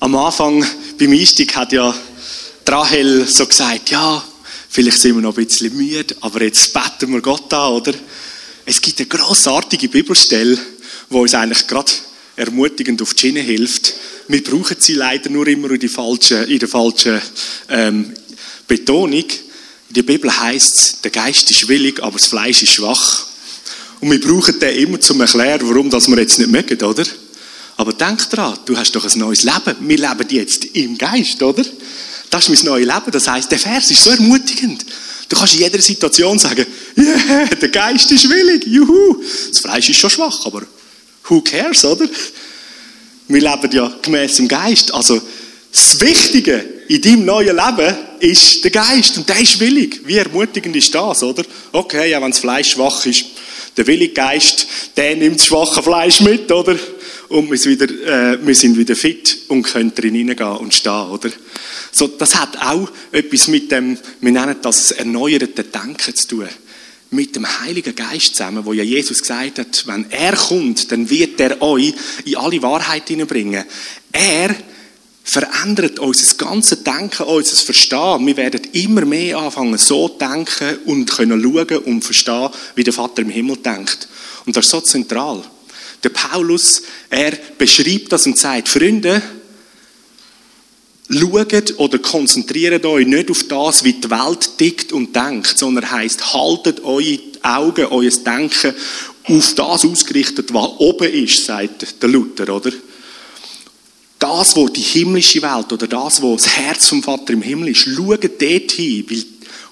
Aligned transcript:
Am 0.00 0.16
Anfang, 0.16 0.66
beim 0.98 1.12
Einstieg, 1.12 1.54
hat 1.54 1.72
ja 1.72 1.94
Rahel 2.66 3.26
so 3.28 3.46
gesagt, 3.46 3.90
ja, 3.90 4.24
vielleicht 4.68 5.00
sind 5.00 5.14
wir 5.14 5.22
noch 5.22 5.38
ein 5.38 5.46
bisschen 5.46 5.74
müde, 5.76 6.16
aber 6.20 6.42
jetzt 6.42 6.74
beten 6.74 7.12
wir 7.12 7.20
Gott 7.20 7.52
an, 7.54 7.74
oder? 7.74 7.94
Es 8.66 8.80
gibt 8.80 8.98
eine 8.98 9.06
grossartige 9.06 9.88
Bibelstelle, 9.88 10.58
wo 11.10 11.22
uns 11.22 11.34
eigentlich 11.34 11.66
gerade 11.68 11.92
ermutigend 12.34 13.00
auf 13.02 13.14
die 13.14 13.20
Schiene 13.20 13.40
hilft. 13.40 13.94
Wir 14.26 14.42
brauchen 14.42 14.76
sie 14.80 14.94
leider 14.94 15.30
nur 15.30 15.46
immer 15.46 15.70
in, 15.70 15.78
die 15.78 15.88
falsche, 15.88 16.42
in 16.42 16.58
der 16.58 16.68
falschen 16.68 17.22
ähm, 17.68 18.12
Betonung. 18.66 19.24
In 19.88 19.94
der 19.94 20.02
Bibel 20.02 20.36
heißt 20.36 20.74
es, 20.76 21.00
der 21.02 21.12
Geist 21.12 21.48
ist 21.52 21.68
willig, 21.68 22.02
aber 22.02 22.18
das 22.18 22.26
Fleisch 22.26 22.62
ist 22.64 22.72
schwach. 22.72 23.26
Und 24.00 24.10
wir 24.10 24.20
brauchen 24.20 24.58
den 24.58 24.76
immer 24.76 24.98
zum 24.98 25.20
Erklären, 25.20 25.68
warum 25.68 25.88
das 25.88 26.08
wir 26.08 26.18
jetzt 26.18 26.40
nicht 26.40 26.50
mögen, 26.50 26.82
oder? 26.82 27.04
Aber 27.76 27.92
denk 27.92 28.28
dran, 28.30 28.58
du 28.64 28.76
hast 28.76 28.92
doch 28.92 29.04
ein 29.04 29.18
neues 29.18 29.42
Leben. 29.42 29.76
Wir 29.80 29.98
leben 29.98 30.26
jetzt 30.28 30.64
im 30.64 30.96
Geist, 30.96 31.42
oder? 31.42 31.64
Das 32.30 32.48
ist 32.48 32.64
mein 32.64 32.72
neues 32.72 32.86
Leben. 32.86 33.10
Das 33.10 33.28
heißt, 33.28 33.50
der 33.50 33.58
Vers 33.58 33.90
ist 33.90 34.04
so 34.04 34.10
ermutigend. 34.10 34.84
Du 35.28 35.36
kannst 35.36 35.54
in 35.54 35.60
jeder 35.60 35.80
Situation 35.80 36.38
sagen, 36.38 36.66
yeah, 36.96 37.46
der 37.46 37.68
Geist 37.68 38.10
ist 38.12 38.28
willig, 38.28 38.66
juhu. 38.66 39.22
Das 39.48 39.60
Fleisch 39.60 39.88
ist 39.88 39.98
schon 39.98 40.10
schwach, 40.10 40.44
aber 40.46 40.62
who 41.24 41.40
cares, 41.40 41.84
oder? 41.84 42.06
Wir 43.26 43.40
leben 43.40 43.72
ja 43.72 43.92
gemäß 44.02 44.36
dem 44.36 44.48
Geist. 44.48 44.92
Also, 44.92 45.20
das 45.72 46.00
Wichtige 46.00 46.64
in 46.88 47.00
deinem 47.00 47.24
neuen 47.24 47.56
Leben 47.56 47.96
ist 48.20 48.62
der 48.62 48.70
Geist 48.70 49.16
und 49.16 49.28
der 49.28 49.40
ist 49.40 49.58
willig. 49.58 50.02
Wie 50.04 50.18
ermutigend 50.18 50.76
ist 50.76 50.94
das, 50.94 51.22
oder? 51.22 51.42
Okay, 51.72 52.10
ja, 52.10 52.20
wenn 52.20 52.30
das 52.30 52.40
Fleisch 52.40 52.72
schwach 52.72 53.04
ist, 53.06 53.24
der 53.76 53.86
willige 53.86 54.14
Geist, 54.14 54.66
der 54.96 55.16
nimmt 55.16 55.40
das 55.40 55.46
schwache 55.46 55.82
Fleisch 55.82 56.20
mit, 56.20 56.50
oder? 56.52 56.78
Und 57.34 57.50
wir 57.50 57.58
sind 57.58 57.80
wieder, 57.80 58.32
äh, 58.32 58.46
wir 58.46 58.54
sind 58.54 58.76
wieder 58.78 58.94
fit 58.94 59.38
und 59.48 59.64
können 59.64 59.92
drin 59.92 60.14
hineingehen 60.14 60.56
und 60.56 60.72
stehen, 60.72 61.10
oder? 61.10 61.30
So, 61.90 62.06
das 62.06 62.36
hat 62.36 62.56
auch 62.58 62.88
etwas 63.10 63.48
mit 63.48 63.72
dem, 63.72 63.98
wir 64.20 64.30
nennen 64.30 64.54
das 64.62 64.92
erneuerte 64.92 65.64
Denken 65.64 66.14
zu 66.14 66.28
tun. 66.28 66.48
Mit 67.10 67.34
dem 67.34 67.44
Heiligen 67.60 67.92
Geist 67.96 68.36
zusammen, 68.36 68.64
wo 68.64 68.72
ja 68.72 68.84
Jesus 68.84 69.20
gesagt 69.20 69.58
hat, 69.58 69.84
wenn 69.88 70.08
er 70.12 70.36
kommt, 70.36 70.92
dann 70.92 71.10
wird 71.10 71.40
er 71.40 71.60
euch 71.60 71.92
in 72.24 72.36
alle 72.36 72.62
Wahrheit 72.62 73.08
hineinbringen. 73.08 73.64
Er 74.12 74.54
verändert 75.24 75.98
unser 75.98 76.36
ganzes 76.36 76.84
Denken, 76.84 77.24
unser 77.24 77.56
Verstehen. 77.56 78.26
Wir 78.28 78.36
werden 78.36 78.60
immer 78.74 79.04
mehr 79.04 79.38
anfangen, 79.38 79.76
so 79.76 80.08
zu 80.08 80.18
denken 80.18 80.78
und 80.84 81.10
können 81.10 81.42
schauen 81.42 81.78
und 81.78 82.04
verstehen, 82.04 82.50
wie 82.76 82.84
der 82.84 82.92
Vater 82.92 83.22
im 83.22 83.30
Himmel 83.30 83.56
denkt. 83.56 84.06
Und 84.46 84.56
das 84.56 84.66
ist 84.66 84.70
so 84.70 84.80
zentral. 84.82 85.42
Der 86.04 86.10
Paulus, 86.10 86.82
er 87.08 87.32
beschreibt 87.56 88.12
das 88.12 88.26
und 88.26 88.38
sagt, 88.38 88.68
Freunde, 88.68 89.22
schaut 91.08 91.78
oder 91.78 91.98
konzentriert 91.98 92.84
euch 92.84 93.06
nicht 93.06 93.30
auf 93.30 93.44
das, 93.44 93.84
wie 93.84 93.94
die 93.94 94.10
Welt 94.10 94.58
tickt 94.58 94.92
und 94.92 95.14
denkt, 95.16 95.58
sondern 95.58 95.90
heißt, 95.90 96.34
haltet 96.34 96.84
eure 96.84 97.18
Augen, 97.42 97.86
euer 97.86 98.10
Denken 98.10 98.74
auf 99.26 99.54
das 99.54 99.84
ausgerichtet, 99.84 100.52
was 100.52 100.68
oben 100.78 101.10
ist, 101.10 101.44
sagt 101.44 102.02
der 102.02 102.08
Luther, 102.08 102.54
oder? 102.54 102.70
Das, 104.18 104.56
wo 104.56 104.68
die 104.68 104.80
himmlische 104.80 105.42
Welt 105.42 105.72
oder 105.72 105.86
das, 105.86 106.22
wo 106.22 106.34
das 106.34 106.48
Herz 106.48 106.88
vom 106.88 107.02
Vater 107.02 107.32
im 107.32 107.42
Himmel 107.42 107.68
ist, 107.68 107.80
schaut 107.80 108.24
dort 108.24 108.72
hin, 108.72 109.04
weil 109.08 109.24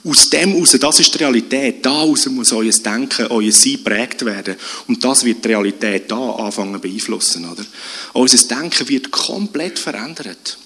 aus 0.05 0.31
dem 0.31 0.55
raus, 0.55 0.77
das 0.81 1.01
ist 1.01 1.15
die 1.15 1.19
Realität. 1.19 1.85
Da 1.87 1.91
raus 1.91 2.27
muss 2.27 2.53
euer 2.53 2.73
Denken, 2.73 3.27
euer 3.29 3.53
Sein 3.53 3.85
prägt 3.85 4.25
werden. 4.25 4.57
Und 4.89 5.05
das 5.05 5.25
wird 5.25 5.45
die 5.45 5.49
Realität 5.49 6.11
da 6.11 6.31
anfangen 6.31 6.81
beeinflussen, 6.81 7.49
oder? 7.49 7.65
Unser 8.13 8.49
Denken 8.49 8.89
wird 8.89 9.11
komplett 9.11 9.79
verändert. 9.79 10.59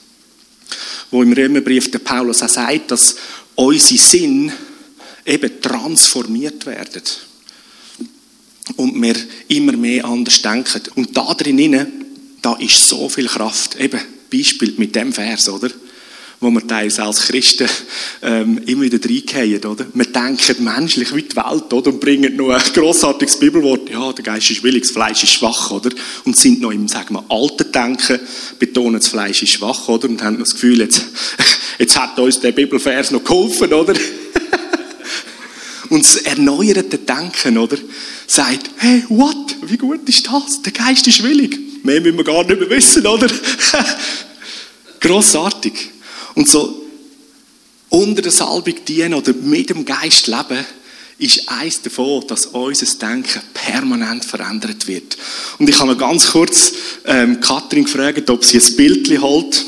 Wo 1.11 1.23
im 1.23 1.33
Römerbrief 1.33 1.91
der 1.91 1.99
Paulus 1.99 2.43
auch 2.43 2.49
sagt, 2.49 2.91
dass 2.91 3.17
unsere 3.55 4.01
Sinn 4.01 4.53
eben 5.25 5.61
transformiert 5.61 6.65
werden. 6.65 7.03
Und 8.77 9.01
wir 9.01 9.15
immer 9.49 9.73
mehr 9.73 10.05
anders 10.07 10.41
denken. 10.41 10.83
Und 10.95 11.17
da 11.17 11.35
drinnen, 11.35 12.07
da 12.41 12.55
ist 12.55 12.89
so 12.89 13.09
viel 13.09 13.27
Kraft. 13.27 13.77
Eben, 13.79 14.01
Beispiel 14.33 14.75
mit 14.79 14.95
dem 14.95 15.13
Vers, 15.13 15.49
oder? 15.49 15.71
Wo 16.41 16.51
wir 16.51 16.67
teils 16.67 16.99
als 16.99 17.29
Christen 17.29 17.69
ähm, 18.23 18.61
immer 18.67 18.83
wieder 18.83 18.99
reingehen, 19.03 19.65
oder? 19.65 19.87
Wir 19.95 20.05
denken 20.05 20.65
menschlich 20.65 21.15
wie 21.15 21.23
die 21.23 21.37
Welt, 21.37 21.73
oder? 21.73 21.91
Und 21.91 22.01
bringen 22.01 22.37
noch 22.37 22.51
ein 22.51 22.63
grossartiges 22.75 23.39
Bibelwort. 23.39 23.89
Ja, 23.89 24.13
der 24.13 24.25
Geist 24.25 24.51
ist 24.51 24.63
willig, 24.63 24.83
das 24.83 24.91
Fleisch 24.91 25.23
ist 25.23 25.33
schwach, 25.33 25.71
oder? 25.71 25.91
Und 26.25 26.37
sind 26.37 26.61
noch 26.61 26.73
im, 26.73 26.89
sagen 26.89 27.15
wir, 27.15 27.25
alten 27.29 27.73
Denken, 27.73 28.21
betonen, 28.59 29.01
das 29.01 29.09
Fleisch 29.09 29.43
ist 29.43 29.53
schwach, 29.53 29.89
oder? 29.89 30.09
Und 30.09 30.23
haben 30.23 30.35
noch 30.35 30.45
das 30.45 30.55
Gefühl, 30.55 30.81
jetzt, 30.81 31.05
jetzt 31.79 31.99
hat 31.99 32.19
uns 32.19 32.41
der 32.41 32.53
Bibelvers 32.53 33.11
noch 33.11 33.25
geholfen, 33.25 33.73
oder? 33.73 33.95
Und 35.89 36.05
das 36.05 36.17
erneuerte 36.17 36.99
Denken, 36.99 37.59
oder? 37.59 37.79
Sagt, 38.27 38.71
hey, 38.79 39.05
what? 39.09 39.57
Wie 39.63 39.77
gut 39.77 40.09
ist 40.09 40.27
das? 40.27 40.61
Der 40.63 40.73
Geist 40.73 41.07
ist 41.07 41.23
willig. 41.23 41.59
Mehr 41.85 42.01
müssen 42.01 42.17
wir 42.17 42.25
gar 42.25 42.45
nicht 42.45 42.59
mehr 42.59 42.69
wissen, 42.69 43.07
oder? 43.07 43.29
Grossartig. 45.01 45.93
Und 46.37 46.49
so 46.49 46.83
unter 47.89 48.23
der 48.23 48.31
Salbung 48.31 48.85
dienen 48.85 49.15
oder 49.15 49.33
mit 49.33 49.71
dem 49.71 49.85
Geist 49.85 50.27
leben, 50.27 50.65
ist 51.19 51.49
eins 51.49 51.81
davon, 51.81 52.27
dass 52.27 52.47
unser 52.47 52.87
Denken 52.99 53.41
permanent 53.55 54.25
verändert 54.25 54.87
wird. 54.87 55.17
Und 55.59 55.69
ich 55.69 55.79
habe 55.79 55.93
noch 55.93 55.99
ganz 55.99 56.27
kurz 56.27 56.73
ähm, 57.07 57.41
Katrin 57.41 57.85
gefragt, 57.85 58.29
ob 58.29 58.45
sie 58.45 58.59
ein 58.59 58.77
Bild 58.77 59.21
holt, 59.21 59.65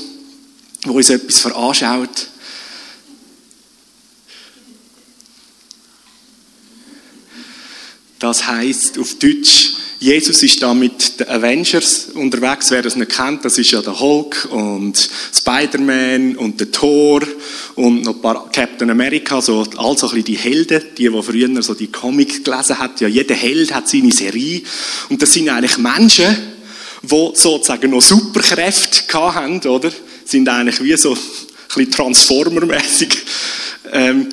wo 0.85 0.93
uns 0.93 1.09
etwas 1.09 1.39
veranschaut. 1.39 2.29
Das 8.19 8.47
heißt 8.47 8.99
auf 8.99 9.15
Deutsch, 9.15 9.73
Jesus 10.01 10.45
ist 10.45 10.63
da 10.63 10.75
mit 10.75 11.19
den 11.19 11.29
Avengers 11.29 12.11
unterwegs. 12.15 12.71
Wer 12.71 12.83
das 12.83 12.95
nicht 12.95 13.11
kennt, 13.11 13.45
das 13.45 13.59
ist 13.59 13.73
ja 13.73 13.83
der 13.83 13.99
Hulk 13.99 14.47
und 14.51 14.97
Spider-Man 15.35 16.37
und 16.37 16.61
der 16.61 16.71
Thor 16.71 17.21
und 17.75 18.03
noch 18.03 18.15
ein 18.15 18.23
paar 18.23 18.49
Captain 18.53 18.91
America, 18.91 19.41
so 19.41 19.67
all 19.77 19.99
so 19.99 20.07
ein 20.07 20.15
bisschen 20.15 20.25
die 20.25 20.37
Helden, 20.37 20.83
die, 20.97 21.09
die 21.09 21.23
früher 21.23 21.63
so 21.63 21.75
die 21.75 21.89
Comic 21.89 22.45
gelesen 22.45 22.79
hat. 22.79 23.01
Ja, 23.01 23.09
jeder 23.09 23.35
Held 23.35 23.75
hat 23.75 23.89
seine 23.89 24.13
Serie. 24.13 24.63
Und 25.09 25.21
das 25.21 25.33
sind 25.33 25.49
eigentlich 25.49 25.79
Menschen, 25.79 26.37
die 27.03 27.31
sozusagen 27.35 27.91
noch 27.91 28.03
Superkräfte 28.03 29.03
haben, 29.13 29.61
oder? 29.63 29.91
Sind 30.25 30.49
eigentlich 30.49 30.81
wie 30.81 30.97
so 30.97 31.13
ein 31.13 31.19
bisschen 31.75 31.91
Transformer-mäßig 31.91 33.19
ähm, 33.93 34.29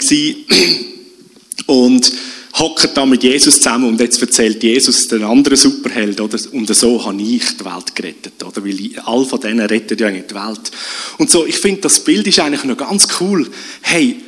Und 1.65 2.11
hocken 2.57 2.89
da 2.93 3.05
mit 3.05 3.23
Jesus 3.23 3.57
zusammen 3.57 3.89
und 3.89 3.99
jetzt 3.99 4.21
erzählt 4.21 4.63
Jesus 4.63 5.07
den 5.07 5.23
anderen 5.23 5.57
Superheld, 5.57 6.21
oder? 6.21 6.39
Und 6.53 6.73
so 6.73 7.05
habe 7.05 7.21
ich 7.21 7.57
die 7.57 7.65
Welt 7.65 7.93
gerettet, 7.93 8.41
oder? 8.43 8.63
Weil 8.63 8.91
all 9.03 9.25
von 9.25 9.41
denen 9.41 9.65
rettet 9.65 9.99
ja 9.99 10.09
nicht 10.09 10.31
die 10.31 10.35
Welt. 10.35 10.71
Und 11.17 11.29
so, 11.29 11.45
ich 11.45 11.57
finde, 11.57 11.81
das 11.81 12.03
Bild 12.03 12.25
ist 12.27 12.39
eigentlich 12.39 12.63
noch 12.63 12.77
ganz 12.77 13.07
cool. 13.19 13.49
Hey, 13.81 14.21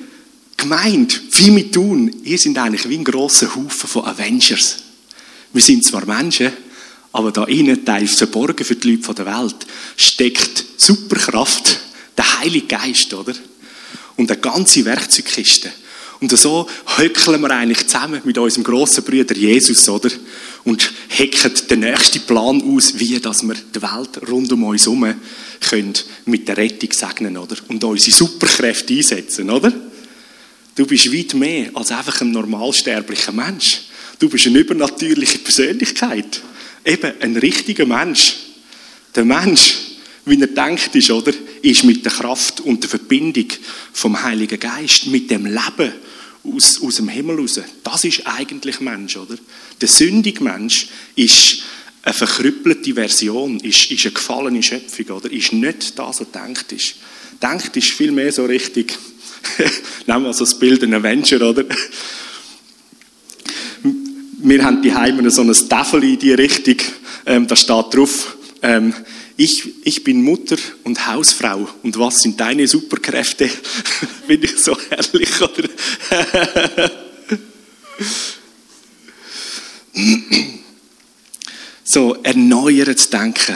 gemeint, 0.57 1.21
wie 1.31 1.55
wir 1.55 1.71
tun, 1.71 2.13
ihr 2.23 2.37
sind 2.37 2.57
eigentlich 2.57 2.89
wie 2.89 2.97
ein 2.97 3.05
grosser 3.05 3.55
Haufen 3.55 3.87
von 3.87 4.05
Avengers. 4.05 4.77
Wir 5.53 5.61
sind 5.61 5.85
zwar 5.85 6.05
Menschen, 6.05 6.51
aber 7.13 7.31
da 7.31 7.45
innen, 7.45 7.85
tief 7.85 8.17
verborgen 8.17 8.66
für 8.66 8.75
die 8.75 8.91
Leute 8.91 9.13
der 9.13 9.25
Welt, 9.25 9.55
steckt 9.95 10.66
Superkraft, 10.75 11.79
der 12.17 12.39
Heilige 12.39 12.67
Geist, 12.67 13.13
oder? 13.13 13.33
Und 14.17 14.29
eine 14.29 14.41
ganze 14.41 14.83
Werkzeugkiste. 14.83 15.71
Und 16.19 16.35
so 16.35 16.67
höckeln 16.97 17.41
wir 17.41 17.51
eigentlich 17.51 17.85
zusammen 17.88 18.22
mit 18.23 18.38
unserem 18.38 18.63
grossen 18.63 19.03
Bruder 19.03 19.35
Jesus, 19.35 19.88
oder? 19.88 20.09
Und 20.63 20.91
hacken 21.09 21.51
den 21.69 21.79
nächsten 21.81 22.22
Plan 22.22 22.61
aus, 22.61 22.97
wie 22.97 23.19
dass 23.19 23.44
wir 23.44 23.53
die 23.53 23.81
Welt 23.81 24.28
rund 24.28 24.51
um 24.51 24.63
uns 24.63 24.85
herum 24.85 25.13
können 25.61 25.93
mit 26.25 26.47
der 26.47 26.58
Rettung 26.58 26.91
segnen, 26.91 27.37
oder? 27.37 27.55
Und 27.67 27.84
unsere 27.84 28.16
Superkräfte 28.16 28.96
einsetzen, 28.96 29.49
oder? 29.49 29.72
Du 30.75 30.85
bist 30.85 31.14
weit 31.14 31.34
mehr 31.35 31.69
als 31.73 31.91
einfach 31.91 32.22
ein 32.22 32.31
normalsterblicher 32.31 33.31
Mensch. 33.31 33.81
Du 34.19 34.29
bist 34.29 34.47
eine 34.47 34.59
übernatürliche 34.59 35.40
Persönlichkeit. 35.40 36.41
Eben 36.84 37.14
ein 37.19 37.37
richtiger 37.37 37.85
Mensch. 37.85 38.35
Der 39.16 39.25
Mensch, 39.25 39.75
wie 40.25 40.40
er 40.40 40.47
denkt 40.47 40.96
ist, 40.96 41.11
oder? 41.11 41.34
Ist 41.61 41.84
mit 41.84 42.05
der 42.05 42.11
Kraft 42.11 42.59
und 42.61 42.81
der 42.81 42.90
Verbindung 42.90 43.47
vom 43.93 44.22
Heiligen 44.22 44.59
Geist, 44.59 45.08
mit 45.08 45.29
dem 45.29 45.46
Leben 45.46 45.93
aus, 46.43 46.81
aus 46.81 46.95
dem 46.95 47.09
Himmel 47.09 47.39
raus. 47.39 47.59
Das 47.84 48.03
ist 48.03 48.25
eigentlich 48.25 48.79
Mensch, 48.79 49.17
oder? 49.17 49.35
Der 49.79 49.87
sündige 49.87 50.43
Mensch 50.43 50.87
ist 51.16 51.63
eine 52.03 52.13
verkrüppelte 52.13 52.93
Version, 52.93 53.59
ist, 53.59 53.91
ist 53.91 54.05
eine 54.05 54.13
gefallene 54.13 54.63
Schöpfung, 54.63 55.17
oder? 55.17 55.31
Ist 55.31 55.53
nicht 55.53 55.99
das, 55.99 56.22
was 56.22 56.31
denkt 56.31 56.72
ist. 56.72 56.95
Denkt 57.41 57.75
ist 57.75 57.89
vielmehr 57.89 58.31
so 58.31 58.45
richtig, 58.45 58.97
nehmen 60.07 60.23
wir 60.23 60.34
so 60.34 60.45
das 60.45 60.57
Bild 60.57 60.84
ein 60.84 60.93
Avenger, 60.93 61.41
oder? 61.49 61.66
Wir 64.40 64.63
haben 64.63 64.81
die 64.81 64.93
Heime 64.93 65.29
so 65.29 65.41
ein 65.41 65.69
Tafel 65.69 66.03
in 66.03 66.19
die 66.19 66.33
Richtung, 66.33 66.78
ähm, 67.25 67.47
da 67.47 67.55
steht 67.55 67.93
drauf, 67.93 68.37
ähm, 68.61 68.93
ich, 69.37 69.85
ich 69.85 70.03
bin 70.03 70.23
Mutter 70.23 70.57
und 70.84 71.07
Hausfrau. 71.07 71.69
Und 71.84 71.97
was 71.99 72.22
sind 72.22 72.39
deine 72.39 72.67
Superkräfte? 72.67 73.49
bin 74.28 74.41
ich 74.43 74.57
so 74.57 74.75
herrlich, 74.89 75.41
oder? 75.41 75.69
so, 81.84 82.16
erneuern 82.23 82.97
zu 82.97 83.09
denken. 83.11 83.55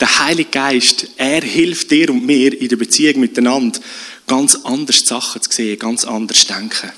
Der 0.00 0.18
Heilige 0.18 0.50
Geist, 0.50 1.06
er 1.16 1.42
hilft 1.42 1.92
dir 1.92 2.10
und 2.10 2.26
mir 2.26 2.60
in 2.60 2.68
der 2.68 2.76
Beziehung 2.76 3.20
miteinander, 3.20 3.78
ganz 4.26 4.56
anders 4.64 5.06
Sachen 5.06 5.40
zu 5.40 5.52
sehen, 5.52 5.78
ganz 5.78 6.04
anders 6.04 6.40
zu 6.40 6.52
denken. 6.52 6.90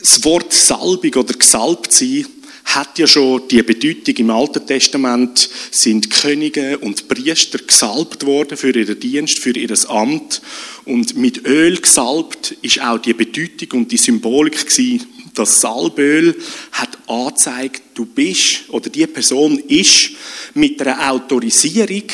Das 0.00 0.24
Wort 0.24 0.52
Salbung 0.52 1.14
oder 1.14 1.34
gesalbt 1.34 1.92
sein 1.92 2.26
hat 2.64 2.98
ja 2.98 3.06
schon 3.06 3.48
die 3.48 3.62
Bedeutung 3.62 4.14
im 4.16 4.30
Alten 4.30 4.66
Testament, 4.66 5.48
sind 5.70 6.10
Könige 6.10 6.78
und 6.78 7.08
Priester 7.08 7.58
gesalbt 7.58 8.24
worden 8.24 8.56
für 8.56 8.74
ihren 8.74 8.98
Dienst, 8.98 9.38
für 9.38 9.56
ihr 9.56 9.72
Amt. 9.90 10.40
Und 10.84 11.16
mit 11.16 11.46
Öl 11.46 11.76
gesalbt 11.76 12.56
ist 12.62 12.80
auch 12.80 12.98
die 12.98 13.14
Bedeutung 13.14 13.80
und 13.80 13.92
die 13.92 13.96
Symbolik 13.96 14.66
gewesen. 14.66 15.06
Das 15.34 15.60
Salböl 15.60 16.36
hat 16.72 16.98
angezeigt, 17.06 17.82
du 17.94 18.04
bist 18.04 18.64
oder 18.68 18.90
die 18.90 19.06
Person 19.06 19.58
ist 19.58 20.10
mit 20.52 20.80
einer 20.82 21.10
Autorisierung, 21.10 22.04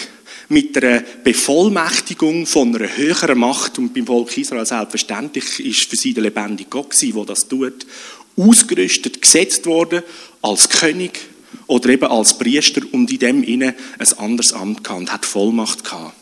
mit 0.49 0.77
einer 0.79 1.03
Bevollmächtigung 1.25 2.47
von 2.47 2.75
einer 2.75 2.97
höheren 2.97 3.39
Macht 3.39 3.79
und 3.79 3.93
beim 3.93 4.06
Volk 4.06 4.37
Israel 4.39 4.65
selbstverständlich 4.65 5.61
ist 5.61 5.91
für 5.91 5.97
sie 5.97 6.15
der 6.15 6.23
lebendige 6.23 6.71
Gott 6.71 6.91
gewesen, 6.91 7.15
der 7.17 7.25
das 7.25 7.49
tut, 7.49 7.87
ausgerüstet, 8.38 9.20
gesetzt 9.20 9.67
worden 9.67 10.02
als 10.43 10.69
König 10.69 11.20
oder 11.67 11.88
eben 11.90 12.06
als 12.06 12.38
Priester 12.38 12.82
und 12.93 13.11
in 13.11 13.19
dem 13.19 13.43
inne 13.43 13.75
ein 13.99 14.19
anderes 14.19 14.52
Amt 14.52 14.85
gehabt 14.85 15.00
und 15.00 15.12
hat 15.12 15.26
Vollmacht 15.26 15.85
gehabt. 15.85 16.14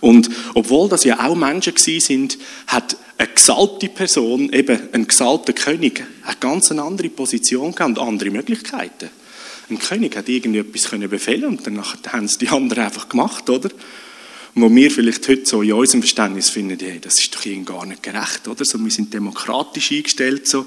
Und 0.00 0.30
obwohl 0.54 0.88
das 0.88 1.04
ja 1.04 1.24
auch 1.26 1.36
Menschen 1.36 1.74
sind, 1.76 2.38
hat 2.66 2.96
eine 3.18 3.28
gesalbte 3.28 3.88
Person, 3.88 4.52
eben 4.52 4.78
ein 4.92 5.06
gesalbter 5.06 5.52
König, 5.52 6.04
eine 6.24 6.36
ganz 6.40 6.72
andere 6.72 7.08
Position 7.08 7.74
gehabt 7.74 7.98
und 7.98 7.98
andere 7.98 8.30
Möglichkeiten. 8.30 9.10
Ein 9.68 9.78
König 9.78 10.16
hat 10.16 10.28
irgendetwas 10.28 10.90
befehlen 11.08 11.44
und 11.44 11.66
dann 11.66 11.80
haben 11.80 12.24
es 12.24 12.38
die 12.38 12.48
anderen 12.48 12.84
einfach 12.84 13.08
gemacht, 13.08 13.48
oder? 13.48 13.70
Und 14.54 14.62
wo 14.62 14.74
wir 14.74 14.90
vielleicht 14.90 15.28
heute 15.28 15.46
so 15.46 15.62
in 15.62 15.72
unserem 15.72 16.02
Verständnis 16.02 16.50
finden, 16.50 16.76
hey, 16.80 16.98
das 17.00 17.20
ist 17.20 17.34
doch 17.34 17.44
irgendwie 17.44 17.72
gar 17.72 17.86
nicht 17.86 18.02
gerecht, 18.02 18.48
oder? 18.48 18.64
So, 18.64 18.78
wir 18.78 18.90
sind 18.90 19.14
demokratisch 19.14 19.92
eingestellt, 19.92 20.48
so. 20.48 20.66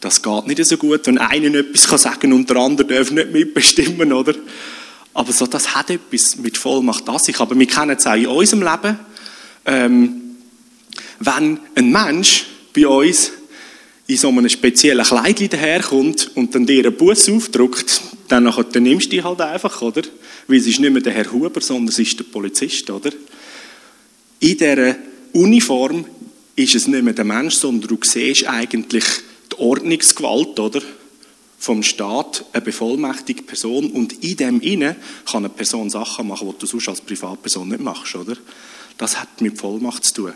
Das 0.00 0.20
geht 0.20 0.46
nicht 0.46 0.64
so 0.64 0.76
gut, 0.76 1.06
wenn 1.06 1.16
einer 1.16 1.54
etwas 1.54 1.88
kann 1.88 1.98
sagen 1.98 2.32
und 2.34 2.50
der 2.50 2.56
andere 2.58 2.86
darf 2.86 3.10
nicht 3.10 3.32
mitbestimmen, 3.32 4.12
oder? 4.12 4.34
Aber 5.14 5.32
so, 5.32 5.46
das 5.46 5.74
hat 5.74 5.90
etwas 5.90 6.36
mit 6.36 6.58
Vollmacht 6.58 7.08
an 7.08 7.18
sich. 7.18 7.38
Aber 7.40 7.58
wir 7.58 7.66
kennen 7.66 7.96
es 7.96 8.06
auch 8.06 8.14
in 8.14 8.26
unserem 8.26 8.62
Leben. 8.62 8.98
Ähm, 9.64 10.20
wenn 11.20 11.60
ein 11.74 11.90
Mensch 11.90 12.46
bei 12.74 12.86
uns 12.86 13.30
in 14.06 14.16
so 14.16 14.28
einem 14.28 14.48
speziellen 14.48 15.04
Kleid 15.04 15.52
daherkommt 15.52 16.32
und 16.34 16.54
dann 16.54 16.66
dir 16.66 16.84
einen 16.86 16.96
Bus 16.96 17.28
aufdruckt, 17.30 18.02
dann, 18.34 18.52
dann 18.72 18.82
nimmst 18.82 19.06
du 19.06 19.10
die 19.10 19.22
halt 19.22 19.40
einfach, 19.40 19.80
oder? 19.80 20.02
Weil 20.48 20.58
es 20.58 20.66
ist 20.66 20.80
nicht 20.80 20.92
mehr 20.92 21.02
der 21.02 21.12
Herr 21.12 21.30
Huber, 21.30 21.60
sondern 21.60 21.88
es 21.88 21.98
ist 22.00 22.18
der 22.18 22.24
Polizist, 22.24 22.90
oder? 22.90 23.10
In 24.40 24.58
dieser 24.58 24.96
Uniform 25.32 26.04
ist 26.56 26.74
es 26.74 26.88
nicht 26.88 27.04
mehr 27.04 27.12
der 27.12 27.24
Mensch, 27.24 27.54
sondern 27.54 27.88
du 27.88 27.98
siehst 28.02 28.48
eigentlich 28.48 29.04
die 29.52 29.58
Ordnungsgewalt, 29.58 30.58
oder? 30.58 30.82
Vom 31.58 31.82
Staat, 31.82 32.44
eine 32.52 32.62
bevollmächtigte 32.62 33.44
Person 33.44 33.90
und 33.92 34.24
in 34.24 34.36
dem 34.36 34.60
inne 34.60 34.96
kann 35.24 35.44
eine 35.44 35.48
Person 35.48 35.88
Sachen 35.88 36.26
machen, 36.26 36.48
die 36.50 36.58
du 36.58 36.66
sonst 36.66 36.88
als 36.88 37.00
Privatperson 37.00 37.68
nicht 37.68 37.80
machst, 37.80 38.16
oder? 38.16 38.36
Das 38.98 39.20
hat 39.20 39.40
mit 39.40 39.58
Vollmacht 39.58 40.04
zu 40.04 40.14
tun. 40.14 40.32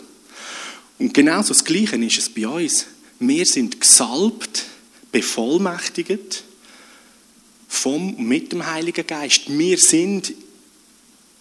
Und 0.99 1.15
genauso 1.15 1.49
das 1.49 1.65
Gleiche 1.65 1.97
ist 1.97 2.19
es 2.19 2.29
bei 2.29 2.47
uns. 2.47 2.87
Wir 3.19 3.45
sind 3.45 3.81
gesalbt, 3.81 4.65
bevollmächtigt 5.11 6.45
vom, 7.69 8.17
mit 8.26 8.53
dem 8.53 8.67
Heiligen 8.67 9.06
Geist. 9.06 9.43
Wir 9.47 9.79
sind 9.79 10.32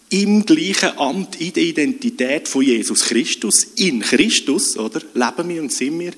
im 0.10 0.46
gleichen 0.46 0.98
Amt, 0.98 1.40
in 1.42 1.54
der 1.54 1.64
Identität 1.64 2.48
von 2.48 2.62
Jesus 2.62 3.06
Christus, 3.06 3.64
in 3.76 4.02
Christus, 4.02 4.78
oder? 4.78 5.02
Leben 5.14 5.50
wir 5.50 5.62
und 5.62 5.74
sind 5.74 6.00
wir. 6.00 6.14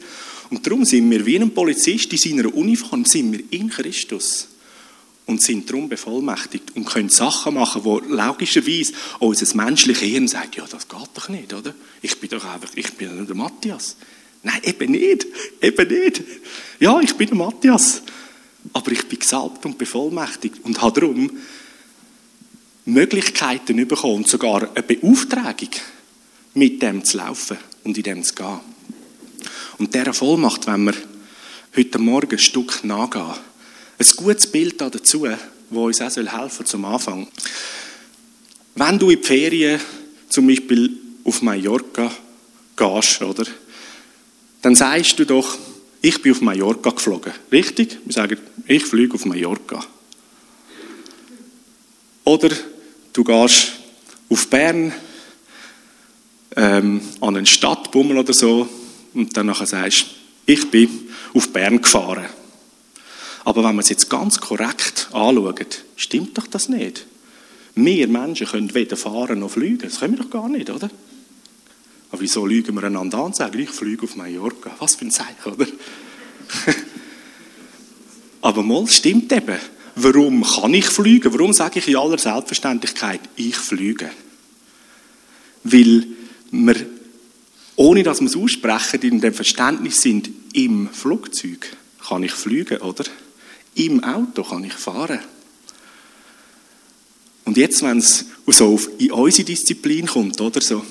Und 0.50 0.66
darum 0.66 0.84
sind 0.84 1.10
wir 1.10 1.26
wie 1.26 1.38
ein 1.38 1.54
Polizist 1.54 2.12
in 2.12 2.18
seiner 2.18 2.54
Uniform, 2.54 3.06
sind 3.06 3.32
wir 3.32 3.44
in 3.52 3.70
Christus. 3.70 4.48
Und 5.26 5.44
sind 5.44 5.70
darum 5.70 5.88
bevollmächtigt 5.88 6.76
und 6.76 6.86
können 6.86 7.10
Sachen 7.10 7.54
machen, 7.54 7.84
wo 7.84 8.00
logischerweise 8.00 8.94
unser 9.20 9.56
menschliches 9.56 10.02
Hirn 10.02 10.28
sagt, 10.28 10.56
ja, 10.56 10.66
das 10.70 10.88
geht 10.88 11.10
doch 11.14 11.30
nicht, 11.30 11.54
oder? 11.54 11.76
Ich 12.02 12.20
bin 12.20 12.30
doch 12.30 12.44
einfach, 12.46 12.72
ich 12.76 12.94
bin 12.94 13.28
der 13.28 13.36
Matthias. 13.36 13.96
Nein, 14.42 14.60
eben 14.64 14.92
nicht, 14.92 15.28
eben 15.62 15.88
nicht. 15.88 16.24
Ja, 16.80 17.00
ich 17.00 17.14
bin 17.14 17.28
der 17.28 17.38
Matthias 17.38 18.02
aber 18.74 18.92
ich 18.92 19.08
bin 19.08 19.20
gesalbt 19.20 19.66
und 19.66 19.78
bevollmächtigt 19.78 20.64
und 20.64 20.82
habe 20.82 21.02
darum 21.02 21.32
Möglichkeiten 22.86 23.88
bekommen, 23.88 24.26
sogar 24.26 24.70
eine 24.74 24.84
Beauftragung, 24.84 25.70
mit 26.56 26.82
dem 26.82 27.04
zu 27.04 27.18
laufen 27.18 27.58
und 27.84 27.98
in 27.98 28.04
dem 28.04 28.24
zu 28.24 28.34
gehen. 28.34 28.60
Und 29.78 29.94
dieser 29.94 30.14
Vollmacht, 30.14 30.68
wenn 30.68 30.86
wir 30.86 30.94
heute 31.76 32.00
Morgen 32.00 32.32
ein 32.32 32.40
Stück 32.40 32.84
nachgehen, 32.84 33.34
ein 33.98 34.08
gutes 34.16 34.48
Bild 34.48 34.82
dazu, 34.82 35.26
das 35.26 35.40
uns 35.70 36.02
auch 36.02 36.16
helfen 36.16 36.50
soll 36.58 36.66
zum 36.66 36.86
Anfang. 36.86 37.28
Wenn 38.76 39.00
du 39.00 39.10
in 39.10 39.22
die 39.22 39.28
Ferien 39.28 39.80
zum 40.30 40.48
Beispiel 40.48 40.98
auf 41.24 41.42
Mallorca 41.42 42.12
gehst, 42.76 43.22
oder, 43.22 43.46
dann 44.62 44.76
sagst 44.76 45.20
du 45.20 45.26
doch, 45.26 45.58
ich 46.02 46.22
bin 46.22 46.32
auf 46.32 46.42
Mallorca 46.42 46.92
geflogen. 46.92 47.34
Richtig? 47.52 47.98
Wir 48.06 48.14
sagen, 48.14 48.38
ich 48.68 48.86
fliege 48.86 49.16
auf 49.16 49.26
Mallorca. 49.26 49.84
Oder 52.24 52.50
du 53.14 53.24
gehst 53.24 53.74
auf 54.30 54.48
Bern 54.48 54.94
ähm, 56.56 57.02
an 57.22 57.36
einen 57.36 57.46
Stadtbummel 57.46 58.18
oder 58.18 58.34
so 58.34 58.70
und 59.14 59.36
dann 59.36 59.48
nachher 59.48 59.66
sagst, 59.66 60.06
ich 60.46 60.70
bin 60.72 60.90
auf 61.34 61.52
Bern 61.52 61.82
gefahren. 61.82 62.26
Aber 63.46 63.64
wenn 63.64 63.76
man 63.76 63.80
es 63.80 63.90
jetzt 63.90 64.10
ganz 64.10 64.40
korrekt 64.40 65.10
anschaut, 65.12 65.84
stimmt 65.96 66.38
doch 66.38 66.48
das 66.48 66.70
nicht. 66.70 67.06
Wir 67.76 68.08
Menschen 68.08 68.48
können 68.48 68.74
weder 68.74 68.98
fahren 68.98 69.40
noch 69.40 69.52
fliegen. 69.52 69.80
Das 69.80 70.00
können 70.00 70.18
wir 70.18 70.24
doch 70.24 70.30
gar 70.30 70.50
nicht, 70.50 70.70
oder? 70.70 70.90
Aber 72.12 72.22
wieso 72.22 72.46
lügen 72.46 72.76
wir 72.76 72.84
einander 72.84 73.20
an 73.20 73.26
und 73.26 73.36
sagen, 73.36 73.60
ich 73.60 73.70
fliege 73.70 74.04
auf 74.04 74.16
Mallorca? 74.16 74.76
Was 74.80 74.96
für 74.96 75.06
ein 75.06 75.12
Zeichen, 75.12 75.54
oder? 75.54 75.68
Aber 78.42 78.64
mal 78.64 78.88
stimmt 78.88 79.32
eben. 79.32 79.60
Warum 79.96 80.44
kann 80.44 80.74
ich 80.74 80.86
fliegen? 80.86 81.34
Warum 81.34 81.54
sage 81.54 81.80
ich 81.80 81.88
in 81.88 81.98
aller 81.98 82.18
Selbstverständlichkeit, 82.18 83.22
ich 83.36 83.56
fliege? 83.56 84.10
Weil 85.64 86.08
wir, 86.52 86.76
ohne 87.76 88.04
dass 88.04 88.22
wir 88.22 88.28
es 88.28 88.36
aussprechen, 88.36 89.02
in 89.02 89.22
dem 89.22 89.34
Verständnis 89.34 90.02
sind, 90.02 90.30
im 90.54 90.90
Flugzeug 90.90 91.76
kann 92.08 92.24
ich 92.24 92.32
fliegen, 92.32 92.78
oder? 92.78 93.04
Im 93.76 94.04
Auto 94.04 94.44
kann 94.44 94.64
ich 94.64 94.74
fahren. 94.74 95.20
Und 97.46 97.58
jetzt, 97.58 97.84
wenn 97.84 97.98
es 97.98 98.26
so 98.48 98.80
in 99.00 99.12
unsere 99.12 99.46
Disziplin 99.46 100.06
kommt, 100.06 100.40
oder 100.40 100.62
so, 100.62 100.84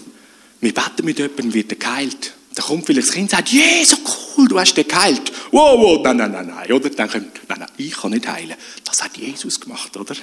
wir 0.60 0.74
beten 0.74 1.04
mit 1.04 1.18
jemandem, 1.18 1.54
wird 1.54 1.72
er 1.72 1.78
geheilt. 1.78 2.34
Dann 2.54 2.64
kommt 2.66 2.86
vielleicht 2.86 3.08
das 3.08 3.14
Kind 3.14 3.32
und 3.32 3.36
sagt, 3.36 3.48
so 3.84 3.96
cool, 4.36 4.48
du 4.48 4.58
hast 4.58 4.74
den 4.74 4.88
geheilt. 4.88 5.30
Wow, 5.52 5.78
wow, 5.78 6.00
nein, 6.02 6.16
nein, 6.16 6.32
nein, 6.32 6.46
nein. 6.48 6.72
Oder? 6.72 6.90
Dann 6.90 7.08
kommt, 7.08 7.48
nein, 7.48 7.58
nein, 7.60 7.68
ich 7.76 7.92
kann 7.92 8.10
nicht 8.10 8.26
heilen. 8.26 8.56
Das 8.84 9.02
hat 9.02 9.16
Jesus 9.16 9.60
gemacht, 9.60 9.96
oder? 9.96 10.14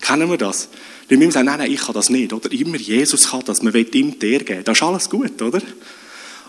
Kennen 0.00 0.30
wir 0.30 0.38
das? 0.38 0.68
Die 1.10 1.16
müssen 1.16 1.32
sagen, 1.32 1.46
nein, 1.46 1.58
nein, 1.58 1.70
ich 1.70 1.80
kann 1.80 1.94
das 1.94 2.08
nicht, 2.08 2.32
oder? 2.32 2.50
Immer 2.50 2.78
Jesus 2.78 3.30
kann 3.30 3.42
das, 3.44 3.62
man 3.62 3.74
will 3.74 3.94
ihm 3.94 4.18
der 4.18 4.38
geben. 4.38 4.64
Das 4.64 4.78
ist 4.78 4.82
alles 4.82 5.10
gut, 5.10 5.42
oder? 5.42 5.60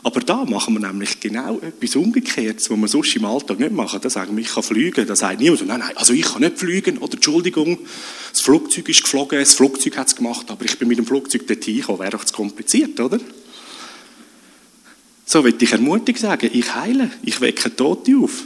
Aber 0.04 0.20
da 0.22 0.46
machen 0.46 0.74
wir 0.74 0.80
nämlich 0.80 1.20
genau 1.20 1.60
etwas 1.60 1.96
Umgekehrtes, 1.96 2.72
was 2.72 2.78
wir 2.78 2.88
sonst 2.88 3.16
im 3.16 3.26
Alltag 3.26 3.60
nicht 3.60 3.72
machen. 3.72 4.02
Da 4.02 4.10
sagen 4.10 4.36
wir, 4.36 4.44
ich 4.44 4.52
kann 4.52 4.64
fliegen. 4.64 5.06
Da 5.06 5.16
sagt 5.16 5.40
niemand, 5.40 5.68
nein, 5.68 5.80
nein, 5.80 5.96
also 5.96 6.14
ich 6.14 6.24
kann 6.24 6.42
nicht 6.42 6.58
fliegen. 6.58 6.98
Oder 6.98 7.14
Entschuldigung, 7.14 7.78
das 8.32 8.42
Flugzeug 8.42 8.90
ist 8.90 9.04
geflogen, 9.04 9.40
das 9.40 9.54
Flugzeug 9.54 9.98
hat 9.98 10.08
es 10.08 10.16
gemacht, 10.16 10.50
aber 10.50 10.66
ich 10.66 10.80
bin 10.80 10.88
mit 10.88 10.98
dem 10.98 11.06
Flugzeug 11.06 11.46
dorthin 11.46 11.78
gekommen. 11.78 12.00
Wäre 12.00 12.12
doch 12.12 12.26
zu 12.26 12.34
kompliziert, 12.34 13.00
oder? 13.00 13.20
So 15.26 15.44
will 15.44 15.56
ich 15.60 15.72
ermutigend 15.72 16.20
sagen, 16.20 16.50
ich 16.52 16.74
heile, 16.74 17.12
ich 17.22 17.40
wecke 17.40 17.74
Tote 17.76 18.18
auf. 18.18 18.44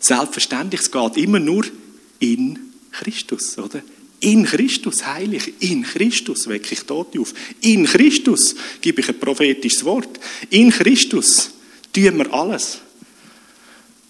Selbstverständlich, 0.00 0.80
es 0.80 0.90
geht 0.90 1.16
immer 1.16 1.38
nur 1.38 1.64
in 2.18 2.58
Christus, 2.90 3.56
oder? 3.58 3.80
In 4.20 4.44
Christus 4.44 5.06
heile 5.06 5.36
ich, 5.36 5.54
in 5.60 5.82
Christus 5.82 6.46
wecke 6.48 6.74
ich 6.74 6.80
Tote 6.80 7.20
auf. 7.20 7.32
In 7.62 7.86
Christus 7.86 8.54
gebe 8.80 9.00
ich 9.00 9.08
ein 9.08 9.18
prophetisches 9.18 9.84
Wort. 9.84 10.20
In 10.50 10.70
Christus 10.70 11.50
tun 11.92 12.18
wir 12.18 12.32
alles. 12.32 12.80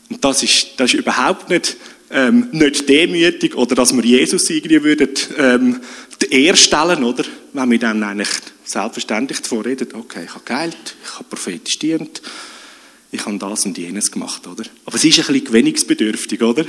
Und 0.09 0.25
das 0.25 0.43
ist, 0.43 0.71
das 0.77 0.93
ist 0.93 1.01
überhaupt 1.01 1.49
nicht, 1.49 1.77
ähm, 2.11 2.49
nicht 2.51 2.89
demütig 2.89 3.55
oder 3.55 3.77
dass 3.77 3.95
wir 3.95 4.05
Jesus 4.05 4.51
irgendwie 4.51 4.83
würden, 4.83 5.11
ähm, 5.39 5.81
die 6.21 6.45
Ehre 6.45 6.57
stellen, 6.57 7.05
oder? 7.05 7.25
Wenn 7.53 7.71
wir 7.71 7.79
dann 7.79 8.03
eigentlich 8.03 8.31
selbstverständlich 8.65 9.41
davon 9.41 9.61
reden, 9.61 9.95
okay, 9.95 10.25
ich 10.25 10.35
habe 10.35 10.45
geheilt, 10.45 10.97
ich 11.05 11.15
habe 11.15 11.25
prophetisch 11.25 11.79
dient, 11.79 12.21
ich 13.13 13.27
habe 13.27 13.39
das 13.39 13.67
und 13.67 13.77
jenes 13.77 14.11
gemacht, 14.11 14.47
oder? 14.47 14.65
Aber 14.85 14.97
es 14.97 15.05
ist 15.05 15.19
ein 15.19 15.27
bisschen 15.27 15.45
gewinnungsbedürftig, 15.45 16.43
oder? 16.43 16.65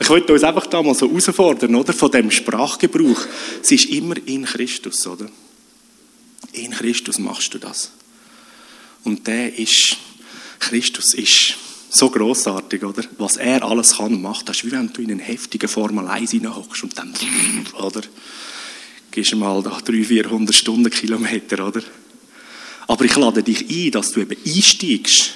Ich 0.00 0.08
wollte 0.08 0.32
uns 0.32 0.42
einfach 0.42 0.66
da 0.66 0.82
mal 0.82 0.94
so 0.94 1.08
herausfordern, 1.08 1.74
oder? 1.76 1.92
Von 1.92 2.10
dem 2.10 2.30
Sprachgebrauch. 2.30 3.26
Es 3.62 3.70
ist 3.70 3.86
immer 3.86 4.16
in 4.26 4.44
Christus, 4.44 5.06
oder? 5.06 5.28
In 6.52 6.72
Christus 6.72 7.18
machst 7.18 7.54
du 7.54 7.58
das. 7.58 7.92
Und 9.04 9.26
der 9.26 9.56
ist, 9.56 9.96
Christus 10.58 11.14
ist 11.14 11.54
so 11.90 12.10
großartig, 12.10 12.82
oder? 12.82 13.04
Was 13.18 13.36
er 13.36 13.62
alles 13.62 13.96
kann 13.96 14.14
und 14.14 14.22
macht. 14.22 14.48
Das 14.48 14.56
ist 14.56 14.64
wie 14.64 14.72
wenn 14.72 14.92
du 14.92 15.00
in 15.00 15.12
einen 15.12 15.20
heftigen 15.20 15.68
Formel 15.68 16.08
1 16.08 16.32
hineinhockst 16.32 16.82
und 16.82 16.98
dann, 16.98 17.14
oder? 17.80 18.02
Gehst 19.12 19.30
du 19.30 19.36
mal 19.36 19.62
da 19.62 19.78
300, 19.78 20.06
400 20.08 20.54
Stundenkilometer, 20.56 21.68
oder? 21.68 21.82
Aber 22.88 23.04
ich 23.04 23.14
lade 23.14 23.44
dich 23.44 23.70
ein, 23.70 23.92
dass 23.92 24.10
du 24.10 24.20
eben 24.20 24.36
einsteigst 24.44 25.34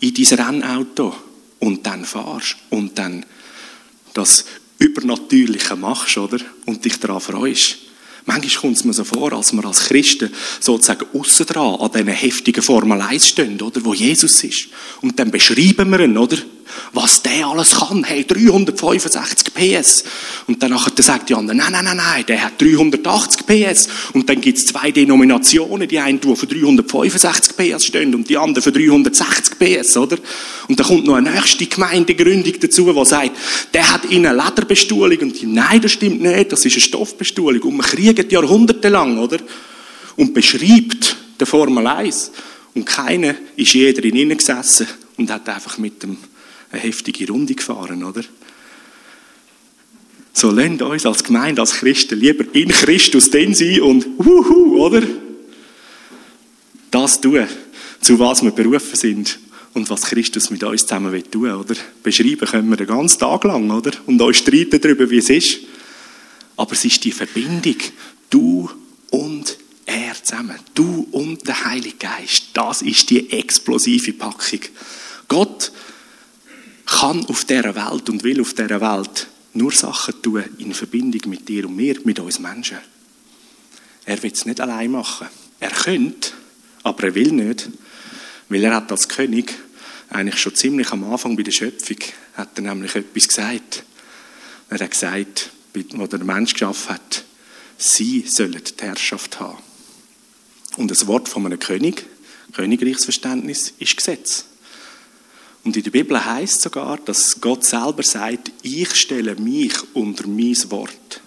in 0.00 0.14
dein 0.14 0.40
Rennauto 0.40 1.14
und 1.58 1.86
dann 1.86 2.04
fahrst 2.04 2.56
und 2.70 2.98
dann 2.98 3.24
das 4.14 4.46
Übernatürliche 4.78 5.76
machst, 5.76 6.16
oder? 6.16 6.38
Und 6.66 6.84
dich 6.84 6.98
daran 6.98 7.20
freust. 7.20 7.76
Manchmal 8.26 8.60
kommt 8.60 8.76
es 8.76 8.84
mir 8.84 8.92
so 8.92 9.04
vor, 9.04 9.32
als 9.32 9.52
wir 9.52 9.64
als 9.64 9.88
Christen 9.88 10.32
sozusagen 10.60 11.06
aussen 11.12 11.46
dran 11.46 11.80
an 11.80 11.90
diesen 11.92 12.08
heftigen 12.08 12.62
Formel 12.62 13.00
1 13.00 13.28
stehen, 13.28 13.60
oder? 13.60 13.84
Wo 13.84 13.94
Jesus 13.94 14.42
ist. 14.44 14.68
Und 15.00 15.18
dann 15.18 15.30
beschreiben 15.30 15.90
wir 15.90 16.00
ihn, 16.00 16.16
oder? 16.16 16.36
Was 16.92 17.22
der 17.22 17.46
alles 17.46 17.76
kann. 17.76 18.04
Hey, 18.04 18.24
365 18.24 19.54
PS. 19.54 20.04
Und 20.46 20.62
dann 20.62 20.76
sagt 20.96 21.28
die 21.28 21.34
andere, 21.34 21.56
nein, 21.56 21.72
nein, 21.72 21.84
nein, 21.84 21.96
nein, 21.96 22.24
der 22.26 22.44
hat 22.44 22.60
380 22.60 23.46
PS. 23.46 23.88
Und 24.12 24.28
dann 24.28 24.40
gibt 24.40 24.58
es 24.58 24.66
zwei 24.66 24.90
Denominationen, 24.90 25.88
die 25.88 25.98
einen, 25.98 26.20
die 26.20 26.36
für 26.36 26.46
365 26.46 27.56
PS 27.56 27.84
stehen 27.84 28.14
und 28.14 28.28
die 28.28 28.36
anderen 28.36 28.62
für 28.62 28.72
360 28.72 29.58
PS, 29.58 29.96
oder? 29.96 30.16
Und 30.68 30.78
dann 30.78 30.86
kommt 30.86 31.06
noch 31.06 31.14
eine 31.14 31.30
nächste 31.30 31.66
Gemeindegründung 31.66 32.54
dazu, 32.60 32.92
die 32.92 33.04
sagt, 33.04 33.32
der 33.74 33.92
hat 33.92 34.04
in 34.06 34.26
eine 34.26 34.42
Lederbestuhlung. 34.42 35.18
Und 35.18 35.40
die, 35.40 35.46
nein, 35.46 35.80
das 35.80 35.92
stimmt 35.92 36.22
nicht, 36.22 36.52
das 36.52 36.64
ist 36.64 36.74
eine 36.74 36.80
Stoffbestuhlung. 36.80 37.62
Und 37.62 37.76
man 37.76 37.86
kriegt 37.86 38.30
jahrhundertelang, 38.32 39.18
oder? 39.18 39.38
Und 40.16 40.34
beschreibt 40.34 41.16
den 41.40 41.46
Formel 41.46 41.86
1. 41.86 42.30
Und 42.74 42.84
keiner 42.84 43.34
ist 43.56 43.72
jeder 43.72 44.04
in 44.04 44.28
gesessen 44.36 44.86
und 45.16 45.30
hat 45.30 45.48
einfach 45.48 45.78
mit 45.78 46.02
dem 46.02 46.16
eine 46.70 46.80
heftige 46.80 47.26
Runde 47.30 47.54
gefahren, 47.54 48.04
oder? 48.04 48.22
So 50.32 50.50
lernt 50.50 50.80
uns 50.82 51.06
als 51.06 51.24
Gemeinde, 51.24 51.60
als 51.60 51.72
Christen 51.72 52.18
lieber 52.18 52.44
in 52.54 52.68
Christus 52.68 53.30
denn 53.30 53.54
sein 53.54 53.80
und 53.80 54.06
wuhu, 54.18 54.78
oder? 54.78 55.02
Das 56.90 57.20
tun, 57.20 57.46
zu 58.00 58.18
was 58.18 58.42
wir 58.42 58.52
berufen 58.52 58.96
sind 58.96 59.38
und 59.74 59.90
was 59.90 60.02
Christus 60.02 60.50
mit 60.50 60.62
uns 60.62 60.82
zusammen 60.82 61.12
will 61.12 61.22
tun, 61.22 61.50
oder? 61.50 61.74
Beschreiben 62.02 62.46
können 62.46 62.70
wir 62.70 62.76
den 62.76 62.86
ganzen 62.86 63.18
Tag 63.18 63.44
lang, 63.44 63.70
oder? 63.70 63.92
Und 64.06 64.20
uns 64.22 64.38
streiten 64.38 64.80
darüber, 64.80 65.10
wie 65.10 65.18
es 65.18 65.30
ist. 65.30 65.58
Aber 66.56 66.72
es 66.72 66.84
ist 66.84 67.04
die 67.04 67.12
Verbindung, 67.12 67.76
du 68.28 68.70
und 69.10 69.56
er 69.86 70.14
zusammen. 70.22 70.56
Du 70.74 71.08
und 71.10 71.46
der 71.46 71.64
Heilige 71.64 71.96
Geist. 71.96 72.50
Das 72.54 72.82
ist 72.82 73.10
die 73.10 73.30
explosive 73.32 74.12
Packung. 74.12 74.60
Gott 75.28 75.72
kann 76.90 77.24
auf 77.26 77.44
dieser 77.44 77.74
Welt 77.74 78.10
und 78.10 78.24
will 78.24 78.40
auf 78.40 78.54
dieser 78.54 78.80
Welt 78.80 79.28
nur 79.54 79.72
Sachen 79.72 80.20
tun 80.22 80.44
in 80.58 80.74
Verbindung 80.74 81.30
mit 81.30 81.48
dir 81.48 81.66
und 81.66 81.76
mir, 81.76 81.96
mit 82.04 82.18
uns 82.18 82.38
Menschen. 82.38 82.78
Er 84.04 84.22
will 84.22 84.32
es 84.32 84.44
nicht 84.44 84.60
allein 84.60 84.90
machen. 84.90 85.28
Er 85.60 85.70
könnte, 85.70 86.32
aber 86.82 87.04
er 87.04 87.14
will 87.14 87.32
nicht, 87.32 87.70
weil 88.48 88.64
er 88.64 88.74
hat 88.74 88.90
als 88.90 89.08
König 89.08 89.54
eigentlich 90.08 90.40
schon 90.40 90.54
ziemlich 90.54 90.90
am 90.90 91.04
Anfang 91.04 91.36
bei 91.36 91.44
der 91.44 91.52
Schöpfung 91.52 91.98
hat 92.34 92.50
er 92.56 92.62
nämlich 92.62 92.94
etwas 92.96 93.28
gesagt. 93.28 93.84
Er 94.68 94.80
hat 94.80 94.90
gesagt, 94.90 95.50
wo 95.94 96.06
der 96.06 96.24
Mensch 96.24 96.54
geschaffen 96.54 96.94
hat, 96.94 97.24
sie 97.78 98.24
sollen 98.26 98.60
die 98.64 98.84
Herrschaft 98.84 99.38
haben. 99.38 99.58
Und 100.76 100.90
das 100.90 101.06
Wort 101.06 101.28
von 101.28 101.46
einem 101.46 101.58
König, 101.58 102.04
Königreichsverständnis, 102.52 103.74
ist 103.78 103.96
Gesetz. 103.96 104.46
Und 105.64 105.76
in 105.76 105.82
der 105.82 105.90
Bibel 105.90 106.24
heißt 106.24 106.62
sogar, 106.62 106.96
dass 106.98 107.40
Gott 107.40 107.64
selber 107.64 108.02
sagt, 108.02 108.50
ich 108.62 108.94
stelle 108.94 109.36
mich 109.36 109.74
unter 109.94 110.26
mein 110.26 110.56
Wort. 110.70 111.20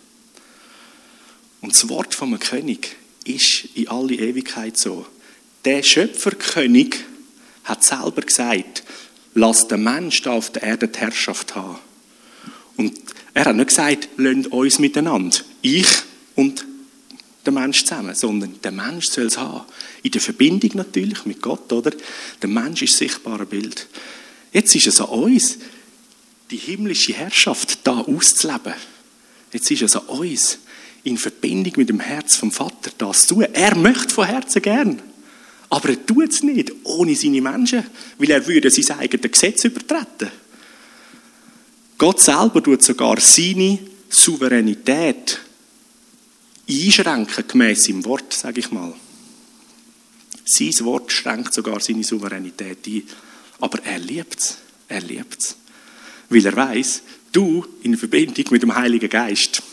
Und 1.62 1.74
das 1.74 1.88
Wort 1.88 2.16
vom 2.16 2.38
König 2.40 2.96
ist 3.26 3.66
in 3.76 3.88
alle 3.88 4.16
Ewigkeit 4.16 4.78
so. 4.78 5.06
Der 5.66 5.84
Schöpferkönig 5.84 6.98
hat 7.64 7.84
selber 7.84 8.22
gesagt, 8.22 8.84
lass 9.34 9.68
den 9.68 9.84
Mensch 9.84 10.22
da 10.24 10.32
auf 10.32 10.52
der 10.52 10.64
Erde 10.64 10.88
die 10.88 11.00
Herrschaft 11.00 11.56
haben. 11.56 11.80
Und 12.76 13.00
er 13.34 13.46
hat 13.46 13.56
nicht 13.56 13.70
gesagt, 13.70 14.10
lasst 14.18 14.48
uns 14.48 14.80
miteinander. 14.80 15.38
Ich 15.62 15.88
und 16.36 16.66
der 17.46 17.54
Mensch 17.54 17.84
zusammen, 17.84 18.16
sondern 18.16 18.60
der 18.62 18.72
Mensch 18.72 19.08
soll 19.08 19.26
es 19.26 19.38
haben. 19.38 19.66
In 20.02 20.12
der 20.12 20.22
Verbindung 20.22 20.72
natürlich 20.76 21.26
mit 21.26 21.42
Gott, 21.42 21.72
oder? 21.72 21.92
Der 22.42 22.50
Mensch 22.50 22.82
ist 22.82 22.98
sichtbares 22.98 23.48
Bild. 23.48 23.88
Jetzt 24.54 24.76
ist 24.76 24.88
es 24.88 25.02
an 25.02 25.08
uns, 25.08 25.58
die 26.52 26.58
himmlische 26.58 27.14
Herrschaft 27.14 27.80
da 27.84 28.00
auszuleben. 28.00 28.74
Jetzt 29.52 29.72
ist 29.72 29.82
es 29.82 29.96
an 29.96 30.04
uns, 30.04 30.60
in 31.04 31.18
Verbindung 31.18 31.74
mit 31.78 31.90
dem 31.90 32.00
Herz 32.00 32.36
vom 32.36 32.52
Vater 32.52 32.92
das 32.98 33.28
zu 33.28 33.36
tun. 33.36 33.48
Er 33.52 33.76
möchte 33.76 34.14
von 34.14 34.26
Herzen 34.26 34.62
gern. 34.62 35.02
Aber 35.70 35.90
er 35.90 36.06
tut 36.06 36.30
es 36.30 36.44
nicht 36.44 36.72
ohne 36.84 37.16
seine 37.16 37.42
Menschen, 37.42 37.84
weil 38.20 38.30
er 38.30 38.46
würde 38.48 38.70
sein 38.70 39.00
eigenes 39.00 39.32
Gesetz 39.32 39.64
übertreten. 39.64 40.30
Gott 41.98 42.22
selber 42.22 42.62
tut 42.62 42.84
sogar 42.84 43.20
seine 43.20 43.80
Souveränität 44.10 45.40
einschränken, 46.70 47.48
gemäß 47.48 47.86
seinem 47.86 48.06
Wort, 48.06 48.34
sage 48.34 48.60
ich 48.60 48.72
mal. 48.72 48.94
Sein 50.46 50.86
Wort 50.86 51.12
schränkt 51.12 51.54
sogar 51.54 51.80
seine 51.80 52.04
Souveränität 52.04 52.86
ein. 52.86 53.04
Aber 53.64 53.80
er 53.86 53.98
liebt 53.98 54.40
es. 54.40 54.58
Er 54.90 55.00
liebt 55.00 55.40
es. 55.40 55.56
Weil 56.28 56.46
er 56.46 56.54
weiß, 56.54 57.02
du 57.32 57.66
in 57.82 57.98
Verbindung 57.98 58.44
mit 58.52 58.62
dem 58.62 58.76
Heiligen 58.76 59.10
Geist, 59.10 59.64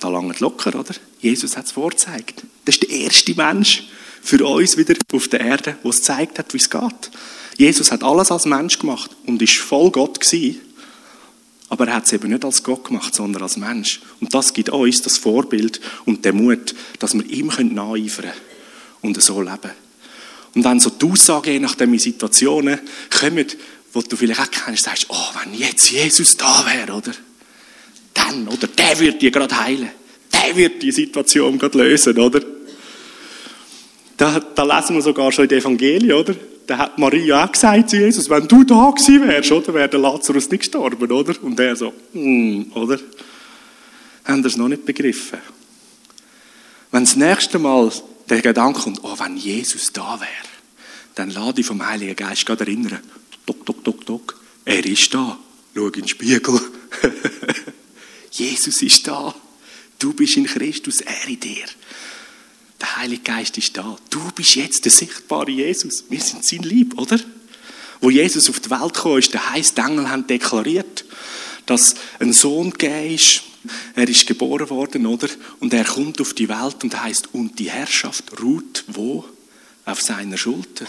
da 0.00 0.08
langt 0.08 0.40
locker, 0.40 0.80
oder? 0.80 0.94
Jesus 1.20 1.58
hat 1.58 1.66
es 1.66 1.72
vorgezeigt. 1.72 2.44
Das 2.64 2.76
ist 2.76 2.84
der 2.84 2.88
erste 2.88 3.34
Mensch 3.34 3.86
für 4.22 4.42
uns 4.46 4.78
wieder 4.78 4.94
auf 5.12 5.28
der 5.28 5.40
Erde, 5.40 5.76
der 5.82 5.90
es 5.90 5.98
gezeigt 5.98 6.38
hat, 6.38 6.54
wie 6.54 6.56
es 6.56 6.70
geht. 6.70 7.10
Jesus 7.58 7.92
hat 7.92 8.02
alles 8.02 8.30
als 8.30 8.46
Mensch 8.46 8.78
gemacht 8.78 9.10
und 9.26 9.42
ist 9.42 9.58
voll 9.58 9.90
Gott 9.90 10.18
gewesen. 10.18 10.62
Aber 11.68 11.88
er 11.88 11.96
hat 11.96 12.06
es 12.06 12.14
eben 12.14 12.30
nicht 12.30 12.46
als 12.46 12.62
Gott 12.62 12.84
gemacht, 12.84 13.14
sondern 13.14 13.42
als 13.42 13.58
Mensch. 13.58 14.00
Und 14.22 14.32
das 14.32 14.54
gibt 14.54 14.70
uns 14.70 15.02
das 15.02 15.18
Vorbild 15.18 15.82
und 16.06 16.24
den 16.24 16.36
Mut, 16.36 16.74
dass 16.98 17.12
wir 17.12 17.26
ihm 17.26 17.48
nacheifern 17.48 18.30
können 18.30 18.32
und 19.02 19.22
so 19.22 19.42
leben. 19.42 19.85
Und 20.56 20.64
wenn 20.64 20.80
so 20.80 20.88
die 20.88 21.04
Aussagen, 21.04 21.52
je 21.52 21.60
nachdem 21.60 21.92
in 21.92 21.98
Situationen 21.98 22.80
kommen, 23.20 23.46
wo 23.92 24.00
du 24.00 24.16
vielleicht 24.16 24.40
auch 24.40 24.50
kennst, 24.50 24.84
sagst, 24.84 25.06
oh, 25.10 25.28
wenn 25.38 25.52
jetzt 25.52 25.90
Jesus 25.90 26.34
da 26.38 26.64
wäre, 26.64 26.94
oder? 26.94 27.12
Dann, 28.14 28.48
oder? 28.48 28.66
Der 28.66 28.98
wird 28.98 29.20
dir 29.20 29.30
gerade 29.30 29.54
heilen. 29.62 29.90
Der 30.32 30.56
wird 30.56 30.82
die 30.82 30.92
Situation 30.92 31.58
gerade 31.58 31.76
lösen, 31.76 32.18
oder? 32.18 32.40
Da, 34.16 34.40
da 34.40 34.62
lesen 34.62 34.96
wir 34.96 35.02
sogar 35.02 35.30
schon 35.30 35.44
in 35.44 35.50
den 35.50 35.58
Evangelien, 35.58 36.12
oder? 36.14 36.34
Da 36.66 36.78
hat 36.78 36.98
Maria 36.98 37.44
auch 37.44 37.52
gesagt 37.52 37.90
zu 37.90 37.98
Jesus, 37.98 38.30
wenn 38.30 38.48
du 38.48 38.64
da 38.64 38.90
gewesen 38.96 39.28
wärst, 39.28 39.52
oder? 39.52 39.74
Wäre 39.74 39.90
der 39.90 40.00
Lazarus 40.00 40.50
nicht 40.50 40.60
gestorben, 40.60 41.12
oder? 41.12 41.34
Und 41.42 41.60
er 41.60 41.76
so, 41.76 41.92
mm, 42.14 42.72
oder? 42.72 42.98
Haben 44.24 44.42
das 44.42 44.56
noch 44.56 44.68
nicht 44.68 44.86
begriffen? 44.86 45.38
Wenn 46.90 47.04
das 47.04 47.14
nächste 47.14 47.58
Mal 47.58 47.92
der 48.28 48.42
Gedanke 48.42 48.80
kommt, 48.80 49.02
oh, 49.02 49.18
wenn 49.18 49.36
Jesus 49.36 49.92
da 49.92 50.20
wäre, 50.20 50.30
dann 51.14 51.30
lade 51.30 51.60
ich 51.60 51.66
vom 51.66 51.86
Heiligen 51.86 52.16
Geist 52.16 52.46
gerade 52.46 52.64
erinnern, 52.64 53.00
tok, 53.46 53.64
tok, 53.64 53.84
tok, 53.84 54.06
tok, 54.06 54.40
er 54.64 54.84
ist 54.84 55.14
da, 55.14 55.38
schau 55.74 55.86
in 55.86 55.92
den 55.92 56.08
Spiegel. 56.08 56.60
Jesus 58.30 58.82
ist 58.82 59.06
da, 59.06 59.34
du 59.98 60.12
bist 60.12 60.36
in 60.36 60.44
Christus, 60.44 61.00
er 61.00 61.28
in 61.28 61.40
dir. 61.40 61.66
Der 62.80 62.96
Heilige 62.96 63.22
Geist 63.22 63.56
ist 63.56 63.76
da. 63.76 63.96
Du 64.10 64.20
bist 64.34 64.54
jetzt 64.56 64.84
der 64.84 64.92
sichtbare 64.92 65.50
Jesus. 65.50 66.04
Wir 66.10 66.20
sind 66.20 66.44
sein 66.44 66.62
Lieb, 66.62 66.98
oder? 66.98 67.18
Wo 68.00 68.10
Jesus 68.10 68.50
auf 68.50 68.60
die 68.60 68.70
Welt 68.70 68.94
kam, 68.94 69.16
ist, 69.16 69.32
der 69.32 69.42
die 69.54 69.80
Engel 69.80 70.10
haben 70.10 70.26
deklariert, 70.26 71.04
dass 71.64 71.94
ein 72.18 72.34
Sohn 72.34 72.70
gegeben 72.70 73.14
ist, 73.14 73.42
er 73.94 74.08
ist 74.08 74.26
geboren 74.26 74.68
worden, 74.70 75.06
oder? 75.06 75.28
Und 75.60 75.72
er 75.74 75.84
kommt 75.84 76.20
auf 76.20 76.34
die 76.34 76.48
Welt 76.48 76.82
und 76.82 77.02
heißt 77.02 77.28
und 77.32 77.58
die 77.58 77.70
Herrschaft 77.70 78.40
ruht 78.42 78.84
wo? 78.88 79.24
Auf 79.84 80.00
seiner 80.02 80.36
Schulter. 80.36 80.86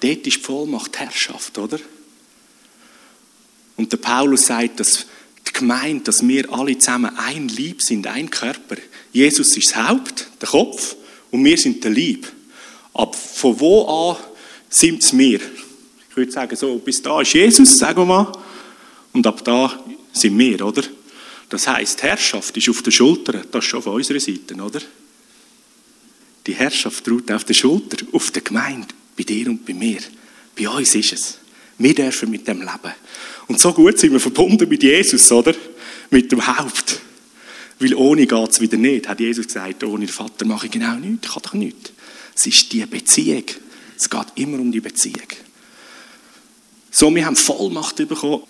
Dort 0.00 0.26
ist 0.26 0.36
die 0.36 0.40
Vollmacht 0.40 0.98
Herrschaft, 0.98 1.58
oder? 1.58 1.78
Und 3.76 3.90
der 3.90 3.96
Paulus 3.96 4.46
sagt, 4.46 4.80
dass 4.80 5.06
die 5.46 5.52
Gemeinde, 5.52 6.04
dass 6.04 6.26
wir 6.26 6.52
alle 6.52 6.78
zusammen 6.78 7.16
ein 7.16 7.48
Lieb 7.48 7.82
sind, 7.82 8.06
ein 8.06 8.30
Körper. 8.30 8.76
Jesus 9.12 9.56
ist 9.56 9.70
das 9.70 9.88
Haupt, 9.88 10.28
der 10.40 10.48
Kopf, 10.48 10.96
und 11.30 11.44
wir 11.44 11.58
sind 11.58 11.82
der 11.82 11.90
Lieb. 11.90 12.30
Aber 12.92 13.12
von 13.12 13.58
wo 13.58 13.84
an 13.86 14.16
sind 14.68 15.02
es 15.02 15.16
wir? 15.16 15.40
Ich 16.10 16.16
würde 16.16 16.30
sagen, 16.30 16.54
so, 16.54 16.78
bis 16.78 17.02
da 17.02 17.20
ist 17.20 17.32
Jesus, 17.32 17.76
sagen 17.76 18.02
wir 18.02 18.06
mal, 18.06 18.32
und 19.12 19.26
ab 19.26 19.44
da 19.44 19.84
sind 20.12 20.38
wir, 20.38 20.64
oder? 20.64 20.82
Das 21.48 21.66
heißt, 21.66 22.02
Herrschaft 22.02 22.56
ist 22.56 22.68
auf 22.68 22.82
der 22.82 22.90
Schulter, 22.90 23.32
das 23.32 23.64
ist 23.64 23.70
schon 23.70 23.82
von 23.82 23.94
unserer 23.94 24.20
Seite, 24.20 24.54
oder? 24.54 24.80
Die 26.46 26.54
Herrschaft 26.54 27.08
ruht 27.08 27.30
auf 27.30 27.44
der 27.44 27.54
Schulter, 27.54 28.04
auf 28.12 28.30
der 28.30 28.42
Gemeinde, 28.42 28.88
bei 29.16 29.24
dir 29.24 29.48
und 29.48 29.64
bei 29.64 29.74
mir. 29.74 30.00
Bei 30.58 30.68
uns 30.68 30.94
ist 30.94 31.12
es. 31.12 31.38
Wir 31.78 31.94
dürfen 31.94 32.30
mit 32.30 32.46
dem 32.46 32.60
leben. 32.60 32.94
Und 33.48 33.60
so 33.60 33.72
gut 33.72 33.98
sind 33.98 34.12
wir 34.12 34.20
verbunden 34.20 34.68
mit 34.68 34.82
Jesus, 34.82 35.30
oder? 35.32 35.54
Mit 36.10 36.30
dem 36.30 36.46
Haupt. 36.46 37.00
Weil 37.78 37.94
ohne 37.94 38.26
geht 38.26 38.50
es 38.50 38.60
wieder 38.60 38.76
nicht, 38.76 39.08
hat 39.08 39.20
Jesus 39.20 39.46
gesagt. 39.46 39.82
Ohne 39.84 40.06
den 40.06 40.12
Vater 40.12 40.44
mache 40.44 40.66
ich 40.66 40.72
genau 40.72 40.94
nichts. 40.94 41.26
Ich 41.26 41.32
kann 41.32 41.42
doch 41.42 41.54
nichts. 41.54 41.90
Es 42.34 42.46
ist 42.46 42.72
die 42.72 42.84
Beziehung. 42.86 43.44
Es 43.96 44.08
geht 44.08 44.26
immer 44.36 44.58
um 44.58 44.70
die 44.70 44.80
Beziehung. 44.80 45.28
So, 46.90 47.12
wir 47.14 47.26
haben 47.26 47.36
Vollmacht 47.36 47.96
bekommen. 47.96 48.42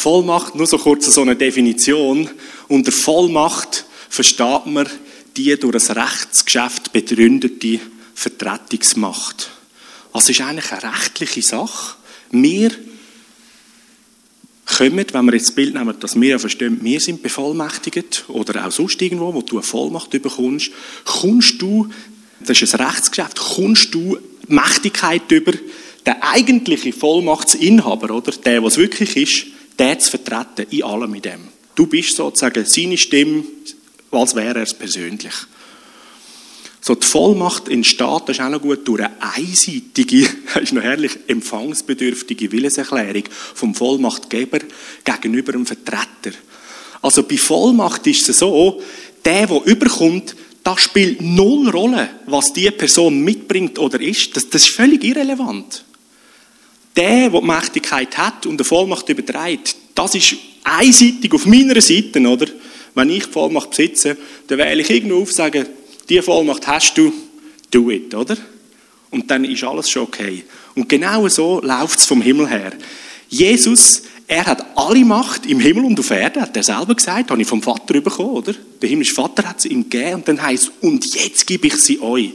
Vollmacht, 0.00 0.54
nur 0.54 0.66
so 0.66 0.78
kurz 0.78 1.06
so 1.06 1.20
eine 1.20 1.36
Definition. 1.36 2.30
Unter 2.68 2.90
Vollmacht 2.90 3.84
versteht 4.08 4.66
man 4.66 4.88
die 5.36 5.54
durch 5.58 5.90
ein 5.90 5.98
Rechtsgeschäft 5.98 6.92
begründete 6.92 7.80
Vertretungsmacht. 8.14 9.50
Also 10.12 10.32
ist 10.32 10.40
eigentlich 10.40 10.72
eine 10.72 10.94
rechtliche 10.94 11.42
Sache. 11.42 11.96
Wir 12.30 12.70
kommen, 14.64 15.04
wenn 15.12 15.24
wir 15.26 15.34
jetzt 15.34 15.48
das 15.48 15.54
Bild 15.54 15.74
nehmen, 15.74 15.94
dass 16.00 16.18
wir 16.18 16.38
verstehen, 16.38 16.78
wir 16.82 17.00
sind 17.00 17.22
bevollmächtigt 17.22 18.24
oder 18.28 18.66
auch 18.66 18.72
sonst 18.72 19.00
irgendwo, 19.02 19.34
wo 19.34 19.42
du 19.42 19.56
eine 19.56 19.62
Vollmacht 19.62 20.10
bekommst, 20.10 20.70
kommst 21.04 21.60
du, 21.60 21.88
das 22.40 22.62
ist 22.62 22.74
ein 22.74 22.86
Rechtsgeschäft, 22.86 23.38
kommst 23.38 23.94
du 23.94 24.18
Mächtigkeit 24.48 25.30
über 25.30 25.52
den 26.06 26.22
eigentlichen 26.22 26.94
Vollmachtsinhaber, 26.94 28.14
oder 28.14 28.32
der, 28.32 28.62
was 28.64 28.78
wirklich 28.78 29.16
ist, 29.16 29.59
der 29.80 29.98
zu 29.98 30.10
vertreten 30.10 30.70
in 30.70 30.84
allem 30.84 31.10
mit 31.10 31.24
dem. 31.24 31.48
Du 31.74 31.86
bist 31.86 32.14
sozusagen 32.14 32.66
seine 32.66 32.98
Stimme, 32.98 33.44
als 34.10 34.34
wäre 34.34 34.58
er 34.58 34.62
es 34.62 34.74
persönlich. 34.74 35.32
So, 36.82 36.94
die 36.94 37.06
Vollmacht 37.06 37.68
entsteht, 37.68 38.22
das 38.26 38.36
ist 38.36 38.40
auch 38.40 38.50
noch 38.50 38.60
gut, 38.60 38.86
durch 38.86 39.00
eine 39.00 39.22
einseitige, 39.22 40.28
das 40.54 40.62
ist 40.64 40.72
noch 40.72 40.82
herrlich, 40.82 41.12
empfangsbedürftige 41.26 42.52
Willenserklärung 42.52 43.24
vom 43.54 43.74
Vollmachtgeber 43.74 44.60
gegenüber 45.04 45.52
dem 45.52 45.66
Vertreter. 45.66 46.36
Also 47.02 47.22
bei 47.22 47.38
Vollmacht 47.38 48.06
ist 48.06 48.28
es 48.28 48.38
so, 48.38 48.82
der, 49.24 49.46
der 49.46 49.66
überkommt, 49.66 50.36
das 50.62 50.80
spielt 50.82 51.22
null 51.22 51.70
Rolle, 51.70 52.10
was 52.26 52.52
die 52.52 52.70
Person 52.70 53.20
mitbringt 53.20 53.78
oder 53.78 54.00
ist. 54.00 54.36
Das, 54.36 54.48
das 54.48 54.62
ist 54.62 54.74
völlig 54.74 55.04
irrelevant. 55.04 55.84
Der, 56.96 57.30
der 57.30 57.40
die 57.40 57.46
Mächtigkeit 57.46 58.18
hat 58.18 58.46
und 58.46 58.54
eine 58.54 58.64
Vollmacht 58.64 59.08
überträgt, 59.08 59.76
das 59.94 60.14
ist 60.14 60.36
einseitig 60.64 61.32
auf 61.32 61.46
meiner 61.46 61.80
Seite, 61.80 62.20
oder? 62.20 62.46
Wenn 62.94 63.10
ich 63.10 63.26
die 63.26 63.32
Vollmacht 63.32 63.70
besitze, 63.70 64.16
dann 64.48 64.58
wähle 64.58 64.82
ich 64.82 64.90
irgendwo 64.90 65.22
auf, 65.22 65.32
sagen, 65.32 65.66
die 66.08 66.20
Vollmacht 66.20 66.66
hast 66.66 66.98
du, 66.98 67.12
do 67.70 67.90
it, 67.90 68.14
oder? 68.14 68.36
Und 69.10 69.30
dann 69.30 69.44
ist 69.44 69.64
alles 69.64 69.90
schon 69.90 70.02
okay. 70.02 70.44
Und 70.74 70.88
genau 70.88 71.28
so 71.28 71.60
läuft 71.60 72.00
es 72.00 72.06
vom 72.06 72.22
Himmel 72.22 72.48
her. 72.48 72.72
Jesus, 73.28 74.02
er 74.26 74.46
hat 74.46 74.64
alle 74.76 75.04
Macht 75.04 75.46
im 75.46 75.60
Himmel 75.60 75.84
und 75.84 75.98
auf 75.98 76.10
Erden, 76.10 76.42
hat 76.42 76.56
er 76.56 76.62
selber 76.62 76.94
gesagt, 76.94 77.30
habe 77.30 77.42
ich 77.42 77.48
vom 77.48 77.62
Vater 77.62 78.00
bekommen, 78.00 78.30
oder? 78.30 78.54
Der 78.80 78.88
himmlische 78.88 79.14
Vater 79.14 79.48
hat 79.48 79.60
sie 79.60 79.68
ihm 79.68 79.88
gegeben 79.88 80.16
und 80.16 80.28
dann 80.28 80.40
heißt 80.40 80.64
es, 80.64 80.72
und 80.80 81.14
jetzt 81.14 81.46
gebe 81.46 81.66
ich 81.66 81.76
sie 81.76 82.00
euch. 82.00 82.30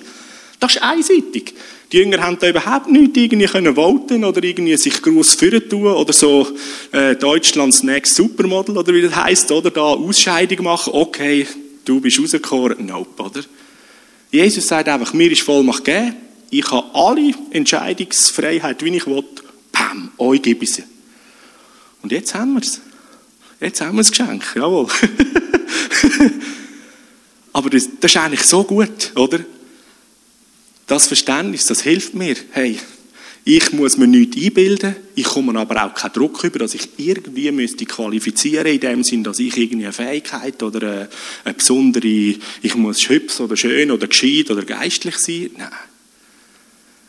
Das 0.60 0.76
ist 0.76 0.82
einseitig. 0.82 1.54
Die 1.96 2.02
Jünger 2.02 2.22
haben 2.22 2.38
da 2.38 2.50
überhaupt 2.50 2.92
nicht 2.92 3.16
irgendwie 3.16 3.46
können 3.46 3.74
voten 3.74 4.26
oder 4.26 4.44
irgendwie 4.44 4.76
sich 4.76 5.02
groß 5.02 5.36
führen 5.36 5.70
tun 5.70 5.88
oder 5.88 6.12
so 6.12 6.46
äh, 6.92 7.16
Deutschlands 7.16 7.84
Next 7.84 8.16
Supermodel 8.16 8.78
oder 8.78 8.94
wie 8.94 9.02
das 9.02 9.16
heißt 9.16 9.50
oder 9.54 9.72
da 9.72 9.80
Ausscheidung 9.80 10.66
machen. 10.66 10.92
Okay, 10.94 11.48
du 11.86 12.02
bist 12.02 12.20
rausgekommen. 12.20 12.86
Nope, 12.86 13.24
oder? 13.24 13.40
Jesus 14.30 14.68
sagt 14.68 14.90
einfach, 14.90 15.14
mir 15.14 15.32
ist 15.32 15.44
Vollmacht 15.44 15.86
gegeben. 15.86 16.18
Ich 16.50 16.70
habe 16.70 16.86
alle 16.94 17.32
Entscheidungsfreiheit, 17.52 18.84
wie 18.84 18.98
ich 18.98 19.08
will. 19.08 19.24
Pam, 19.72 20.12
euch 20.18 20.42
gebe 20.42 20.66
ich 20.66 20.74
sie. 20.74 20.84
Und 22.02 22.12
jetzt 22.12 22.36
haben 22.36 22.56
wir 22.56 22.62
es. 22.62 22.82
Jetzt 23.62 23.80
haben 23.80 23.96
wir 23.96 24.02
das 24.02 24.12
Geschenk, 24.12 24.44
jawohl. 24.54 24.88
Aber 27.54 27.70
das, 27.70 27.88
das 28.02 28.12
ist 28.12 28.18
eigentlich 28.18 28.44
so 28.44 28.66
gut, 28.66 29.14
oder? 29.16 29.40
Das 30.88 31.08
Verständnis, 31.08 31.66
das 31.66 31.82
hilft 31.82 32.14
mir. 32.14 32.36
Hey, 32.52 32.80
ich 33.44 33.72
muss 33.74 33.98
mir 33.98 34.08
nichts 34.08 34.38
einbilden, 34.38 34.96
ich 35.14 35.26
komme 35.26 35.58
aber 35.60 35.86
auch 35.86 35.94
keinen 35.94 36.14
Druck 36.14 36.44
über, 36.44 36.60
dass 36.60 36.74
ich 36.74 36.90
irgendwie 36.98 37.52
müsste 37.52 37.86
qualifizieren 37.86 38.66
in 38.66 38.80
dem 38.80 39.04
Sinn, 39.04 39.24
dass 39.24 39.38
ich 39.40 39.56
irgendwie 39.56 39.86
eine 39.86 39.94
Fähigkeit 39.94 40.62
oder 40.64 40.82
eine, 40.82 41.10
eine 41.44 41.54
besondere, 41.54 42.36
ich 42.62 42.76
muss 42.76 43.08
hübsch 43.08 43.40
oder 43.40 43.56
schön 43.56 43.92
oder 43.92 44.08
gescheit 44.08 44.50
oder 44.50 44.64
geistlich 44.64 45.18
sein. 45.18 45.52
Nein. 45.58 45.70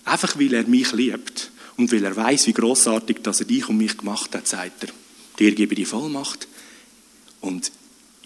Einfach 0.05 0.39
weil 0.39 0.53
er 0.53 0.67
mich 0.67 0.93
liebt 0.93 1.51
und 1.79 1.91
weil 1.91 2.05
er 2.05 2.15
weiß, 2.15 2.47
wie 2.47 2.53
großartig, 2.53 3.19
dass 3.23 3.41
er 3.41 3.47
dich 3.47 3.69
und 3.69 3.79
mich 3.79 3.97
gemacht 3.97 4.35
hat, 4.35 4.47
sagt 4.47 4.85
er, 4.85 4.91
dir 5.39 5.55
gebe 5.55 5.73
ich 5.73 5.81
die 5.81 5.85
Vollmacht 5.87 6.49
und 7.41 7.73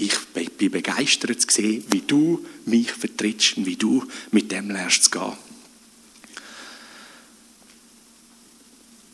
ich 0.00 0.18
bin 0.58 0.70
begeistert 0.70 1.40
zu 1.40 1.48
sehen, 1.50 1.84
wie 1.90 2.02
du 2.06 2.44
mich 2.66 2.90
vertrittst 2.92 3.58
und 3.58 3.66
wie 3.66 3.76
du 3.76 4.04
mit 4.30 4.50
dem 4.50 4.70
lernst 4.70 5.04
zu 5.04 5.10
gehen. 5.10 5.32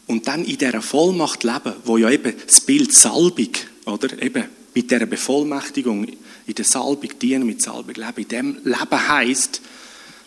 Und 0.07 0.29
dann 0.29 0.45
in 0.45 0.57
dieser 0.57 0.83
Vollmacht 0.83 1.43
leben, 1.43 1.75
wo 1.85 1.97
ja 1.99 2.11
eben 2.11 2.35
das 2.47 2.61
Bild 2.61 2.93
Salbung, 2.93 3.51
oder? 3.87 4.23
Eben 4.23 4.45
mit 4.75 4.91
dieser 4.91 5.07
Bevollmächtigung, 5.07 6.07
in 6.47 6.55
der 6.55 6.65
Salbung 6.65 7.19
dienen, 7.21 7.47
mit 7.47 7.61
Salbung 7.61 7.95
leben. 7.95 8.17
In 8.17 8.29
dem 8.29 8.59
Leben 8.63 9.09
heisst, 9.09 9.61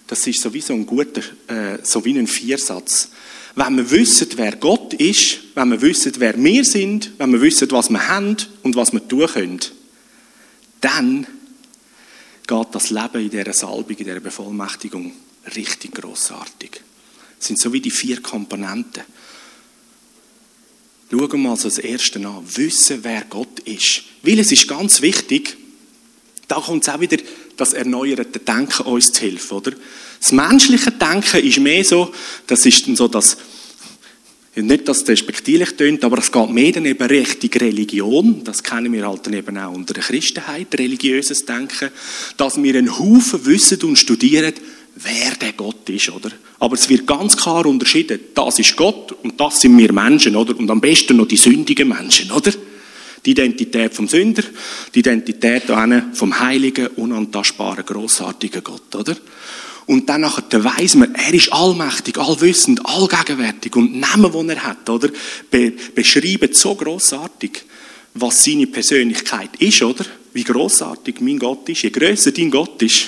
das 0.08 0.28
ist 0.28 0.41
so 0.41 0.54
wie 0.54 0.62
so 0.62 0.74
ein 0.74 0.86
guter, 0.86 1.22
äh, 1.48 1.78
so 1.84 2.04
wie 2.04 2.17
ein 2.17 2.28
Viersatz. 2.28 3.12
Wenn 3.56 3.78
wir 3.78 3.89
wissen, 3.91 4.28
wer 4.36 4.56
Gott 4.58 4.93
ist, 4.95 5.39
wenn 5.56 5.69
wir 5.69 5.82
wissen, 5.82 6.13
wer 6.17 6.38
wir 6.38 6.65
sind, 6.65 7.12
wenn 7.17 7.32
wir 7.32 7.41
wissen, 7.41 7.69
was 7.72 7.89
wir 7.89 8.08
haben 8.08 8.36
und 8.63 8.76
was 8.76 8.91
wir 8.91 9.08
tun 9.08 9.28
können, 9.28 9.60
dann 10.82 11.28
geht 12.48 12.68
das 12.72 12.89
Leben 12.89 13.22
in 13.22 13.30
dieser 13.30 13.54
Salbung, 13.54 13.98
in 13.98 14.06
dieser 14.06 14.20
Bevollmächtigung 14.20 15.13
richtig 15.56 15.96
großartig. 15.96 16.82
Das 17.38 17.48
sind 17.48 17.60
so 17.60 17.72
wie 17.72 17.82
die 17.82 17.92
vier 17.92 18.22
Komponenten. 18.22 19.04
Schauen 21.10 21.32
wir 21.32 21.38
mal 21.38 21.56
so 21.56 21.70
das 21.70 21.80
Erste 21.80 22.20
an. 22.20 22.44
Wissen, 22.56 23.04
wer 23.04 23.24
Gott 23.24 23.60
ist. 23.62 24.04
Weil 24.22 24.39
es 24.39 24.52
ist 24.52 24.68
ganz 24.68 25.02
wichtig, 25.02 25.58
da 26.48 26.56
kommt 26.56 26.88
auch 26.89 27.00
wieder, 27.00 27.18
das 27.58 27.74
erneuerte 27.74 28.39
Denken 28.39 28.84
uns 28.84 29.12
zu 29.12 29.22
helfen, 29.22 29.58
oder? 29.58 29.72
Das 30.20 30.32
menschliche 30.32 30.92
Denken 30.92 31.46
ist 31.46 31.60
mehr 31.60 31.84
so, 31.84 32.13
das 32.48 32.65
ist 32.65 32.88
dann 32.88 32.96
so 32.96 33.08
das, 33.08 33.38
nicht, 34.56 34.88
dass 34.88 35.04
es 35.04 35.08
respektierlich 35.08 35.76
tönt, 35.76 36.04
aber 36.04 36.18
es 36.18 36.32
geht 36.32 36.50
mehr 36.50 36.72
dann 36.72 36.86
eben 36.86 37.08
Richtung 37.08 37.52
Religion. 37.62 38.44
Das 38.44 38.64
kennen 38.64 38.92
wir 38.92 39.08
halt 39.08 39.26
dann 39.26 39.34
eben 39.34 39.58
auch 39.58 39.74
unter 39.74 39.94
der 39.94 40.04
Christenheit, 40.04 40.68
religiöses 40.78 41.46
Denken. 41.46 41.90
Dass 42.36 42.62
wir 42.62 42.76
einen 42.76 42.98
Haufen 42.98 43.46
wissen 43.46 43.82
und 43.84 43.98
studieren, 43.98 44.54
wer 44.96 45.36
der 45.40 45.54
Gott 45.54 45.88
ist, 45.90 46.10
oder? 46.10 46.32
Aber 46.60 46.76
es 46.76 46.90
wird 46.90 47.08
ganz 47.08 47.38
klar 47.38 47.66
unterschieden. 47.66 48.20
Das 48.34 48.60
ist 48.60 48.76
Gott 48.76 49.12
und 49.24 49.40
das 49.40 49.62
sind 49.62 49.78
wir 49.78 49.94
Menschen, 49.94 50.36
oder? 50.36 50.58
Und 50.58 50.70
am 50.70 50.82
besten 50.82 51.18
noch 51.18 51.28
die 51.28 51.38
sündigen 51.38 51.88
Menschen, 51.88 52.32
oder? 52.32 52.52
Die 53.26 53.32
Identität 53.32 53.94
vom 53.94 54.08
Sünder, 54.08 54.44
die 54.96 55.00
Identität 55.00 55.64
vom 56.14 56.40
heiligen, 56.40 56.88
unantastbaren, 56.88 57.86
großartigen 57.86 58.64
Gott, 58.64 58.96
oder? 58.96 59.16
Und 59.89 60.08
dann 60.08 60.21
nachher, 60.21 60.63
weiss 60.63 60.93
man, 60.93 61.15
er 61.15 61.34
ist 61.34 61.52
allmächtig, 61.52 62.19
allwissend, 62.19 62.86
allgegenwärtig 62.86 63.75
und 63.75 63.99
Namen, 63.99 64.32
die 64.32 64.54
er 64.54 64.63
hat, 64.63 64.88
oder? 64.88 65.10
Be 65.49 65.73
beschreiben 65.95 66.54
so 66.54 66.75
großartig, 66.75 67.63
was 68.13 68.43
seine 68.43 68.67
Persönlichkeit 68.67 69.56
ist, 69.56 69.82
oder? 69.82 70.06
Wie 70.32 70.43
großartig 70.43 71.21
mein 71.21 71.39
Gott 71.39 71.67
ist. 71.69 71.82
Je 71.82 71.89
größer 71.89 72.32
dein 72.32 72.52
Gott 72.52 72.80
ist, 72.84 73.08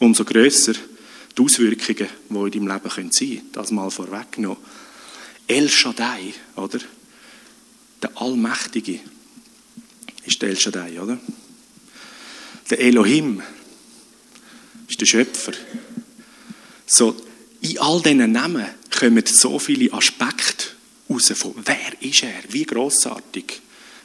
umso 0.00 0.24
größer 0.24 0.72
die 0.72 1.40
Auswirkungen, 1.40 2.08
die 2.28 2.34
in 2.34 2.66
deinem 2.66 2.66
Leben 2.66 2.90
sein 2.90 3.10
können. 3.12 3.50
Das 3.52 3.70
mal 3.70 3.88
vorweggenommen. 3.88 4.58
El 5.46 5.68
Shaddai, 5.68 6.34
oder? 6.56 6.80
Der 8.02 8.10
Allmächtige 8.16 8.98
ist 10.24 10.42
der 10.42 10.48
El 10.48 10.58
Shaddai, 10.58 11.00
oder? 11.00 11.16
Der 12.70 12.80
Elohim 12.80 13.40
ist 14.88 15.00
der 15.00 15.06
Schöpfer. 15.06 15.52
So, 16.90 17.14
in 17.60 17.78
all 17.78 18.00
diesen 18.00 18.32
Namen 18.32 18.66
kommen 18.98 19.24
so 19.26 19.58
viele 19.58 19.92
Aspekte 19.92 20.68
raus 21.10 21.30
von, 21.34 21.54
wer 21.64 22.00
ist 22.00 22.22
er, 22.22 22.42
wie 22.48 22.64
großartig. 22.64 23.60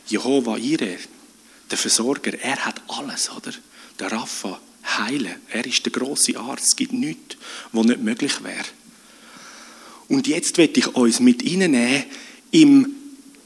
Jehova 0.07 0.57
Ire, 0.57 0.97
der 1.71 1.77
Versorger, 1.77 2.37
er 2.41 2.65
hat 2.65 2.81
alles, 2.89 3.31
oder? 3.31 3.53
Der 3.97 4.11
Rafa, 4.11 4.59
heilen. 4.97 5.35
Er 5.49 5.65
ist 5.65 5.85
der 5.85 5.93
große 5.93 6.37
Arzt. 6.37 6.67
Es 6.67 6.75
gibt 6.75 6.91
nichts, 6.91 7.37
was 7.71 7.85
nicht 7.85 8.01
möglich 8.01 8.43
wäre. 8.43 8.65
Und 10.09 10.27
jetzt 10.27 10.57
werde 10.57 10.79
ich 10.79 10.87
uns 10.93 11.21
mit 11.21 11.41
Ihnen 11.41 12.03
im 12.51 12.95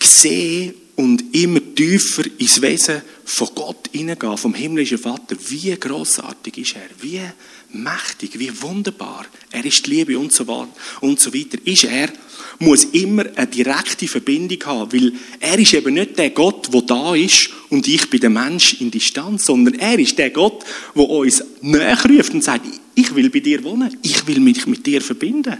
Sehen 0.01 0.73
und 0.95 1.35
immer 1.35 1.59
tiefer 1.75 2.23
ins 2.39 2.59
Wesen 2.61 3.03
von 3.23 3.49
Gott 3.53 3.89
hineingehen, 3.91 4.37
vom 4.37 4.55
himmlischen 4.55 4.97
Vater. 4.97 5.37
Wie 5.47 5.75
großartig 5.75 6.57
ist 6.57 6.75
er? 6.75 6.89
Wie 6.99 7.21
mächtig, 7.73 8.39
wie 8.39 8.61
wunderbar. 8.61 9.25
Er 9.51 9.65
ist 9.65 9.85
die 9.85 9.91
Liebe 9.91 10.17
und 10.17 10.31
so, 10.31 10.47
weiter. 10.47 11.57
Ist 11.65 11.83
er, 11.83 12.09
muss 12.59 12.85
immer 12.85 13.25
eine 13.35 13.47
direkte 13.47 14.07
Verbindung 14.07 14.59
haben, 14.65 14.93
weil 14.93 15.13
er 15.39 15.59
ist 15.59 15.73
eben 15.73 15.93
nicht 15.93 16.17
der 16.17 16.31
Gott, 16.31 16.73
der 16.73 16.81
da 16.81 17.13
ist 17.15 17.49
und 17.69 17.87
ich 17.87 18.09
bin 18.09 18.19
der 18.19 18.29
Mensch 18.29 18.81
in 18.81 18.91
Distanz, 18.91 19.45
sondern 19.45 19.75
er 19.75 19.99
ist 19.99 20.17
der 20.17 20.31
Gott, 20.31 20.63
der 20.95 21.09
uns 21.09 21.43
näher 21.61 21.97
ruft 22.09 22.33
und 22.33 22.43
sagt, 22.43 22.65
ich 22.95 23.13
will 23.13 23.29
bei 23.29 23.39
dir 23.39 23.63
wohnen, 23.63 23.95
ich 24.01 24.25
will 24.27 24.39
mich 24.39 24.65
mit 24.65 24.85
dir 24.85 25.01
verbinden. 25.01 25.57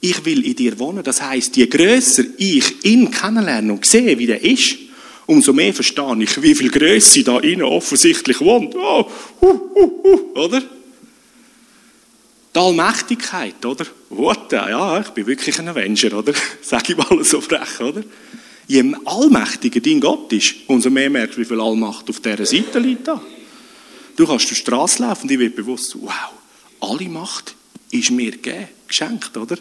Ich 0.00 0.24
will 0.24 0.44
in 0.44 0.54
dir 0.54 0.78
wohnen. 0.78 1.02
Das 1.02 1.20
heißt, 1.20 1.56
je 1.56 1.66
größer 1.66 2.22
ich 2.36 2.84
ihn 2.84 3.10
kennenlerne 3.10 3.72
und 3.72 3.84
sehe, 3.84 4.16
wie 4.18 4.26
der 4.26 4.42
ist, 4.44 4.76
umso 5.28 5.52
mehr 5.52 5.74
verstehe 5.74 6.16
ich, 6.22 6.42
wie 6.42 6.54
viel 6.54 6.70
Größe 6.70 7.22
da 7.22 7.38
innen 7.38 7.62
offensichtlich 7.62 8.40
wohnt. 8.40 8.74
Oh, 8.74 9.08
uh, 9.42 9.46
uh, 9.46 10.00
uh, 10.04 10.38
oder? 10.40 10.62
Die 12.54 12.58
Allmächtigkeit, 12.58 13.64
oder? 13.64 13.86
What? 14.08 14.50
Ja, 14.52 15.00
ich 15.00 15.08
bin 15.10 15.26
wirklich 15.26 15.58
ein 15.58 15.68
Avenger, 15.68 16.14
oder? 16.16 16.32
Sag 16.62 16.88
ich 16.88 16.96
mal 16.96 17.22
so 17.22 17.42
frech, 17.42 17.78
oder? 17.80 18.02
Je 18.66 18.94
allmächtiger 19.04 19.80
dein 19.80 20.00
Gott 20.00 20.32
ist, 20.32 20.54
umso 20.66 20.88
mehr 20.88 21.10
merkst 21.10 21.36
du, 21.36 21.42
wie 21.42 21.44
viel 21.44 21.60
Allmacht 21.60 22.08
auf 22.08 22.20
dieser 22.20 22.46
Seite 22.46 22.78
liegt. 22.78 23.06
Da. 23.06 23.22
Du 24.16 24.26
kannst 24.26 24.50
durch 24.50 24.60
die 24.60 24.62
Straße 24.62 25.02
laufen 25.02 25.24
und 25.24 25.30
ich 25.30 25.38
werde 25.38 25.54
bewusst, 25.54 25.94
wow, 26.00 26.32
alle 26.80 27.08
Macht 27.08 27.54
ist 27.90 28.10
mir 28.10 28.30
gegeben, 28.30 28.68
geschenkt, 28.86 29.36
oder? 29.36 29.58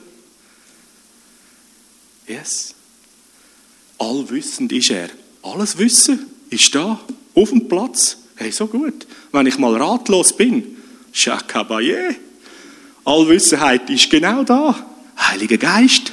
Yes. 2.26 2.74
Allwissend 3.98 4.72
ist 4.72 4.92
er. 4.92 5.10
Alles 5.54 5.78
Wissen 5.78 6.26
ist 6.50 6.76
da, 6.76 7.00
auf 7.34 7.50
dem 7.50 7.70
Platz. 7.70 8.18
Hey, 8.36 8.52
so 8.52 8.68
gut. 8.68 9.08
Wenn 9.32 9.48
ich 9.48 9.58
mal 9.58 9.76
ratlos 9.76 10.36
bin, 10.36 10.76
Shakabaye. 11.14 12.18
Allwissenheit 13.06 13.90
ist 13.90 14.10
genau 14.10 14.44
da. 14.44 14.76
Heiliger 15.18 15.58
Geist, 15.58 16.12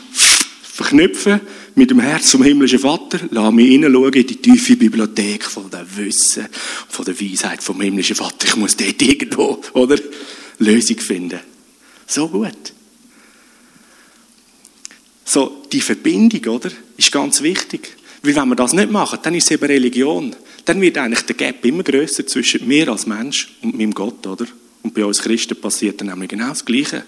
verknüpfen 0.62 1.40
mit 1.75 1.90
dem 1.90 1.99
Herz 1.99 2.31
vom 2.31 2.44
himmlischen 2.44 2.79
Vater, 2.79 3.18
lass 3.31 3.53
mich 3.53 3.70
hineinschauen 3.70 4.12
in 4.12 4.27
die 4.27 4.37
tiefe 4.37 4.77
Bibliothek 4.77 5.44
von 5.44 5.68
der 5.68 5.85
Wissen, 5.97 6.47
von 6.88 7.05
der 7.05 7.20
Weisheit 7.20 7.61
vom 7.61 7.81
himmlischen 7.81 8.14
Vater. 8.14 8.47
Ich 8.47 8.57
muss 8.57 8.77
dort 8.77 9.03
irgendwo, 9.03 9.61
oder? 9.73 9.99
Lösung 10.59 10.99
finden. 10.99 11.40
So 12.07 12.29
gut. 12.29 12.73
So, 15.25 15.64
die 15.73 15.81
Verbindung, 15.81 16.55
oder? 16.55 16.70
Ist 16.97 17.11
ganz 17.11 17.42
wichtig. 17.42 17.97
Weil 18.25 18.37
wenn 18.37 18.49
wir 18.49 18.57
das 18.57 18.73
nicht 18.73 18.91
machen, 18.91 19.19
dann 19.23 19.35
ist 19.35 19.45
es 19.45 19.51
eben 19.51 19.67
Religion. 19.67 20.35
Dann 20.65 20.81
wird 20.81 20.97
eigentlich 20.97 21.27
der 21.27 21.37
Gap 21.37 21.63
immer 21.67 21.83
größer 21.83 22.27
zwischen 22.27 22.67
mir 22.67 22.89
als 22.89 23.07
Mensch 23.07 23.55
und 23.61 23.77
meinem 23.77 23.93
Gott, 23.93 24.27
oder? 24.27 24.47
Und 24.83 24.95
bei 24.95 25.05
uns 25.05 25.21
Christen 25.21 25.61
passiert 25.61 26.01
dann 26.01 26.09
nämlich 26.09 26.31
genau 26.31 26.49
das 26.49 26.65
Gleiche. 26.65 27.05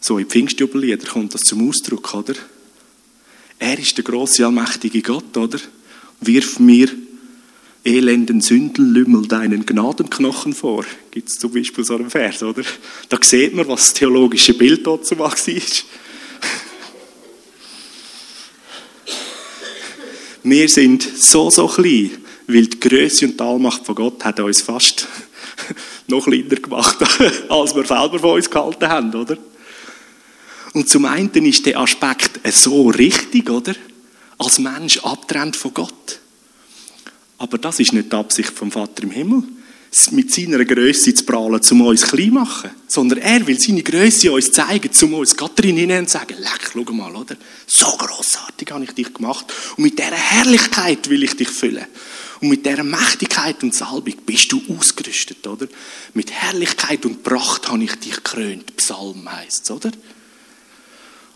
So 0.00 0.18
in 0.18 0.26
Pfingstjubellieder 0.26 1.06
kommt 1.06 1.34
das 1.34 1.42
zum 1.42 1.68
Ausdruck, 1.68 2.14
oder? 2.14 2.34
Er 3.60 3.78
ist 3.78 3.96
der 3.96 4.02
große 4.04 4.44
allmächtige 4.44 5.02
Gott, 5.02 5.36
oder? 5.36 5.58
Wirf 6.20 6.58
mir 6.58 6.88
elenden 7.84 8.40
Sündenlümmel 8.40 9.28
deinen 9.28 9.66
Gnadenknochen 9.66 10.52
vor. 10.52 10.84
Gibt 11.12 11.28
es 11.28 11.38
zum 11.38 11.52
Beispiel 11.52 11.84
so 11.84 11.94
einen 11.94 12.10
Vers, 12.10 12.42
oder? 12.42 12.62
Da 13.08 13.18
sieht 13.22 13.54
man, 13.54 13.68
was 13.68 13.84
das 13.84 13.94
theologische 13.94 14.54
Bild 14.54 14.84
dazu 14.84 15.16
war. 15.20 15.34
Wir 20.50 20.68
sind 20.68 21.02
so, 21.02 21.50
so 21.50 21.66
klein, 21.66 22.10
weil 22.46 22.66
die 22.66 22.80
Größe 22.80 23.26
und 23.26 23.38
die 23.38 23.44
Allmacht 23.44 23.84
von 23.84 23.94
Gott 23.94 24.24
hat 24.24 24.40
uns 24.40 24.62
fast 24.62 25.06
noch 26.06 26.24
kleiner 26.24 26.56
gemacht, 26.56 26.96
als 27.48 27.74
wir 27.74 27.84
selber 27.84 28.18
von 28.18 28.36
uns 28.36 28.48
gehalten 28.48 28.88
haben, 28.88 29.14
oder? 29.14 29.36
Und 30.72 30.88
zum 30.88 31.04
einen 31.06 31.44
ist 31.44 31.66
der 31.66 31.78
Aspekt 31.78 32.40
so 32.54 32.88
richtig, 32.88 33.50
oder? 33.50 33.74
Als 34.38 34.58
Mensch 34.58 34.98
abtrennt 34.98 35.56
von 35.56 35.74
Gott. 35.74 36.20
Aber 37.38 37.58
das 37.58 37.80
ist 37.80 37.92
nicht 37.92 38.12
die 38.12 38.16
Absicht 38.16 38.50
vom 38.50 38.70
Vater 38.70 39.02
im 39.02 39.10
Himmel 39.10 39.42
mit 40.10 40.32
seiner 40.32 40.64
Größe 40.64 41.14
zu 41.14 41.24
prahlen, 41.24 41.60
um 41.70 41.80
uns 41.82 42.02
klein 42.02 42.26
zu 42.26 42.32
machen. 42.32 42.70
Sondern 42.86 43.18
er 43.18 43.46
will 43.46 43.58
seine 43.58 43.82
Größe 43.82 44.32
uns 44.32 44.52
zeigen, 44.52 44.90
um 45.02 45.14
uns 45.14 45.36
Gott 45.36 45.58
drin 45.58 45.76
hinein 45.76 46.06
zu 46.06 46.14
sagen, 46.14 46.36
leck, 46.38 46.70
schau 46.72 46.92
mal, 46.92 47.14
oder? 47.14 47.36
So 47.66 47.86
großartig 47.86 48.70
habe 48.70 48.84
ich 48.84 48.92
dich 48.92 49.12
gemacht. 49.12 49.46
Und 49.76 49.84
mit 49.84 49.98
dieser 49.98 50.12
Herrlichkeit 50.12 51.08
will 51.10 51.24
ich 51.24 51.36
dich 51.36 51.48
füllen. 51.48 51.86
Und 52.40 52.48
mit 52.50 52.64
dieser 52.64 52.84
Mächtigkeit 52.84 53.62
und 53.62 53.74
Salbung 53.74 54.14
bist 54.24 54.52
du 54.52 54.62
ausgerüstet, 54.68 55.46
oder? 55.46 55.66
Mit 56.14 56.30
Herrlichkeit 56.30 57.04
und 57.04 57.22
Pracht 57.22 57.68
habe 57.68 57.82
ich 57.82 57.94
dich 57.96 58.16
gekrönt. 58.16 58.76
Psalm 58.76 59.30
heisst 59.30 59.64
es, 59.64 59.70
oder? 59.70 59.90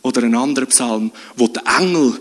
Oder 0.03 0.23
ein 0.25 0.35
anderer 0.35 0.67
Psalm, 0.67 1.11
wo 1.37 1.49
der 1.49 1.63
Engel 1.79 2.19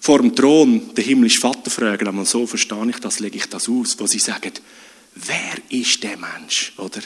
vor 0.00 0.18
dem 0.18 0.34
Thron 0.34 0.94
den 0.94 1.04
himmlischen 1.04 1.40
Vater 1.40 1.70
fragen, 1.70 2.06
einmal 2.06 2.26
so 2.26 2.46
verstehe 2.46 2.90
ich 2.90 2.98
das, 2.98 3.20
lege 3.20 3.38
ich 3.38 3.46
das 3.46 3.70
aus, 3.70 3.98
wo 3.98 4.06
sie 4.06 4.18
sagen, 4.18 4.52
wer 5.14 5.56
ist 5.70 6.02
der 6.02 6.16
Mensch, 6.16 6.72
oder? 6.76 7.00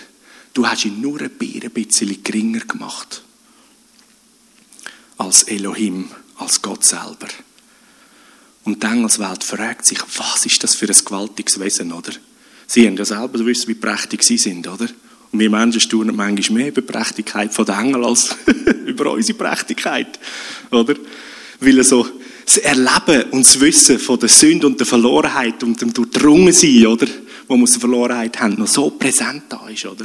Du 0.55 0.67
hast 0.67 0.85
ihn 0.85 1.01
nur 1.01 1.21
ein 1.21 1.31
bisschen 1.31 2.23
geringer 2.23 2.61
gemacht 2.61 3.23
als 5.19 5.43
Elohim, 5.45 6.09
als 6.37 6.63
Gott 6.63 6.85
selber. 6.85 7.29
Und 8.65 8.83
die 8.83 8.87
Engelswelt 8.87 9.45
fragt 9.45 9.87
sich, 9.87 9.99
was 10.17 10.47
ist 10.47 10.63
das 10.63 10.75
für 10.75 10.87
ein 10.87 11.05
gewaltiges 11.05 11.59
Wesen, 11.61 11.93
oder? 11.93 12.13
Sie 12.67 12.87
haben 12.87 12.97
ja 12.97 13.05
selber 13.05 13.39
gewusst, 13.39 13.67
wie 13.67 13.75
prächtig 13.75 14.23
sie 14.23 14.39
sind, 14.39 14.67
oder? 14.69 14.89
Und 15.31 15.41
wir 15.41 15.51
Menschen 15.51 15.81
staunen 15.81 16.17
manchmal 16.17 16.59
mehr 16.59 16.69
über 16.69 16.81
die 16.81 16.93
Prächtigkeit 16.93 17.57
der 17.57 17.79
Engel 17.79 18.05
als 18.05 18.37
über 18.87 19.13
unsere 19.13 19.37
Prächtigkeit, 19.39 20.19
oder? 20.71 20.95
Weil 21.61 21.83
so 21.85 22.07
das 22.45 22.59
Erleben 22.59 23.31
und 23.31 23.45
das 23.45 23.61
Wissen 23.61 23.99
von 23.99 24.19
der 24.19 24.29
Sünde 24.29 24.67
und 24.67 24.79
der 24.79 24.87
Verlorenheit 24.87 25.63
und 25.63 25.81
dem 25.81 25.93
Durchdrungensein, 25.93 26.87
oder? 26.87 27.07
Wir 27.57 27.63
aus 27.63 27.73
der 27.73 27.81
Verlorenheit 27.81 28.41
haben, 28.41 28.55
noch 28.55 28.67
so 28.67 28.91
präsent 28.91 29.45
da 29.49 29.69
ist, 29.69 29.87
oder? 29.87 30.05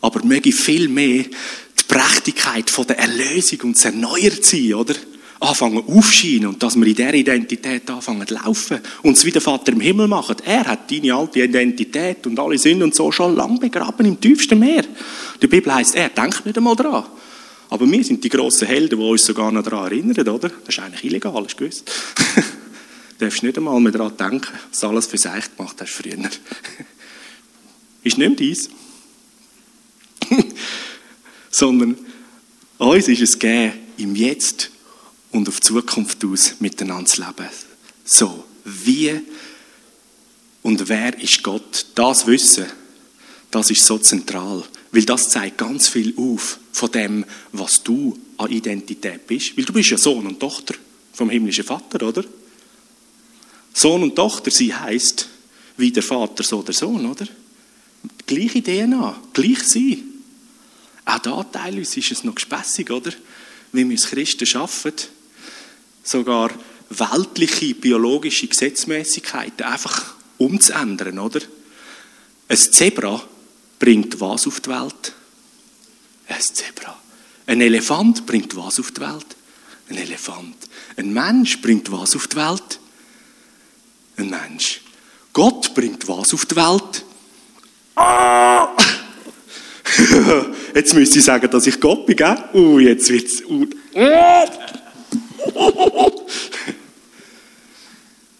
Aber 0.00 0.24
möge 0.24 0.52
viel 0.52 0.88
mehr 0.88 1.24
die 1.24 1.82
Prächtigkeit 1.88 2.68
von 2.70 2.86
der 2.86 2.98
Erlösung 2.98 3.60
und 3.62 3.76
das 3.76 3.86
Erneuert 3.86 4.44
sein, 4.44 4.74
oder? 4.74 4.94
Anfangen 5.40 5.82
aufscheinen 5.86 6.46
und 6.46 6.62
dass 6.62 6.76
wir 6.76 6.86
in 6.86 6.94
dieser 6.94 7.12
Identität 7.12 7.90
anfangen 7.90 8.26
zu 8.26 8.34
laufen 8.34 8.78
und 9.02 9.16
es 9.16 9.24
wie 9.24 9.30
der 9.30 9.42
Vater 9.42 9.72
im 9.72 9.80
Himmel 9.80 10.08
machen. 10.08 10.36
Er 10.44 10.64
hat 10.64 10.90
deine 10.90 11.14
alte 11.14 11.42
Identität 11.42 12.26
und 12.26 12.38
alle 12.38 12.56
Sünden 12.56 12.84
und 12.84 12.94
so 12.94 13.12
schon 13.12 13.36
lang 13.36 13.58
begraben 13.58 14.06
im 14.06 14.18
tiefsten 14.18 14.58
Meer. 14.58 14.84
Die 15.42 15.46
Bibel 15.46 15.74
heißt, 15.74 15.96
er 15.96 16.08
denkt 16.08 16.46
nicht 16.46 16.56
einmal 16.56 16.76
dran. 16.76 17.04
Aber 17.68 17.90
wir 17.90 18.04
sind 18.04 18.22
die 18.22 18.28
grossen 18.28 18.68
Helden, 18.68 18.98
die 18.98 19.04
uns 19.04 19.24
sogar 19.24 19.50
noch 19.50 19.62
daran 19.62 19.86
erinnern, 19.86 20.28
oder? 20.28 20.48
Das 20.48 20.68
ist 20.68 20.78
eigentlich 20.78 21.04
illegal, 21.04 21.44
gewusst? 21.56 21.90
Du 22.36 22.42
darfst 23.24 23.42
nicht 23.42 23.56
einmal 23.56 23.80
mehr 23.80 23.92
daran 23.92 24.16
denken, 24.16 24.52
was 24.70 24.80
du 24.80 24.88
alles 24.88 25.06
für 25.06 25.18
sich 25.18 25.56
gemacht 25.56 25.80
hast 25.80 25.92
früher. 25.92 26.16
ist 28.02 28.18
nicht 28.18 28.38
dies. 28.38 28.68
Sondern 31.50 31.96
uns 32.78 33.08
ist 33.08 33.22
es 33.22 33.38
gegeben, 33.38 33.72
im 33.96 34.14
Jetzt 34.14 34.70
und 35.30 35.48
auf 35.48 35.60
Zukunft 35.60 36.24
aus 36.24 36.54
miteinander 36.60 37.06
zu 37.06 37.22
leben. 37.22 37.48
So, 38.04 38.44
wie 38.64 39.20
und 40.62 40.88
wer 40.88 41.18
ist 41.20 41.42
Gott? 41.42 41.86
Das 41.94 42.26
Wissen, 42.26 42.66
das 43.50 43.70
ist 43.70 43.84
so 43.84 43.98
zentral. 43.98 44.64
Weil 44.92 45.04
das 45.04 45.28
zeigt 45.28 45.58
ganz 45.58 45.88
viel 45.88 46.14
auf 46.16 46.58
von 46.72 46.90
dem, 46.90 47.24
was 47.52 47.82
du 47.82 48.18
an 48.38 48.50
Identität 48.50 49.26
bist. 49.26 49.56
Weil 49.56 49.64
du 49.64 49.72
bist 49.72 49.90
ja 49.90 49.98
Sohn 49.98 50.26
und 50.26 50.40
Tochter 50.40 50.74
vom 51.12 51.30
himmlischen 51.30 51.64
Vater, 51.64 52.06
oder? 52.06 52.24
Sohn 53.74 54.04
und 54.04 54.16
Tochter, 54.16 54.50
sie 54.50 54.72
heißt 54.74 55.28
wie 55.76 55.90
der 55.90 56.02
Vater, 56.02 56.44
so 56.44 56.62
der 56.62 56.74
Sohn, 56.74 57.04
oder? 57.04 57.26
Gleiche 58.26 58.62
DNA, 58.62 59.20
gleich 59.32 59.62
sein. 59.64 60.02
Auch 61.04 61.18
da 61.18 61.42
teilweise 61.42 61.98
ist 61.98 62.12
es 62.12 62.24
noch 62.24 62.36
gespässig, 62.36 62.90
oder? 62.90 63.10
Wie 63.72 63.84
wir 63.84 63.96
als 63.96 64.06
Christen 64.06 64.46
schaffen, 64.46 64.92
sogar 66.04 66.50
weltliche, 66.90 67.74
biologische 67.74 68.46
Gesetzmäßigkeiten 68.46 69.66
einfach 69.66 70.14
umzuändern, 70.38 71.18
oder? 71.18 71.40
Ein 72.48 72.56
Zebra 72.56 73.22
bringt 73.78 74.20
was 74.20 74.46
auf 74.46 74.60
die 74.60 74.70
Welt? 74.70 75.12
Ein 76.28 76.40
Zebra. 76.40 76.96
Ein 77.46 77.60
Elefant 77.60 78.24
bringt 78.24 78.54
was 78.56 78.78
auf 78.78 78.92
die 78.92 79.00
Welt? 79.00 79.26
Ein 79.88 79.96
Elefant. 79.96 80.56
Ein 80.96 81.12
Mensch 81.12 81.60
bringt 81.60 81.90
was 81.90 82.14
auf 82.14 82.28
die 82.28 82.36
Welt? 82.36 82.78
Ein 84.16 84.30
Mensch. 84.30 84.80
Gott 85.32 85.74
bringt 85.74 86.06
was 86.08 86.32
auf 86.32 86.46
die 86.46 86.56
Welt? 86.56 87.04
Ah! 87.96 88.74
jetzt 90.74 90.94
müsste 90.94 91.18
ich 91.18 91.24
sagen, 91.24 91.50
dass 91.50 91.66
ich 91.66 91.80
Gott 91.80 92.06
bin, 92.06 92.16
gell? 92.16 92.36
Uh, 92.54 92.78
jetzt 92.78 93.10
wird's... 93.10 93.42
Uh. 93.44 93.66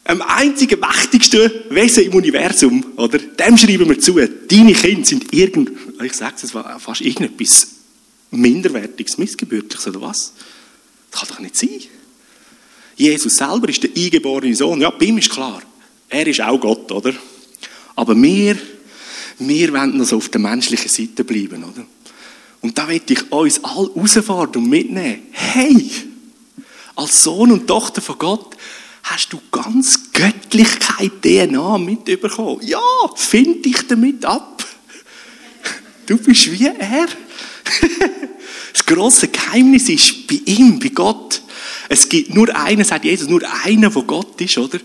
Am 0.07 0.21
einzigen 0.21 0.81
mächtigsten 0.81 1.51
Wesen 1.71 2.05
im 2.05 2.15
Universum, 2.15 2.85
oder? 2.97 3.19
Dem 3.19 3.57
schreiben 3.57 3.89
wir 3.89 3.99
zu. 3.99 4.15
Deine 4.15 4.75
Kinder 4.75 5.07
sind 5.07 5.33
irgend, 5.33 5.71
ich 6.03 6.13
sage 6.13 6.35
es 6.43 6.51
fast 6.51 7.01
irgendetwas 7.01 7.69
minderwertiges, 8.31 9.17
missgebürtliches, 9.17 9.87
oder 9.87 10.03
was? 10.03 10.35
Das 11.11 11.21
kann 11.21 11.29
doch 11.31 11.41
nicht 11.41 11.57
sein. 11.57 11.81
Jesus 12.97 13.37
selber 13.37 13.69
ist 13.69 13.83
der 13.83 13.91
eingeborene 13.97 14.55
Sohn. 14.55 14.81
Ja, 14.81 14.91
bei 14.91 15.07
ihm 15.07 15.19
ist 15.19 15.31
klar. 15.31 15.63
Er 16.09 16.27
ist 16.27 16.41
auch 16.41 16.59
Gott, 16.59 16.91
oder? 16.93 17.13
Aber 17.97 18.21
wir, 18.21 18.57
wir 19.39 19.73
wollen 19.73 19.97
noch 19.97 20.05
so 20.05 20.17
auf 20.17 20.29
der 20.29 20.41
menschlichen 20.41 20.89
Seite 20.89 21.25
bleiben, 21.25 21.65
oder? 21.65 21.85
Und 22.61 22.79
da 22.79 22.87
möchte 22.87 23.13
ich 23.13 23.33
uns 23.33 23.63
alle 23.63 23.91
rausfahren 23.91 24.55
und 24.57 24.69
mitnehmen. 24.69 25.23
Hey! 25.33 25.91
Als 26.97 27.25
Sohn 27.25 27.51
und 27.51 27.67
Tochter 27.67 28.01
von 28.01 28.19
Gott 28.19 28.57
hast 29.03 29.33
du 29.33 29.41
ganz 29.51 30.13
Göttlichkeit 30.13 31.13
DNA 31.23 31.79
mitbekommen. 31.79 32.61
Ja, 32.63 32.81
find 33.17 33.65
dich 33.65 33.87
damit 33.87 34.25
ab. 34.25 34.65
Du 36.07 36.17
bist 36.17 36.51
wie 36.53 36.67
er. 36.67 37.09
Das 38.73 38.85
große 38.87 39.29
Geheimnis 39.29 39.89
ist 39.89 40.27
bei 40.27 40.41
ihm, 40.47 40.81
bei 40.81 40.89
Gott. 40.89 41.43
Es 41.89 42.09
gibt 42.09 42.35
nur 42.35 42.55
einen, 42.55 42.85
sagt 42.85 43.05
Jesus, 43.05 43.29
nur 43.29 43.43
einen, 43.65 43.93
der 43.93 44.03
Gott 44.03 44.41
ist, 44.41 44.59
oder? 44.59 44.79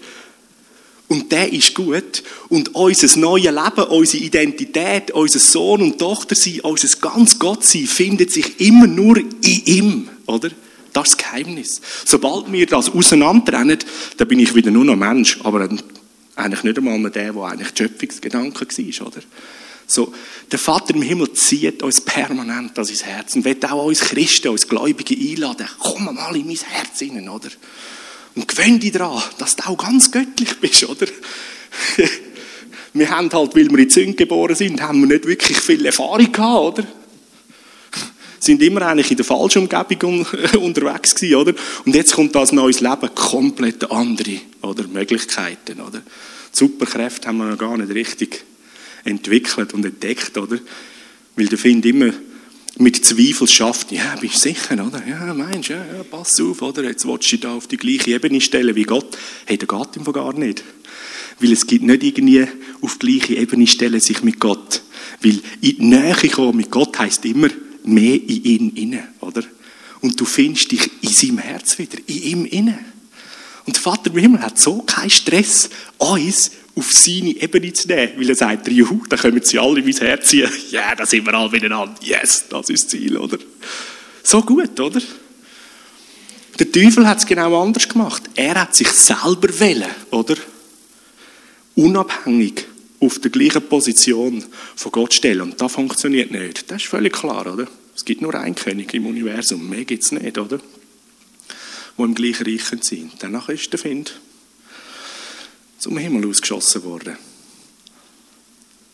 Und 1.08 1.32
der 1.32 1.52
ist 1.52 1.74
gut. 1.74 2.24
Und 2.50 2.76
unser 2.76 3.20
neues 3.20 3.46
Leben, 3.46 3.90
unsere 3.90 4.24
Identität, 4.24 5.12
unser 5.12 5.40
Sohn 5.40 5.82
und 5.82 5.98
Tochter 5.98 6.36
sein, 6.36 6.60
unser 6.62 6.88
ganz 7.00 7.40
Gott 7.40 7.66
sein, 7.66 7.88
findet 7.88 8.32
sich 8.32 8.60
immer 8.62 8.86
nur 8.86 9.18
in 9.18 9.66
ihm, 9.66 10.10
oder? 10.28 10.50
Das 10.94 11.10
ist 11.10 11.14
das 11.14 11.18
Geheimnis. 11.18 11.82
Sobald 12.06 12.52
wir 12.52 12.66
das 12.66 12.90
auseinandertrennen, 12.90 13.80
dann 14.18 14.28
bin 14.28 14.40
ich 14.40 14.54
wieder 14.54 14.72
nur 14.72 14.86
noch 14.86 14.96
Mensch, 14.96 15.40
aber 15.44 15.68
eigentlich 16.36 16.64
nicht 16.64 16.78
einmal 16.78 17.00
mehr 17.00 17.12
der, 17.12 17.34
der 17.34 17.44
eigentlich 17.44 17.70
Schöpfungsgedanke 17.76 18.68
war, 18.68 19.08
oder? 19.08 19.22
So, 19.90 20.14
der 20.52 20.60
Vater 20.60 20.94
im 20.94 21.02
Himmel 21.02 21.34
zieht 21.34 21.82
uns 21.82 22.00
permanent 22.02 22.78
an 22.78 22.86
sein 22.86 23.08
Herz 23.08 23.36
und 23.36 23.44
will 23.44 23.58
auch 23.68 23.86
uns 23.86 24.02
Christen, 24.02 24.50
uns 24.50 24.68
Gläubige 24.68 25.16
einladen. 25.16 25.68
Komm 25.80 26.14
mal 26.14 26.36
in 26.36 26.46
mein 26.46 26.58
Herz 26.58 27.00
hinein, 27.00 27.28
oder? 27.28 27.50
Und 28.36 28.48
gewöhn 28.48 28.80
dich 28.80 28.92
daran, 28.92 29.22
dass 29.40 29.56
du 29.56 29.68
auch 29.68 29.78
ganz 29.78 30.12
göttlich 30.12 30.60
bist, 30.60 30.88
oder? 30.88 31.08
wir 32.94 33.10
haben 33.10 33.32
halt, 33.32 33.56
weil 33.56 33.70
wir 33.72 33.80
in 33.80 33.90
Zünd 33.90 34.16
geboren 34.16 34.56
sind, 34.56 34.80
haben 34.80 35.02
wir 35.02 35.08
nicht 35.08 35.26
wirklich 35.26 35.58
viel 35.60 35.84
Erfahrung 35.84 36.32
gehabt, 36.32 36.80
oder? 36.80 36.88
sind 38.40 38.62
immer 38.62 38.84
eigentlich 38.84 39.10
in 39.10 39.18
der 39.18 39.26
falschen 39.26 39.64
Umgebung 39.64 40.24
unterwegs 40.62 41.16
gewesen, 41.16 41.36
oder? 41.36 41.54
Und 41.84 41.96
jetzt 41.96 42.14
kommt 42.14 42.36
das 42.36 42.52
neues 42.52 42.80
Leben, 42.80 43.10
komplett 43.16 43.90
andere, 43.90 44.40
oder? 44.62 44.88
Möglichkeiten, 44.88 45.82
oder? 45.82 46.04
Superkräfte 46.52 47.28
haben 47.28 47.38
wir 47.38 47.46
noch 47.46 47.58
gar 47.58 47.76
nicht 47.76 47.92
richtig 47.92 48.46
entwickelt 49.04 49.74
und 49.74 49.86
entdeckt, 49.86 50.38
oder? 50.38 50.58
Weil 51.36 51.48
der 51.48 51.58
Find 51.58 51.86
immer 51.86 52.12
mit 52.78 53.04
Zweifel 53.04 53.48
schafft, 53.48 53.92
ja, 53.92 54.16
bist 54.20 54.36
du 54.36 54.40
sicher, 54.40 54.86
oder? 54.86 55.06
Ja, 55.06 55.34
meinst 55.34 55.70
du, 55.70 55.74
ja, 55.74 56.04
pass 56.10 56.40
auf, 56.40 56.62
oder? 56.62 56.84
Jetzt 56.84 57.06
willst 57.06 57.26
du 57.28 57.36
dich 57.36 57.40
da 57.42 57.54
auf 57.54 57.68
die 57.68 57.78
gleiche 57.78 58.12
Ebene 58.12 58.40
stellen 58.40 58.76
wie 58.76 58.84
Gott. 58.84 59.18
Hey, 59.46 59.58
der 59.58 59.68
geht 59.68 59.96
ihm 59.96 60.04
gar 60.06 60.34
nicht. 60.34 60.64
Weil 61.40 61.52
es 61.52 61.68
gibt 61.68 61.84
nicht 61.84 62.04
irgendwie 62.04 62.48
auf 62.82 62.98
die 62.98 63.20
gleiche 63.20 63.36
Ebene 63.36 63.68
stellen 63.68 64.00
sich 64.00 64.24
mit 64.24 64.40
Gott. 64.40 64.82
Weil 65.22 65.42
in 65.62 65.78
die 65.78 65.86
Nähe 65.86 66.16
kommen 66.30 66.58
mit 66.58 66.72
Gott 66.72 66.98
heisst 67.00 67.26
immer 67.26 67.50
mehr 67.84 68.16
in 68.16 68.44
ihn 68.44 68.70
inne, 68.76 69.08
oder? 69.20 69.44
Und 70.02 70.20
du 70.20 70.26
findest 70.26 70.72
dich 70.72 70.90
in 71.02 71.10
seinem 71.10 71.40
Herz 71.40 71.78
wieder, 71.78 71.98
in 72.06 72.24
ihm 72.24 72.46
inne. 72.46 72.80
Und 73.66 73.76
der 73.76 73.82
Vater 73.84 74.12
im 74.12 74.18
Himmel 74.18 74.42
hat 74.42 74.58
so 74.58 74.82
keinen 74.84 75.10
Stress, 75.10 75.70
uns 75.98 76.52
auf 76.80 76.94
seine 76.94 77.36
Ebene 77.36 77.74
zu 77.74 77.88
nehmen, 77.88 78.14
weil 78.18 78.30
er 78.30 78.36
sagt, 78.36 78.70
juhu, 78.70 79.04
da 79.10 79.18
kommen 79.18 79.42
sie 79.44 79.60
alle 79.60 79.80
in 79.80 79.86
mein 79.86 79.98
Herz 79.98 80.30
ziehen. 80.30 80.50
Ja, 80.72 80.80
yeah, 80.86 80.96
da 80.96 81.06
sind 81.06 81.26
wir 81.26 81.34
alle 81.34 81.52
miteinander. 81.52 81.94
Yes, 82.02 82.46
das 82.50 82.70
ist 82.70 82.86
das 82.86 82.92
Ziel, 82.92 83.18
oder? 83.18 83.38
So 84.24 84.42
gut, 84.42 84.80
oder? 84.80 85.02
Der 86.58 86.72
Teufel 86.72 87.06
hat 87.06 87.20
es 87.20 87.26
genau 87.26 87.62
anders 87.62 87.88
gemacht. 87.88 88.24
Er 88.36 88.62
hat 88.62 88.76
sich 88.76 88.90
selber 88.90 89.60
wählen, 89.60 89.90
oder? 90.12 90.36
Unabhängig 91.76 92.66
auf 93.02 93.20
der 93.20 93.32
gleichen 93.32 93.62
Position 93.62 94.44
von 94.76 94.92
Gott 94.92 95.14
stellen. 95.14 95.42
Und 95.42 95.62
das 95.62 95.72
funktioniert 95.72 96.32
nicht. 96.32 96.72
Das 96.72 96.82
ist 96.82 96.90
völlig 96.90 97.14
klar, 97.14 97.52
oder? 97.52 97.68
Es 97.94 98.06
gibt 98.06 98.22
nur 98.22 98.36
einen 98.36 98.56
König 98.56 98.94
im 98.94 99.06
Universum. 99.06 99.70
Mehr 99.70 99.84
gibt 99.84 100.04
es 100.04 100.14
nicht, 100.14 100.38
oder? 100.38 100.60
Wo 101.98 102.06
im 102.06 102.16
gleichen 102.16 102.46
Reich 102.46 102.64
sind. 102.82 103.12
Danach 103.20 103.50
ist 103.50 103.72
der 103.74 103.80
Find 103.80 104.14
zum 105.80 105.98
Himmel 105.98 106.28
ausgeschossen 106.28 106.84
worden. 106.84 107.18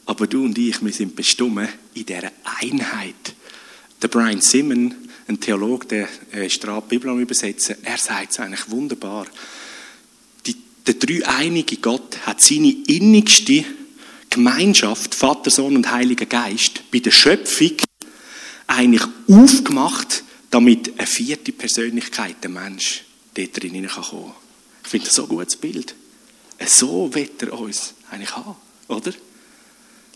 Aber 0.06 0.28
du 0.28 0.45
und 0.45 0.58
ich, 0.58 0.84
wir 0.84 0.93
sind 0.93 1.15
bestimmt 1.15 1.67
in 1.95 2.06
dieser 2.06 2.32
Einheit. 2.62 3.36
Der 4.02 4.08
Brian 4.08 4.39
Simon, 4.39 4.93
ein 5.28 5.39
Theologe, 5.39 5.88
der 5.88 6.08
äh, 6.32 6.48
die 6.48 6.88
Bibel 6.88 7.10
am 7.10 7.19
Übersetzen, 7.19 7.78
er 7.84 7.98
sagt 7.98 8.32
es 8.32 8.39
eigentlich 8.39 8.69
wunderbar. 8.69 9.26
Die, 10.45 10.56
der 10.86 10.93
dreieinige 10.93 11.78
Gott 11.78 12.19
hat 12.28 12.39
seine 12.39 12.71
innigste 12.88 13.65
Gemeinschaft, 14.30 15.15
Vater, 15.15 15.50
Sohn 15.50 15.76
und 15.76 15.91
Heiliger 15.91 16.28
Geist, 16.28 16.84
bei 16.91 17.00
der 17.00 17.12
Schöpfung 17.12 17.78
eigentlich 18.67 19.04
aufgemacht, 19.28 20.24
damit 20.52 21.00
eine 21.00 21.08
vierte 21.08 21.52
Persönlichkeit, 21.52 22.43
der 22.43 22.52
Mensch, 22.52 23.06
dort 23.34 23.60
drin 23.62 23.88
kommen 23.88 23.88
kann. 23.88 24.34
Ich 24.84 24.89
finde 24.89 25.06
das 25.08 25.15
so 25.15 25.24
ein 25.24 25.30
gutes 25.30 25.56
Bild. 25.56 25.95
So 26.65 27.13
wird 27.13 27.41
er 27.44 27.54
uns 27.60 27.94
eigentlich 28.10 28.36
haben, 28.36 28.56
oder? 28.88 29.12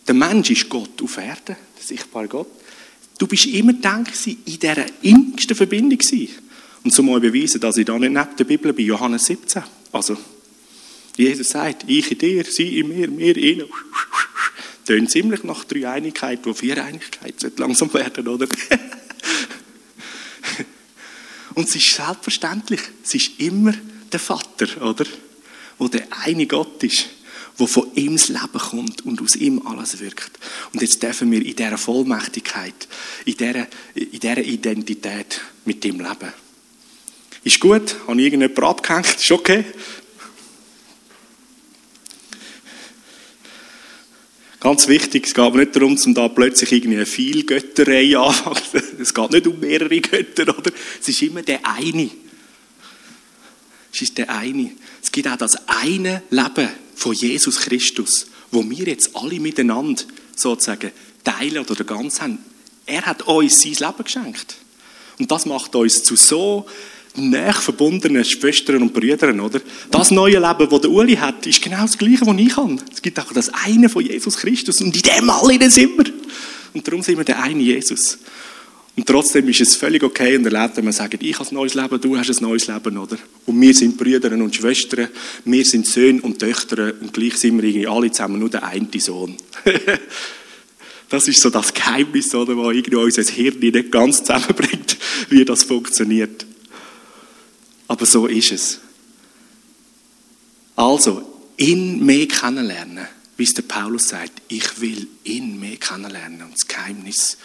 Der 0.08 0.16
Mensch 0.16 0.50
ist 0.52 0.70
Gott 0.70 1.02
auf 1.02 1.18
Erden, 1.18 1.56
der 1.56 1.86
sichtbare 1.86 2.28
Gott. 2.28 2.48
Du 3.18 3.28
bist 3.28 3.46
immer 3.48 3.74
gedacht 3.74 4.14
in 4.26 4.38
dieser 4.46 4.86
innigsten 5.02 5.56
Verbindung 5.56 6.00
Und 6.84 6.94
so 6.94 7.04
mal 7.04 7.20
beweisen, 7.20 7.60
dass 7.60 7.78
ich 7.78 7.86
da 7.86 8.00
nicht 8.00 8.14
neben 8.14 8.36
der 8.38 8.44
Bibel 8.46 8.74
bin, 8.74 8.86
Johannes 8.86 9.26
17. 9.26 9.62
Also, 9.92 10.18
Jesus 11.18 11.50
sagt, 11.50 11.84
ich 11.88 12.12
in 12.12 12.18
dir, 12.18 12.46
sie 12.46 12.80
in 12.80 12.88
mir, 12.88 13.10
mir 13.10 13.36
in. 13.36 13.66
Tönt 14.86 15.12
ziemlich 15.12 15.44
nach 15.44 15.66
Dreieinigkeit, 15.66 16.40
wo 16.44 16.54
Viereinigkeit 16.54 17.36
langsam 17.58 17.94
werden, 17.94 18.28
oder? 18.28 18.48
Und 21.56 21.68
es 21.68 21.76
ist 21.76 21.94
selbstverständlich, 21.94 22.80
es 23.04 23.16
ist 23.16 23.40
immer 23.40 23.74
der 24.12 24.20
Vater, 24.20 24.82
oder? 24.82 25.06
Wo 25.80 25.88
der 25.88 26.08
eine 26.24 26.46
Gott 26.46 26.84
ist, 26.84 27.10
wo 27.58 27.66
von 27.66 27.88
ihm 27.96 28.14
das 28.14 28.30
Leben 28.30 28.60
kommt 28.60 29.06
und 29.06 29.22
aus 29.22 29.36
ihm 29.36 29.66
alles 29.66 30.00
wirkt. 30.00 30.32
Und 30.74 30.82
jetzt 30.82 31.02
dürfen 31.02 31.32
wir 31.32 31.44
in 31.44 31.56
dieser 31.56 31.78
Vollmächtigkeit, 31.78 32.88
in 33.26 33.38
dieser, 33.38 33.68
in 33.96 34.20
dieser 34.20 34.44
Identität 34.44 35.42
mit 35.66 35.84
ihm 35.86 36.00
leben. 36.00 36.34
Ist 37.44 37.60
gut? 37.60 37.96
Habe 38.08 38.20
ich 38.20 38.28
irgendjemand 38.28 38.60
abgehängt? 38.64 39.16
Ist 39.16 39.32
okay? 39.32 39.66
Ganz 44.60 44.90
wichtig, 44.90 45.26
es 45.26 45.34
geht 45.34 45.56
nicht 45.56 45.74
darum, 45.74 45.98
um 45.98 46.14
da 46.14 46.28
plötzlich 46.28 46.74
irgendwie 46.74 46.98
eine 46.98 47.06
Vielgötterei 47.06 48.18
anfangen. 48.18 48.84
Es 49.00 49.14
geht 49.14 49.32
nicht 49.32 49.48
um 49.48 49.60
mehrere 49.60 50.02
Götter, 50.02 50.58
oder? 50.58 50.72
Es 51.00 51.08
ist 51.08 51.22
immer 51.22 51.42
der 51.42 51.66
eine. 51.66 52.10
Es 53.94 54.02
ist 54.02 54.18
der 54.18 54.30
eine. 54.30 54.72
Es 55.02 55.12
gibt 55.12 55.28
auch 55.28 55.38
das 55.38 55.68
eine 55.68 56.22
Leben 56.30 56.70
von 56.96 57.14
Jesus 57.14 57.60
Christus, 57.60 58.28
wo 58.52 58.68
wir 58.70 58.86
jetzt 58.86 59.16
alle 59.16 59.40
miteinander 59.40 60.04
sozusagen 60.36 60.92
teilen 61.24 61.66
oder 61.66 61.84
ganz 61.84 62.22
haben. 62.22 62.40
Er 62.86 63.06
hat 63.06 63.24
uns 63.24 63.62
sein 63.62 63.74
Leben 63.74 64.04
geschenkt. 64.04 64.56
Und 65.20 65.32
das 65.32 65.46
macht 65.46 65.76
uns 65.76 66.04
zu 66.04 66.16
so 66.16 66.66
näher 67.16 67.54
verbundenen 67.54 68.24
Schwestern 68.24 68.82
und 68.82 68.94
Brüdern, 68.94 69.40
oder? 69.40 69.60
Das 69.92 70.12
neue 70.12 70.40
Leben, 70.40 70.70
das 70.70 70.82
der 70.82 70.90
Uli 70.90 71.16
hat, 71.16 71.46
ist 71.46 71.62
genau 71.62 71.82
das 71.82 71.98
Gleiche, 71.98 72.26
was 72.26 72.38
ich 72.38 72.56
habe. 72.56 72.78
Es 72.92 73.02
gibt 73.02 73.20
auch 73.20 73.32
das 73.34 73.50
eine 73.50 73.90
von 73.90 74.06
Jesus 74.06 74.38
Christus 74.38 74.82
und 74.82 74.96
in 74.96 75.02
dem 75.02 75.30
alle 75.30 75.70
sind 75.70 75.98
wir. 75.98 76.14
Und 76.74 76.88
darum 76.88 77.02
sind 77.02 77.18
wir 77.18 77.26
der 77.26 77.42
eine 77.42 77.62
Jesus. 77.62 78.20
Und 79.00 79.06
trotzdem 79.06 79.48
ist 79.48 79.62
es 79.62 79.78
völlig 79.78 80.04
okay 80.04 80.36
und 80.36 80.44
erlebt, 80.44 80.76
wenn 80.76 80.84
man 80.84 80.92
sagt, 80.92 81.24
ich 81.24 81.40
habe 81.40 81.50
ein 81.50 81.56
neues 81.56 81.74
Leben, 81.74 82.02
du 82.02 82.18
hast 82.18 82.30
ein 82.32 82.44
neues 82.44 82.68
Leben, 82.68 82.98
oder? 82.98 83.18
Und 83.46 83.62
wir 83.62 83.74
sind 83.74 83.98
Brüder 83.98 84.30
und 84.34 84.54
Schwestern, 84.54 85.08
wir 85.46 85.64
sind 85.64 85.88
Söhne 85.88 86.22
und 86.22 86.38
Töchter 86.38 86.94
und 87.00 87.14
gleich 87.14 87.38
sind 87.38 87.62
wir 87.62 87.64
irgendwie 87.64 87.88
alle 87.88 88.12
zusammen 88.12 88.40
nur 88.40 88.50
der 88.50 88.66
eine 88.66 88.90
Sohn. 88.98 89.38
das 91.10 91.30
ist 91.30 91.40
so 91.40 91.50
das 91.50 91.74
Geheimnis, 91.74 92.36
oder, 92.36 92.58
was 92.58 92.76
irgendwie 92.76 92.98
unser 92.98 93.24
Hirn 93.24 93.60
nicht 93.60 93.90
ganz 93.90 94.18
zusammenbringt, 94.18 94.98
wie 95.30 95.46
das 95.46 95.64
funktioniert. 95.64 96.46
Aber 97.88 98.06
so 98.06 98.28
ist 98.28 98.52
es. 98.52 98.80
Also, 100.76 101.24
ihn 101.56 102.06
mehr 102.06 102.28
kennenlernen, 102.28 103.08
wie 103.38 103.44
es 103.44 103.54
der 103.54 103.62
Paulus 103.62 104.10
sagt, 104.10 104.42
ich 104.50 104.82
will 104.82 105.08
ihn 105.24 105.58
mehr 105.58 105.78
kennenlernen 105.78 106.42
und 106.42 106.54
das 106.54 106.68
Geheimnis 106.68 107.38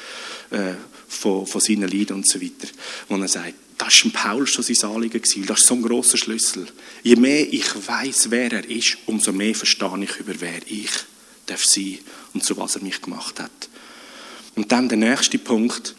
äh, 0.50 0.72
von, 1.14 1.46
von 1.46 1.60
seinen 1.60 1.88
Liedern 1.88 2.18
und 2.18 2.28
so 2.28 2.40
weiter, 2.40 2.68
wo 3.08 3.16
er 3.16 3.28
sagt, 3.28 3.54
das 3.78 4.04
war 4.04 4.12
Paulus 4.12 4.50
schon 4.50 4.64
sein 4.64 4.90
Anliegen 4.90 5.20
das 5.20 5.60
ist 5.60 5.66
so 5.66 5.74
ein 5.74 5.82
grosser 5.82 6.16
Schlüssel. 6.16 6.66
Je 7.02 7.16
mehr 7.16 7.52
ich 7.52 7.66
weiß, 7.86 8.30
wer 8.30 8.52
er 8.52 8.68
ist, 8.68 8.98
umso 9.06 9.32
mehr 9.32 9.54
verstehe 9.54 10.04
ich 10.04 10.16
über 10.20 10.34
wer 10.40 10.60
ich 10.66 10.90
darf 11.46 11.64
sein 11.64 11.98
und 12.32 12.44
zu 12.44 12.56
was 12.56 12.76
er 12.76 12.82
mich 12.82 13.02
gemacht 13.02 13.40
hat. 13.40 13.68
Und 14.54 14.70
dann 14.70 14.88
der 14.88 14.98
nächste 14.98 15.38
Punkt, 15.38 15.94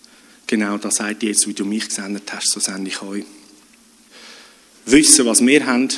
genau 0.47 0.77
da 0.77 0.89
sagt 0.89 1.23
Jesus, 1.23 1.47
wie 1.47 1.53
du 1.53 1.65
mich 1.65 1.89
gesendet 1.89 2.31
hast, 2.33 2.51
so 2.51 2.59
sende 2.59 2.89
ich 2.89 3.01
euch. 3.01 3.25
Wissen, 4.85 5.25
was 5.25 5.45
wir 5.45 5.65
haben, 5.65 5.89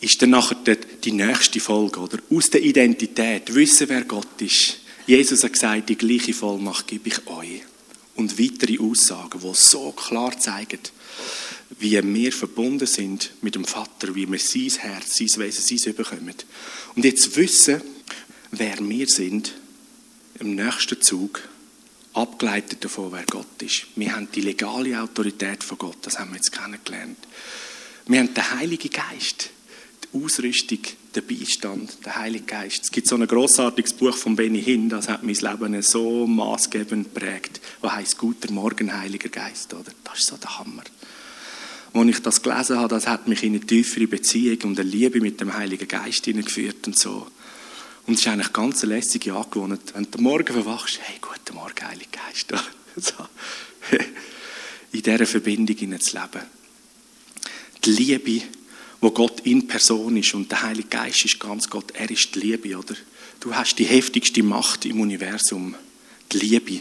ist 0.00 0.20
dann 0.20 0.30
nachher 0.30 0.76
die 1.04 1.12
nächste 1.12 1.60
Folge, 1.60 2.00
oder? 2.00 2.18
Aus 2.30 2.50
der 2.50 2.62
Identität, 2.62 3.54
wissen, 3.54 3.88
wer 3.88 4.04
Gott 4.04 4.40
ist. 4.40 4.78
Jesus 5.06 5.44
hat 5.44 5.52
gesagt, 5.52 5.88
die 5.88 5.96
gleiche 5.96 6.34
Vollmacht 6.34 6.88
gebe 6.88 7.08
ich 7.08 7.26
euch. 7.26 7.62
Und 8.16 8.40
weitere 8.40 8.78
Aussagen, 8.80 9.40
die 9.40 9.54
so 9.54 9.92
klar 9.92 10.38
zeigen, 10.38 10.80
wie 11.78 12.02
wir 12.02 12.32
verbunden 12.32 12.86
sind 12.86 13.32
mit 13.42 13.54
dem 13.54 13.64
Vater, 13.64 14.14
wie 14.14 14.30
wir 14.30 14.38
sein 14.38 14.70
Herz, 14.78 15.16
sein 15.18 15.28
Wesen, 15.36 15.78
sein 15.78 15.92
überkommen. 15.92 16.34
Und 16.94 17.04
jetzt 17.04 17.36
wissen, 17.36 17.82
wer 18.50 18.76
wir 18.80 19.06
sind, 19.06 19.52
im 20.40 20.54
nächsten 20.54 21.00
Zug, 21.00 21.42
abgeleitet 22.12 22.84
davon, 22.84 23.12
wer 23.12 23.24
Gott 23.24 23.62
ist. 23.62 23.86
Wir 23.94 24.14
haben 24.14 24.28
die 24.34 24.40
legale 24.40 25.00
Autorität 25.00 25.62
von 25.62 25.78
Gott, 25.78 25.98
das 26.02 26.18
haben 26.18 26.30
wir 26.30 26.36
jetzt 26.36 26.52
kennengelernt. 26.52 27.18
Wir 28.06 28.20
haben 28.20 28.34
den 28.34 28.50
Heiligen 28.58 28.90
Geist, 28.90 29.50
die 30.02 30.24
Ausrüstung, 30.24 30.80
den 31.16 31.26
Beistand, 31.26 32.04
den 32.04 32.16
Heiligen 32.16 32.46
Geist. 32.46 32.84
Es 32.84 32.90
gibt 32.90 33.08
so 33.08 33.16
ein 33.16 33.26
großartiges 33.26 33.94
Buch 33.94 34.16
von 34.16 34.36
Benny 34.36 34.62
Hinn, 34.62 34.88
das 34.88 35.08
hat 35.08 35.22
mein 35.22 35.34
Leben 35.34 35.82
so 35.82 36.26
maßgebend 36.26 37.14
geprägt, 37.14 37.60
das 37.82 37.92
heißt 37.92 38.18
Guter 38.18 38.52
Morgen, 38.52 38.96
Heiliger 38.96 39.28
Geist. 39.28 39.72
Oder? 39.74 39.90
Das 40.04 40.18
ist 40.18 40.26
so 40.26 40.36
der 40.36 40.58
Hammer. 40.58 40.84
Als 41.92 42.08
ich 42.08 42.20
das 42.20 42.42
gelesen 42.42 42.78
habe, 42.78 42.88
das 42.88 43.06
hat 43.06 43.26
mich 43.26 43.42
in 43.42 43.54
eine 43.54 43.64
tiefere 43.64 44.06
Beziehung 44.06 44.58
und 44.64 44.78
eine 44.78 44.88
Liebe 44.88 45.20
mit 45.20 45.40
dem 45.40 45.54
Heiligen 45.54 45.88
Geist 45.88 46.26
hineingeführt 46.26 46.86
und 46.86 46.98
so. 46.98 47.26
Und 48.06 48.14
es 48.14 48.20
ist 48.20 48.28
eigentlich 48.28 48.52
ganz 48.52 48.84
eine 48.84 48.94
lässige 48.94 49.34
Angewohnheit. 49.34 49.80
Wenn 49.94 50.10
du 50.10 50.20
morgen 50.20 50.52
verwachst, 50.52 51.00
hey, 51.02 51.16
guten 51.20 51.54
Morgen, 51.54 51.88
Heiliger 51.88 52.10
Geist. 52.26 52.52
in 54.92 55.02
dieser 55.02 55.26
Verbindung 55.26 56.00
zu 56.00 56.16
leben. 56.16 56.46
Die 57.84 57.90
Liebe, 57.90 58.46
wo 59.00 59.10
Gott 59.10 59.40
in 59.40 59.66
Person 59.66 60.16
ist 60.16 60.34
und 60.34 60.50
der 60.50 60.62
Heilige 60.62 60.88
Geist 60.88 61.24
ist 61.24 61.38
ganz 61.38 61.68
Gott, 61.68 61.92
er 61.94 62.10
ist 62.10 62.34
die 62.34 62.40
Liebe, 62.40 62.76
oder? 62.76 62.94
Du 63.40 63.54
hast 63.54 63.78
die 63.78 63.84
heftigste 63.84 64.42
Macht 64.42 64.84
im 64.86 65.00
Universum, 65.00 65.74
die 66.32 66.38
Liebe, 66.38 66.80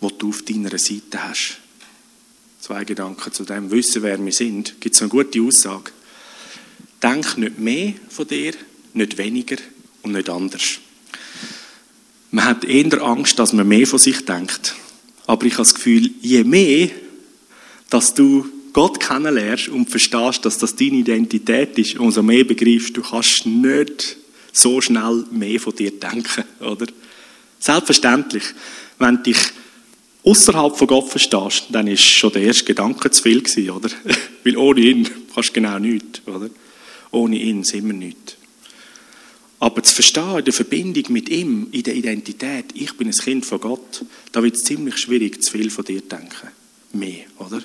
die 0.00 0.18
du 0.18 0.28
auf 0.28 0.42
deiner 0.42 0.76
Seite 0.78 1.22
hast. 1.22 1.58
Zwei 2.60 2.84
Gedanken 2.84 3.32
zu 3.32 3.44
dem. 3.44 3.70
Wissen, 3.70 4.02
wer 4.02 4.22
wir 4.22 4.32
sind. 4.32 4.80
Gibt 4.80 4.94
es 4.94 5.00
eine 5.00 5.08
gute 5.08 5.40
Aussage. 5.40 5.92
Denk 7.02 7.38
nicht 7.38 7.58
mehr 7.58 7.94
von 8.10 8.26
dir, 8.26 8.52
nicht 8.92 9.16
weniger 9.16 9.56
und 10.02 10.12
nicht 10.12 10.28
anders. 10.28 10.78
Man 12.30 12.44
hat 12.44 12.64
eher 12.64 13.02
Angst, 13.02 13.38
dass 13.38 13.52
man 13.52 13.66
mehr 13.66 13.86
von 13.86 13.98
sich 13.98 14.24
denkt. 14.24 14.74
Aber 15.26 15.46
ich 15.46 15.54
habe 15.54 15.62
das 15.62 15.74
Gefühl, 15.74 16.10
je 16.20 16.44
mehr, 16.44 16.90
dass 17.88 18.14
du 18.14 18.46
Gott 18.72 19.00
kennenlernst 19.00 19.68
und 19.68 19.90
verstehst, 19.90 20.44
dass 20.44 20.58
das 20.58 20.76
deine 20.76 20.96
Identität 20.96 21.78
ist, 21.78 21.98
umso 21.98 22.22
mehr 22.22 22.44
begreifst 22.44 22.96
du, 22.96 23.02
kannst 23.02 23.46
nicht 23.46 24.16
so 24.52 24.80
schnell 24.80 25.24
mehr 25.30 25.60
von 25.60 25.74
dir 25.74 25.92
denken, 25.92 26.44
oder? 26.60 26.86
Selbstverständlich, 27.58 28.44
wenn 28.98 29.16
du 29.16 29.22
dich 29.24 29.38
außerhalb 30.22 30.76
von 30.76 30.86
Gott 30.86 31.08
verstehst, 31.08 31.66
dann 31.70 31.86
ist 31.86 32.02
schon 32.02 32.32
der 32.32 32.42
erste 32.42 32.64
Gedanke 32.64 33.10
zu 33.10 33.22
viel 33.22 33.42
gewesen, 33.42 33.70
oder? 33.70 33.90
Weil 34.44 34.56
ohne 34.56 34.80
ihn 34.80 35.08
kannst 35.34 35.50
du 35.50 35.52
genau 35.54 35.78
nichts, 35.78 36.26
oder? 36.26 36.50
Ohne 37.10 37.36
ihn 37.36 37.64
sind 37.64 37.86
wir 37.86 37.94
nichts. 37.94 38.36
Aber 39.58 39.82
zu 39.82 39.94
verstehen, 39.94 40.38
in 40.38 40.44
der 40.44 40.54
Verbindung 40.54 41.04
mit 41.10 41.28
ihm, 41.28 41.68
in 41.70 41.82
der 41.82 41.94
Identität, 41.94 42.66
ich 42.72 42.96
bin 42.96 43.08
ein 43.08 43.14
Kind 43.14 43.44
von 43.44 43.60
Gott, 43.60 44.04
da 44.32 44.42
wird 44.42 44.56
es 44.56 44.62
ziemlich 44.62 44.96
schwierig, 44.96 45.42
zu 45.42 45.52
viel 45.52 45.70
von 45.70 45.84
dir 45.84 46.00
zu 46.00 46.08
denken. 46.08 46.48
Mehr, 46.92 47.26
oder? 47.38 47.62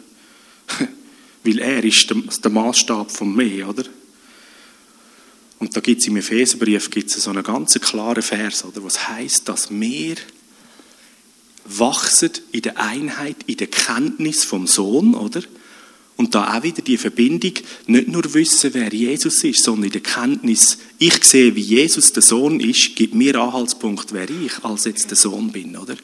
Weil 1.44 1.60
er 1.60 1.84
ist 1.84 2.14
der, 2.44 2.52
Maßstab 2.52 3.12
von 3.12 3.36
mir, 3.36 3.70
oder? 3.70 3.84
Und 5.60 5.76
da 5.76 5.80
gibt 5.80 6.02
es 6.02 6.08
im 6.08 6.18
Epheserbrief 6.18 6.90
gibt's 6.90 7.22
so 7.22 7.30
einen 7.30 7.44
ganz 7.44 7.74
klaren 7.80 8.22
Vers, 8.22 8.66
oder? 8.66 8.84
Was 8.84 9.08
heißt, 9.08 9.48
dass 9.48 9.70
wir 9.72 10.16
wachsen 11.66 12.32
in 12.52 12.62
der 12.62 12.80
Einheit, 12.80 13.38
in 13.48 13.58
der 13.58 13.68
Kenntnis 13.68 14.44
vom 14.44 14.68
Sohn, 14.68 15.16
oder? 15.16 15.42
Und 16.18 16.34
da 16.34 16.58
auch 16.58 16.64
wieder 16.64 16.82
die 16.82 16.98
Verbindung, 16.98 17.54
nicht 17.88 18.08
nur 18.08 18.34
wissen, 18.34 18.74
wer 18.74 18.94
Jesus 18.94 19.44
ist, 19.44 19.64
sondern 19.64 19.86
in 19.86 19.92
der 19.92 20.02
Kenntnis, 20.02 20.78
ich 20.98 21.24
sehe, 21.26 21.56
wie 21.56 21.62
Jesus 21.62 22.14
der 22.14 22.24
Sohn 22.24 22.60
ist, 22.62 22.96
gibt 22.96 23.16
mir 23.16 23.36
Anhaltspunkt, 23.36 24.14
wer 24.14 24.30
ich 24.30 24.64
als 24.64 24.86
jetzt 24.86 25.10
der 25.10 25.18
Sohn 25.18 25.52
bin, 25.52 25.76
oder? 25.76 25.96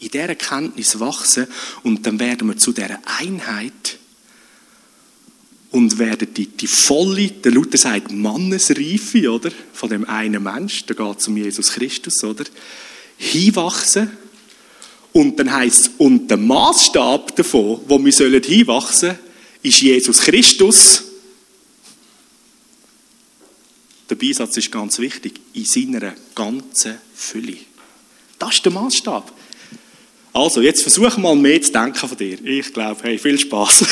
In 0.00 0.10
dieser 0.10 0.34
Kenntnis 0.34 1.00
wachsen 1.00 1.46
und 1.82 2.06
dann 2.06 2.20
werden 2.20 2.48
wir 2.48 2.56
zu 2.56 2.72
dieser 2.72 3.00
Einheit 3.18 3.98
und 5.70 5.98
werden 5.98 6.32
die, 6.32 6.46
die 6.46 6.66
volle, 6.66 7.28
der 7.28 7.52
Luther 7.52 7.78
sagt, 7.78 8.10
Mannesreife, 8.10 9.30
oder? 9.30 9.50
Von 9.72 9.90
dem 9.90 10.08
einen 10.08 10.42
Mensch, 10.42 10.84
da 10.86 10.94
geht 10.94 11.18
es 11.18 11.28
um 11.28 11.36
Jesus 11.36 11.72
Christus, 11.72 12.24
oder? 12.24 12.44
Hinwachsen. 13.18 14.10
Und 15.12 15.38
dann 15.38 15.52
heißt 15.52 15.80
es, 15.80 15.90
und 15.98 16.28
der 16.28 16.36
Maßstab 16.36 17.36
davon, 17.36 17.80
wo 17.86 18.02
wir 18.02 18.12
sollen 18.12 18.42
hinwachsen 18.42 19.18
ist 19.62 19.80
Jesus 19.80 20.20
Christus. 20.20 21.04
Der 24.08 24.14
Beisatz 24.14 24.56
ist 24.56 24.72
ganz 24.72 24.98
wichtig, 24.98 25.40
in 25.52 25.64
seiner 25.64 26.14
ganzen 26.34 26.98
Fülle. 27.14 27.58
Das 28.38 28.54
ist 28.54 28.64
der 28.64 28.72
Maßstab. 28.72 29.32
Also, 30.38 30.60
jetzt 30.60 30.82
versuch 30.82 31.16
mal 31.16 31.34
mehr 31.34 31.60
zu 31.60 31.72
denken 31.72 31.96
von 31.96 32.16
dir. 32.16 32.38
Ich 32.44 32.72
glaube, 32.72 33.00
hey, 33.02 33.18
viel 33.18 33.40
Spaß. 33.40 33.84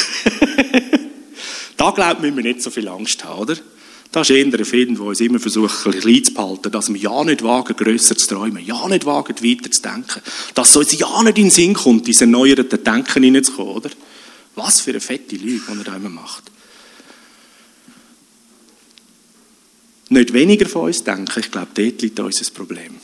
da 1.76 1.90
glaubt 1.90 2.20
müssen 2.20 2.37
wir 2.37 2.44
nicht 2.44 2.62
so 2.62 2.70
viel 2.70 2.87
Angst 2.87 3.24
haben, 3.24 3.40
oder? 3.40 3.56
Das 4.12 4.30
ist 4.30 4.37
eher 4.37 4.44
ein 4.44 4.64
Film, 4.64 4.94
der 4.94 5.04
uns 5.04 5.20
immer 5.20 5.40
versucht, 5.40 5.85
ein 5.87 5.90
bisschen 5.90 6.24
zu 6.24 6.35
behalten, 6.35 6.70
dass 6.70 6.88
wir 6.88 7.00
ja 7.00 7.24
nicht 7.24 7.42
wagen, 7.42 7.74
grösser 7.74 8.16
zu 8.16 8.28
träumen, 8.28 8.64
ja 8.64 8.87
nicht 8.87 9.04
wagen, 9.04 9.35
weiter 9.42 9.70
zu 9.72 9.82
denken, 9.82 10.22
dass 10.54 10.70
es 10.70 10.76
uns 10.76 10.96
ja 10.96 11.20
nicht 11.24 11.37
in 11.37 11.44
den 11.46 11.50
Sinn 11.50 11.74
kommt, 11.74 12.06
in 12.06 12.14
erneuerten 12.16 12.85
Denken 12.85 13.24
hineinzukommen, 13.24 13.74
oder? 13.74 13.90
Was 14.54 14.80
für 14.80 14.90
eine 14.90 15.00
fette 15.00 15.35
Lüge, 15.35 15.64
die 15.68 15.78
er 15.78 15.85
da 15.85 15.96
immer 15.96 16.11
macht. 16.11 16.44
Nicht 20.11 20.32
weniger 20.32 20.68
von 20.68 20.82
uns 20.82 21.02
denken, 21.02 21.40
ich 21.40 21.50
glaube, 21.50 21.70
dort 21.74 22.02
liegt 22.02 22.20
unser 22.20 22.50
Problem. 22.52 22.94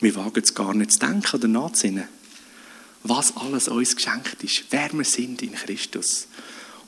Wir 0.00 0.16
wagen 0.16 0.42
es 0.42 0.54
gar 0.54 0.72
nicht 0.72 0.92
zu 0.92 1.00
denken 1.00 1.36
oder 1.36 1.48
nachzusinnen, 1.48 2.08
was 3.08 3.36
alles 3.36 3.68
uns 3.68 3.96
geschenkt 3.96 4.42
ist, 4.42 4.64
wer 4.70 4.92
wir 4.92 5.04
sind 5.04 5.42
in 5.42 5.54
Christus. 5.54 6.28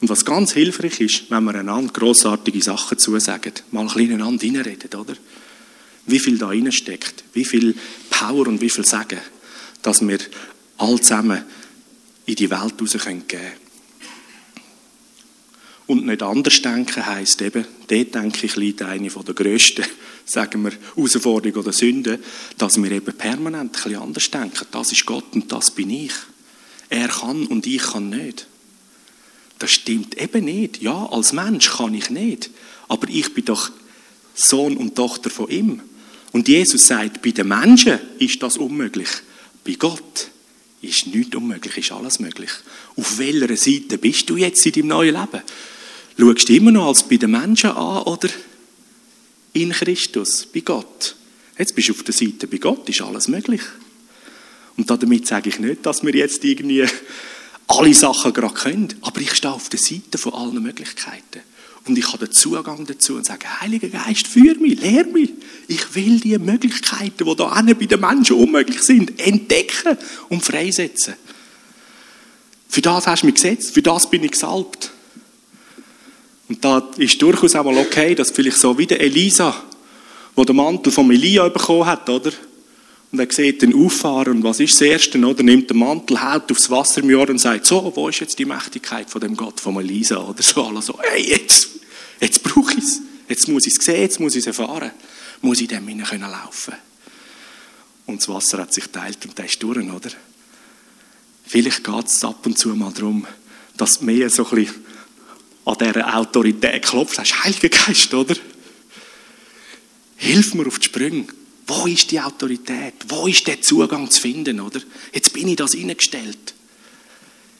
Und 0.01 0.09
was 0.09 0.25
ganz 0.25 0.53
hilfreich 0.53 1.01
ist, 1.01 1.31
wenn 1.31 1.45
wir 1.45 1.55
einander 1.55 1.93
grossartige 1.93 2.63
Sachen 2.63 2.99
zusagen, 2.99 3.53
mal 3.71 3.81
ein 3.81 3.87
bisschen 3.89 4.15
einander 4.15 4.45
reinreden, 4.45 5.01
oder? 5.01 5.15
Wie 6.07 6.19
viel 6.19 6.39
da 6.39 6.53
steckt, 6.71 7.25
wie 7.35 7.45
viel 7.45 7.75
Power 8.09 8.47
und 8.47 8.61
wie 8.61 8.71
viel 8.71 8.85
Sagen, 8.85 9.19
dass 9.83 10.07
wir 10.07 10.19
all 10.79 11.01
zusammen 11.01 11.43
in 12.27 12.35
die 12.35 12.51
Welt 12.51 12.75
raus 12.81 12.97
können. 13.03 13.25
Und 15.89 16.05
nicht 16.05 16.23
anders 16.23 16.61
denken 16.61 17.07
heisst 17.07 17.41
eben, 17.41 17.65
dort 17.87 18.15
denke 18.15 18.45
ich, 18.45 18.57
liegt 18.57 18.83
eine 18.83 19.09
der 19.09 19.35
grössten, 19.35 19.87
sagen 20.27 20.63
wir, 20.63 20.73
Herausforderungen 20.95 21.61
oder 21.61 21.73
Sünden, 21.73 22.23
dass 22.59 22.81
wir 22.81 22.91
eben 22.91 23.15
permanent 23.15 23.71
ein 23.71 23.83
bisschen 23.83 24.03
anders 24.03 24.31
denken. 24.31 24.67
Das 24.71 24.93
ist 24.93 25.07
Gott 25.07 25.33
und 25.33 25.51
das 25.51 25.71
bin 25.71 25.89
ich. 25.89 26.13
Er 26.91 27.09
kann 27.09 27.47
und 27.47 27.67
ich 27.67 27.83
kann 27.83 28.11
nicht. 28.11 28.47
Das 29.59 29.71
stimmt 29.71 30.21
eben 30.21 30.45
nicht. 30.45 30.83
Ja, 30.83 31.07
als 31.07 31.33
Mensch 31.33 31.71
kann 31.71 31.95
ich 31.95 32.11
nicht. 32.11 32.51
Aber 32.89 33.09
ich 33.09 33.33
bin 33.33 33.47
doch 33.47 33.71
Sohn 34.35 34.77
und 34.77 34.95
Tochter 34.95 35.31
von 35.31 35.49
ihm. 35.49 35.81
Und 36.33 36.49
Jesus 36.49 36.87
sagt, 36.87 37.23
bei 37.23 37.31
den 37.31 37.49
Menschen 37.49 37.99
ist 38.19 38.43
das 38.43 38.59
unmöglich. 38.59 39.09
Bei 39.65 39.73
Gott 39.73 40.29
ist 40.83 41.07
nichts 41.07 41.35
unmöglich, 41.35 41.79
ist 41.79 41.93
alles 41.93 42.21
möglich. 42.21 42.51
Auf 42.95 43.17
welcher 43.17 43.57
Seite 43.57 43.97
bist 43.97 44.29
du 44.29 44.37
jetzt 44.37 44.67
in 44.67 44.73
deinem 44.73 44.89
neuen 44.89 45.15
Leben? 45.15 45.43
Schaust 46.21 46.49
du 46.49 46.57
immer 46.57 46.73
noch 46.73 46.89
als 46.89 47.05
bei 47.05 47.17
den 47.17 47.31
Menschen 47.31 47.71
an 47.71 48.03
oder 48.03 48.29
in 49.53 49.71
Christus, 49.71 50.47
bei 50.53 50.61
Gott? 50.61 51.15
Jetzt 51.57 51.77
bist 51.77 51.89
du 51.89 51.93
auf 51.93 52.03
der 52.03 52.15
Seite, 52.15 52.49
bei 52.49 52.57
Gott 52.57 52.89
ist 52.89 53.01
alles 53.03 53.29
möglich. 53.29 53.61
Und 54.77 54.91
damit 54.91 55.29
sage 55.29 55.49
ich 55.49 55.61
nicht, 55.61 55.87
dass 55.87 56.03
wir 56.03 56.13
jetzt 56.13 56.45
irgendwie 56.45 56.85
alle 57.69 57.95
Sachen 57.95 58.33
gerade 58.33 58.55
können, 58.55 58.89
aber 59.03 59.21
ich 59.21 59.33
stehe 59.33 59.53
auf 59.53 59.69
der 59.69 59.79
Seite 59.79 60.19
von 60.19 60.35
allen 60.35 60.61
Möglichkeiten. 60.61 61.41
und 61.85 61.97
ich 61.97 62.09
habe 62.09 62.27
den 62.27 62.33
Zugang 62.33 62.85
dazu 62.85 63.15
und 63.15 63.25
sage, 63.25 63.61
Heiliger 63.61 63.89
Geist, 63.89 64.27
führ 64.27 64.57
mich, 64.57 64.81
lehr 64.81 65.05
mich. 65.07 65.31
Ich 65.69 65.95
will 65.95 66.19
die 66.19 66.37
Möglichkeiten, 66.37 67.25
die 67.25 67.37
da 67.37 67.63
bei 67.63 67.87
den 67.87 68.01
Menschen 68.01 68.37
unmöglich 68.37 68.83
sind, 68.83 69.21
entdecken 69.21 69.97
und 70.29 70.45
freisetzen. 70.45 71.15
Für 72.69 72.83
das 72.83 73.07
hast 73.07 73.23
du 73.23 73.27
mich 73.27 73.37
gesetzt, 73.37 73.73
für 73.73 73.83
das 73.83 74.11
bin 74.11 74.25
ich 74.25 74.33
gesalbt. 74.33 74.93
Und 76.49 76.65
da 76.65 76.79
ist 76.97 77.21
durchaus 77.21 77.55
auch 77.55 77.65
mal 77.65 77.77
okay, 77.77 78.15
dass 78.15 78.31
vielleicht 78.31 78.59
so 78.59 78.77
wie 78.79 78.87
der 78.87 79.01
Elisa, 79.01 79.55
wo 80.35 80.45
der 80.45 80.55
Mantel 80.55 80.91
von 80.91 81.11
Elia 81.11 81.49
bekommen 81.49 81.87
hat, 81.87 82.09
oder? 82.09 82.33
Und 83.11 83.19
er 83.19 83.31
sieht 83.31 83.63
den 83.63 83.75
auffahren 83.75 84.37
und 84.37 84.45
was 84.45 84.61
ist 84.61 84.75
das 84.75 84.83
Erste, 84.83 85.19
oder? 85.19 85.43
Nimmt 85.43 85.71
den 85.71 85.79
Mantel, 85.79 86.21
haut 86.21 86.51
aufs 86.51 86.71
Wasser 86.71 87.03
im 87.03 87.11
Jahr 87.11 87.29
und 87.29 87.39
sagt, 87.39 87.67
so, 87.67 87.91
wo 87.95 88.09
ist 88.09 88.21
jetzt 88.21 88.39
die 88.39 88.45
Mächtigkeit 88.45 89.09
von 89.09 89.21
dem 89.21 89.37
Gott 89.37 89.61
von 89.61 89.77
Elisa, 89.77 90.19
oder 90.19 90.43
so, 90.43 90.65
alle 90.65 90.83
so, 90.83 90.99
hey, 91.03 91.29
jetzt, 91.29 91.69
jetzt 92.21 92.43
brauche 92.43 92.73
ich 92.73 92.85
es, 92.85 93.01
jetzt 93.29 93.49
muss 93.49 93.67
ich 93.67 93.79
es 93.79 93.85
sehen, 93.85 94.03
jetzt 94.03 94.21
muss 94.21 94.35
ich 94.35 94.41
es 94.41 94.47
erfahren, 94.47 94.91
muss 95.41 95.61
ich 95.61 95.69
dem 95.69 95.89
hinein 95.89 96.07
können 96.07 96.31
laufen. 96.31 96.75
Und 98.07 98.21
das 98.21 98.29
Wasser 98.29 98.59
hat 98.59 98.73
sich 98.73 98.87
teilt 98.87 99.25
und 99.27 99.37
der 99.37 99.47
ist 99.47 99.63
durch, 99.63 99.79
oder? 99.79 100.11
Vielleicht 101.47 101.85
geht 101.85 102.07
es 102.07 102.25
ab 102.25 102.45
und 102.45 102.59
zu 102.59 102.69
mal 102.71 102.93
darum, 102.93 103.27
dass 103.79 104.03
mehr 104.03 104.29
so 104.29 104.47
ein 104.47 104.55
bisschen 104.55 104.85
an 105.69 105.77
dieser 105.79 106.17
Autorität 106.17 106.83
klopfst, 106.83 107.17
sagst, 107.17 107.45
Heiliger 107.45 107.69
Geist, 107.69 108.15
oder? 108.15 108.35
Hilf 110.17 110.55
mir 110.55 110.67
auf 110.67 110.79
die 110.79 110.87
Sprünge. 110.87 111.27
Wo 111.67 111.87
ist 111.87 112.11
die 112.11 112.21
Autorität? 112.21 112.95
Wo 113.09 113.27
ist 113.27 113.47
der 113.47 113.61
Zugang 113.61 114.11
zu 114.11 114.23
finden, 114.23 114.61
oder? 114.61 114.81
Jetzt 115.13 115.33
bin 115.35 115.47
ich 115.49 115.57
das 115.57 115.75
eingestellt. 115.75 116.55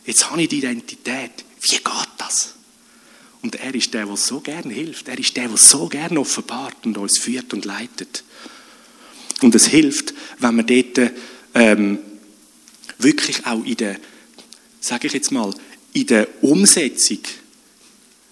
Jetzt 0.07 0.31
habe 0.31 0.43
ich 0.43 0.49
die 0.49 0.59
Identität. 0.59 1.33
Wie 1.61 1.77
geht 1.77 2.09
das? 2.17 2.55
Und 3.43 3.57
er 3.57 3.75
ist 3.75 3.93
der, 3.93 4.07
der 4.07 4.17
so 4.17 4.41
gerne 4.41 4.73
hilft. 4.73 5.07
Er 5.09 5.19
ist 5.19 5.37
der, 5.37 5.49
der 5.49 5.59
so 5.59 5.87
gerne 5.89 6.19
offenbart 6.19 6.87
und 6.87 6.97
uns 6.97 7.19
führt 7.19 7.53
und 7.53 7.67
leitet. 7.67 8.25
Und 9.43 9.55
es 9.55 9.67
hilft, 9.67 10.15
wenn 10.39 10.57
wir 10.57 10.83
dort 10.83 11.13
ähm, 11.55 11.99
wirklich 12.99 13.45
auch 13.47 13.63
in 13.65 13.77
der, 13.77 14.01
sage 14.81 15.09
ich 15.09 15.13
jetzt 15.13 15.31
mal, 15.31 15.55
in 15.93 16.07
der 16.07 16.27
Umsetzung 16.43 17.21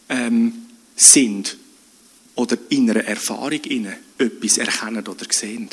ähm, 0.09 0.67
sind 0.95 1.57
oder 2.35 2.57
in 2.69 2.91
einer 2.91 3.05
Erfahrung 3.05 3.61
inne 3.65 3.97
etwas 4.19 4.59
erkennen 4.59 5.07
oder 5.07 5.27
sehen. 5.31 5.69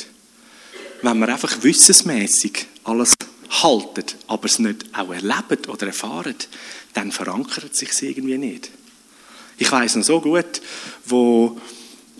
Wenn 1.02 1.18
wir 1.18 1.28
einfach 1.28 1.62
wissensmäßig 1.62 2.66
alles 2.84 3.14
halten, 3.50 4.04
aber 4.26 4.46
es 4.46 4.58
nicht 4.58 4.86
auch 4.94 5.12
erleben 5.12 5.64
oder 5.68 5.86
erfahren, 5.86 6.36
dann 6.94 7.12
verankert 7.12 7.74
sich 7.74 7.90
irgendwie 8.02 8.38
nicht. 8.38 8.70
Ich 9.58 9.70
weiß 9.70 9.96
noch 9.96 10.04
so 10.04 10.20
gut, 10.20 10.60
wo 11.04 11.60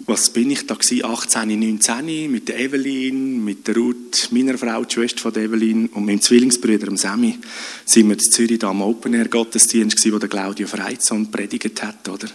was 0.06 0.30
bin 0.30 0.50
ich 0.50 0.66
da 0.66 0.74
gewesen, 0.74 1.04
18, 1.04 1.58
19, 1.58 2.30
mit 2.30 2.48
der 2.48 2.60
Evelyn, 2.60 3.42
mit 3.42 3.66
der 3.66 3.76
Ruth, 3.76 4.28
meiner 4.32 4.58
Frau, 4.58 4.84
die 4.84 4.94
Schwester 4.94 5.20
von 5.20 5.34
Evelyn 5.34 5.86
und 5.88 6.04
meinem 6.04 6.20
Zwillingsbruder, 6.20 6.86
dem 6.86 6.96
Sammy, 6.96 7.38
sind 7.84 8.08
wir 8.08 8.14
in 8.14 8.20
Zürich 8.20 8.58
da 8.58 8.68
am 8.68 8.82
Open 8.82 9.14
Air 9.14 9.28
Gottesdienst 9.28 9.96
gewesen, 9.96 10.14
wo 10.14 10.18
der 10.18 10.28
Claudio 10.28 10.66
Freizon 10.66 11.30
predigt 11.30 11.82
hat, 11.82 12.08
oder? 12.08 12.28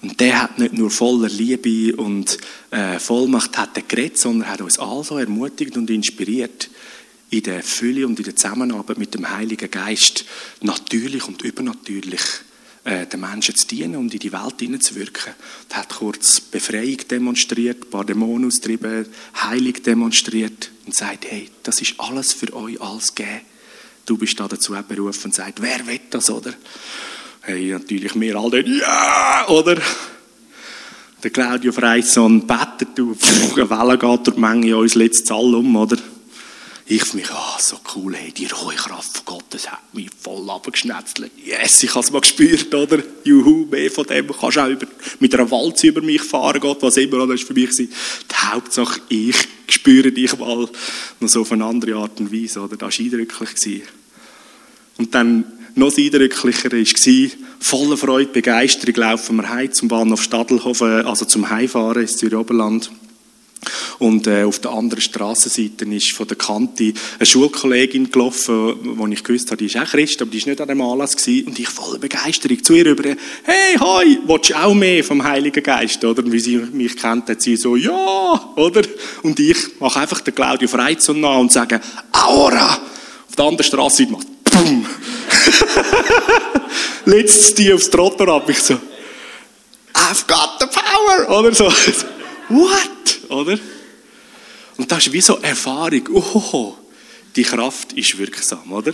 Und 0.00 0.20
der 0.20 0.42
hat 0.42 0.58
nicht 0.60 0.74
nur 0.74 0.90
voller 0.90 1.28
Liebe 1.28 1.96
und 1.96 2.38
äh, 2.70 3.00
Vollmacht 3.00 3.58
hat 3.58 3.76
er 3.76 3.82
geredet, 3.82 4.18
sondern 4.18 4.48
hat 4.48 4.60
uns 4.60 4.78
also 4.78 5.18
ermutigt 5.18 5.76
und 5.76 5.90
inspiriert, 5.90 6.70
in 7.30 7.42
der 7.42 7.62
Fülle 7.64 8.06
und 8.06 8.18
in 8.18 8.24
der 8.24 8.36
Zusammenarbeit 8.36 8.96
mit 8.96 9.12
dem 9.12 9.28
Heiligen 9.28 9.70
Geist. 9.70 10.24
Natürlich 10.62 11.26
und 11.26 11.42
übernatürlich. 11.42 12.20
äh, 12.20 12.47
den 12.84 13.20
Menschen 13.20 13.54
zu 13.54 13.66
dienen 13.66 13.96
und 13.96 14.12
in 14.12 14.20
die 14.20 14.32
Welt 14.32 14.60
hineinzuwirken. 14.60 15.34
Er 15.68 15.76
hat 15.76 15.90
kurz 15.90 16.40
Befreiung 16.40 16.98
demonstriert, 17.10 17.84
ein 17.84 17.90
paar 17.90 18.04
Dämonen 18.04 18.48
austrieben, 18.48 19.06
Heilung 19.42 19.74
demonstriert 19.82 20.70
und 20.86 20.94
sagt, 20.94 21.26
hey, 21.30 21.48
das 21.62 21.80
ist 21.80 21.94
alles 21.98 22.32
für 22.32 22.52
euch 22.54 22.80
alles 22.80 23.14
gegeben. 23.14 23.40
Du 24.06 24.16
bist 24.16 24.40
da 24.40 24.48
dazu 24.48 24.74
berufen 24.88 25.26
und 25.26 25.34
sagt, 25.34 25.60
wer 25.60 25.86
will 25.86 26.00
das, 26.10 26.30
oder? 26.30 26.54
Hey, 27.42 27.72
natürlich 27.72 28.18
wir 28.18 28.36
alle, 28.36 28.66
ja, 28.66 29.46
oder? 29.48 29.76
Der 31.22 31.30
Claudio 31.30 31.72
Freisson 31.72 32.46
betet, 32.46 32.96
du, 32.96 33.16
eine 33.56 33.68
Welle 33.68 33.98
geht 33.98 34.26
durch 34.26 34.34
die 34.36 34.40
Menge 34.40 34.76
uns 34.76 34.94
letztes 34.94 35.30
All 35.30 35.54
um, 35.54 35.76
oder? 35.76 35.98
Ich 36.90 37.04
für 37.04 37.16
mich, 37.16 37.30
ah, 37.30 37.58
so 37.60 37.78
cool, 37.94 38.14
hey, 38.14 38.32
die 38.32 38.46
rohe 38.46 38.74
Kraft 38.74 39.18
von 39.18 39.24
Gott, 39.26 39.44
das 39.50 39.70
hat 39.70 39.82
mich 39.92 40.08
voll 40.18 40.48
abgeschnetzelt. 40.48 41.30
Yes, 41.44 41.82
ich 41.82 41.90
habe 41.90 42.00
es 42.00 42.10
mal 42.10 42.20
gespürt, 42.20 42.74
oder? 42.74 43.02
Juhu, 43.24 43.66
mehr 43.66 43.90
von 43.90 44.06
dem 44.06 44.26
kannst 44.28 44.56
du 44.56 44.60
auch 44.62 44.68
über, 44.68 44.86
mit 45.20 45.34
einer 45.34 45.50
Walze 45.50 45.88
über 45.88 46.00
mich 46.00 46.22
fahren, 46.22 46.60
Gott, 46.60 46.78
was 46.80 46.96
immer, 46.96 47.26
das 47.26 47.40
war 47.40 47.46
für 47.46 47.52
mich 47.52 47.76
die 47.76 47.90
Hauptsache, 48.34 49.02
ich 49.10 49.36
spüre 49.68 50.10
dich 50.10 50.38
mal 50.38 50.66
noch 51.20 51.28
so 51.28 51.42
auf 51.42 51.52
eine 51.52 51.66
andere 51.66 51.94
Art 51.94 52.20
und 52.20 52.32
Weise, 52.32 52.60
oder? 52.60 52.78
Das 52.78 52.98
war 52.98 53.04
eindrücklich. 53.04 53.82
Und 54.96 55.14
dann, 55.14 55.44
noch 55.74 55.94
eindrücklicher 55.94 56.72
war, 56.72 57.30
voller 57.60 57.96
Freude, 57.98 58.32
Begeisterung 58.32 58.94
laufen 58.94 59.36
wir 59.36 59.50
heim 59.50 59.72
zum 59.72 59.88
Bahnhof 59.88 60.22
Stadelhofen, 60.22 61.04
also 61.04 61.26
zum 61.26 61.50
Heimfahren 61.50 62.00
ins 62.00 62.16
Zürich 62.16 62.38
Oberland. 62.38 62.90
Und 63.98 64.26
äh, 64.26 64.44
auf 64.44 64.58
der 64.58 64.72
anderen 64.72 65.00
Straßenseite 65.00 65.84
ist 65.86 66.12
von 66.12 66.26
der 66.26 66.36
Kante 66.36 66.92
eine 67.18 67.26
Schulkollegin 67.26 68.10
gelaufen, 68.10 68.74
wo 68.96 69.06
ich 69.06 69.24
gewusst 69.24 69.50
habe, 69.50 69.58
die 69.58 69.66
ist 69.66 69.76
auch 69.76 69.86
Christ, 69.86 70.22
aber 70.22 70.30
die 70.30 70.38
ist 70.38 70.46
nicht 70.46 70.60
an 70.60 70.68
dem 70.68 70.80
Anlass 70.80 71.16
gewesen. 71.16 71.48
Und 71.48 71.58
ich 71.58 71.68
voller 71.68 71.98
Begeisterung 71.98 72.62
zu 72.62 72.74
ihr 72.74 72.86
rüber, 72.86 73.16
hey, 73.44 73.78
hoi, 73.78 74.18
willst 74.26 74.50
du 74.50 74.54
auch 74.54 74.74
mehr 74.74 75.02
vom 75.04 75.22
Heiligen 75.22 75.62
Geist, 75.62 76.04
oder? 76.04 76.22
Und 76.22 76.32
wie 76.32 76.40
sie 76.40 76.56
mich 76.56 76.96
kennt, 76.96 77.28
hat 77.28 77.42
sie 77.42 77.56
so, 77.56 77.76
ja, 77.76 78.52
oder? 78.56 78.82
Und 79.22 79.38
ich 79.40 79.56
mache 79.80 80.00
einfach 80.00 80.20
den 80.20 80.34
Claudio 80.34 80.68
Freizon 80.68 81.20
nach 81.20 81.38
und 81.38 81.52
sage, 81.52 81.80
Aura! 82.12 82.78
Auf 83.28 83.36
der 83.36 83.44
anderen 83.44 83.64
Straßenseite 83.64 84.12
macht, 84.12 84.26
boom! 84.44 84.86
Letztes 87.04 87.54
die 87.54 87.72
aufs 87.72 87.90
Trotter 87.90 88.28
ab, 88.28 88.48
ich 88.48 88.58
so, 88.58 88.74
I've 89.94 90.26
got 90.26 90.58
the 90.60 90.66
power, 90.66 91.38
oder 91.38 91.54
so. 91.54 91.72
What? 92.48 93.30
Oder? 93.30 93.58
Und 94.76 94.90
das 94.90 95.06
ist 95.06 95.12
wie 95.12 95.20
so 95.20 95.38
Erfahrung. 95.38 96.08
Oh, 96.12 96.74
die 97.36 97.42
Kraft 97.42 97.92
ist 97.92 98.16
wirksam, 98.18 98.72
oder? 98.72 98.92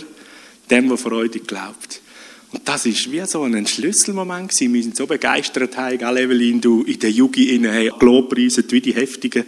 Dem, 0.69 0.89
der 0.89 0.97
Freude 0.97 1.39
glaubt. 1.39 2.01
Und 2.51 2.67
das 2.67 2.85
ist 2.85 3.11
wie 3.11 3.23
so 3.25 3.43
ein 3.43 3.67
Schlüsselmoment 3.67 4.49
gewesen. 4.49 4.73
Wir 4.73 4.83
sind 4.83 4.95
so 4.95 5.07
begeistert, 5.07 5.77
hey, 5.77 5.97
gell, 5.97 6.17
Evelyn, 6.17 6.61
du 6.61 6.83
in 6.83 6.99
der 6.99 7.09
innen, 7.11 7.71
hey, 7.71 7.91
Lobpreisen, 7.99 8.63
wie 8.69 8.81
die 8.81 8.93
Heftigen. 8.93 9.45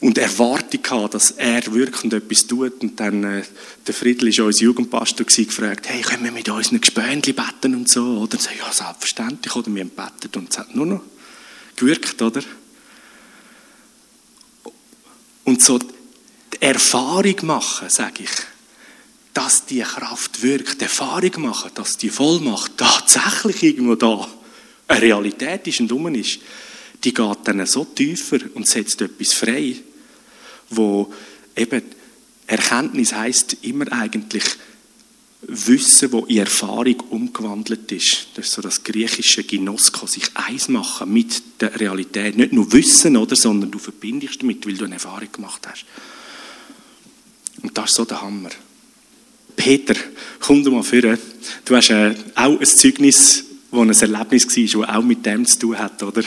Und 0.00 0.16
Erwartung 0.16 0.82
gehabt, 0.82 1.14
dass 1.14 1.32
er 1.32 1.72
wirkend 1.74 2.14
etwas 2.14 2.46
tut. 2.46 2.80
Und 2.80 2.98
dann, 3.00 3.24
äh, 3.24 3.42
der 3.86 3.94
Friedl 3.94 4.28
ist 4.28 4.40
unser 4.40 4.62
Jugendpastor 4.62 5.26
gewesen, 5.26 5.46
gefragt, 5.46 5.88
hey, 5.88 6.00
können 6.00 6.24
wir 6.24 6.32
mit 6.32 6.48
unseren 6.48 6.80
Gespönchen 6.80 7.34
beten 7.34 7.74
und 7.74 7.88
so? 7.88 8.18
Oder 8.18 8.38
so, 8.38 8.48
ja, 8.50 8.72
selbstverständlich. 8.72 9.54
Oder 9.54 9.74
wir 9.74 9.82
haben 9.82 9.90
betet 9.90 10.36
und 10.36 10.50
es 10.50 10.58
hat 10.58 10.74
nur 10.74 10.86
noch 10.86 11.02
gewirkt, 11.76 12.20
oder? 12.22 12.42
Und 15.50 15.60
so 15.60 15.80
die 15.80 15.88
Erfahrung 16.60 17.34
machen, 17.42 17.90
sage 17.90 18.22
ich, 18.22 18.30
dass 19.34 19.66
die 19.66 19.80
Kraft 19.80 20.44
wirkt, 20.44 20.80
die 20.80 20.84
Erfahrung 20.84 21.42
machen, 21.42 21.72
dass 21.74 21.96
die 21.96 22.08
Vollmacht 22.08 22.78
tatsächlich 22.78 23.64
irgendwo 23.64 23.96
da 23.96 24.28
eine 24.86 25.02
Realität 25.02 25.66
ist 25.66 25.80
und 25.80 25.90
um 25.90 26.14
ist, 26.14 26.38
die 27.02 27.12
geht 27.12 27.38
dann 27.42 27.66
so 27.66 27.84
tiefer 27.84 28.38
und 28.54 28.68
setzt 28.68 29.00
etwas 29.00 29.32
frei, 29.32 29.74
wo 30.68 31.12
eben 31.56 31.82
Erkenntnis 32.46 33.12
heißt 33.12 33.56
immer 33.62 33.90
eigentlich 33.90 34.44
Wissen, 35.42 36.12
wo 36.12 36.20
in 36.26 36.38
Erfahrung 36.38 37.00
umgewandelt 37.08 37.90
ist. 37.92 38.28
Das 38.34 38.46
ist 38.46 38.52
so 38.52 38.62
das 38.62 38.84
griechische 38.84 39.42
Ginosko, 39.42 40.06
sich 40.06 40.24
eins 40.34 40.68
machen 40.68 41.12
mit 41.12 41.42
der 41.60 41.78
Realität. 41.80 42.36
Nicht 42.36 42.52
nur 42.52 42.70
Wissen, 42.72 43.16
oder, 43.16 43.34
sondern 43.34 43.70
du 43.70 43.78
verbindest 43.78 44.42
damit, 44.42 44.66
weil 44.66 44.76
du 44.76 44.84
eine 44.84 44.94
Erfahrung 44.94 45.32
gemacht 45.32 45.66
hast. 45.66 45.86
Und 47.62 47.76
das 47.76 47.90
ist 47.90 47.96
so 47.96 48.04
der 48.04 48.20
Hammer. 48.20 48.50
Peter, 49.56 49.94
komm 50.40 50.62
du 50.62 50.70
mal 50.70 50.82
vor. 50.82 51.00
Du 51.64 51.76
hast 51.76 51.90
äh, 51.90 52.14
auch 52.34 52.58
ein 52.58 52.66
Zeugnis, 52.66 53.44
das 53.70 54.02
ein 54.02 54.14
Erlebnis 54.14 54.46
war, 54.46 54.86
das 54.86 54.96
auch 54.96 55.02
mit 55.02 55.24
dem 55.24 55.46
zu 55.46 55.58
tun 55.58 55.78
hat, 55.78 56.02
oder? 56.02 56.22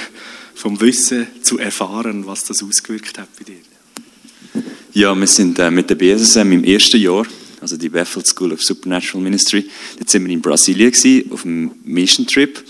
Vom 0.56 0.80
Wissen 0.82 1.28
zu 1.42 1.58
erfahren, 1.58 2.26
was 2.28 2.44
das 2.46 2.64
ausgewirkt 2.64 3.18
hat 3.18 3.30
bei 3.38 3.46
dir. 3.46 4.64
Ja, 4.94 5.16
wir 5.16 5.28
sind 5.28 5.58
äh, 5.58 5.72
mit 5.72 5.90
der 5.90 5.96
BSSM 5.96 6.52
im 6.52 6.64
ersten 6.64 6.98
Jahr 6.98 7.26
also 7.64 7.78
die 7.78 7.88
Bethel 7.88 8.26
School 8.26 8.52
of 8.52 8.62
Supernatural 8.62 9.24
Ministry. 9.24 9.66
Dort 9.98 10.10
sind 10.10 10.26
wir 10.26 10.34
in 10.34 10.42
Brasilien 10.42 10.92
gewesen, 10.92 11.32
auf 11.32 11.46
einem 11.46 11.72
Mission 11.86 12.28
Trip. 12.28 12.62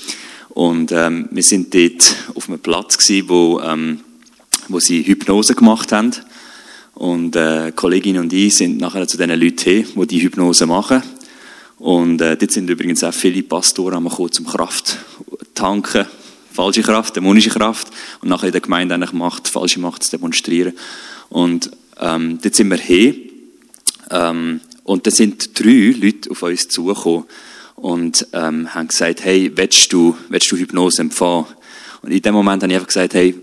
Und 0.49 0.91
ähm, 0.91 1.27
wir 1.31 1.41
sind 1.41 1.73
dort 1.73 2.15
auf 2.35 2.47
einem 2.47 2.59
Platz 2.59 2.99
gewesen, 2.99 3.27
wo, 3.27 3.59
ähm, 3.59 4.01
wo 4.67 4.79
sie 4.79 5.01
Hypnose 5.01 5.55
gemacht 5.55 5.91
haben. 5.91 6.11
Und 6.93 7.35
äh, 7.35 7.71
Kollegin 7.75 8.19
und 8.19 8.31
ich 8.33 8.55
sind 8.55 8.77
nachher 8.77 9.07
zu 9.07 9.17
den 9.17 9.31
Leuten 9.31 9.63
hin, 9.63 9.87
die 9.95 10.07
die 10.07 10.21
Hypnose 10.21 10.67
machen. 10.67 11.01
Und 11.79 12.21
äh, 12.21 12.37
dort 12.37 12.51
sind 12.51 12.69
übrigens 12.69 13.03
auch 13.03 13.15
viele 13.15 13.41
Pastoren 13.41 14.03
gekommen, 14.03 14.31
zum 14.31 14.45
Kraft 14.45 14.99
tanken, 15.55 16.05
falsche 16.51 16.83
Kraft, 16.83 17.15
dämonische 17.15 17.49
Kraft, 17.49 17.87
und 18.21 18.29
nachher 18.29 18.45
in 18.45 18.51
der 18.51 18.61
Gemeinde 18.61 18.93
eigentlich 18.93 19.13
Macht, 19.13 19.47
falsche 19.47 19.79
Macht 19.79 20.03
zu 20.03 20.11
demonstrieren. 20.11 20.73
Und 21.29 21.71
ähm, 21.99 22.37
dort 22.43 22.53
sind 22.53 22.69
wir 22.69 22.77
hin, 22.77 23.15
ähm, 24.11 24.61
und 24.84 25.07
da 25.07 25.11
sind 25.11 25.57
drei 25.59 25.95
Leute 25.97 26.31
auf 26.31 26.43
uns 26.43 26.67
zugekommen 26.67 27.25
und 27.75 28.27
ähm, 28.34 28.73
haben 28.73 28.88
gesagt, 28.88 29.23
hey, 29.23 29.51
willst 29.55 29.91
du, 29.93 30.17
willst 30.29 30.51
du 30.51 30.57
Hypnose 30.57 31.01
empfangen? 31.01 31.47
Und 32.01 32.11
in 32.11 32.21
dem 32.21 32.34
Moment 32.34 32.63
habe 32.63 32.71
ich 32.71 32.77
einfach 32.77 32.88
gesagt, 32.88 33.13
hey, 33.13 33.36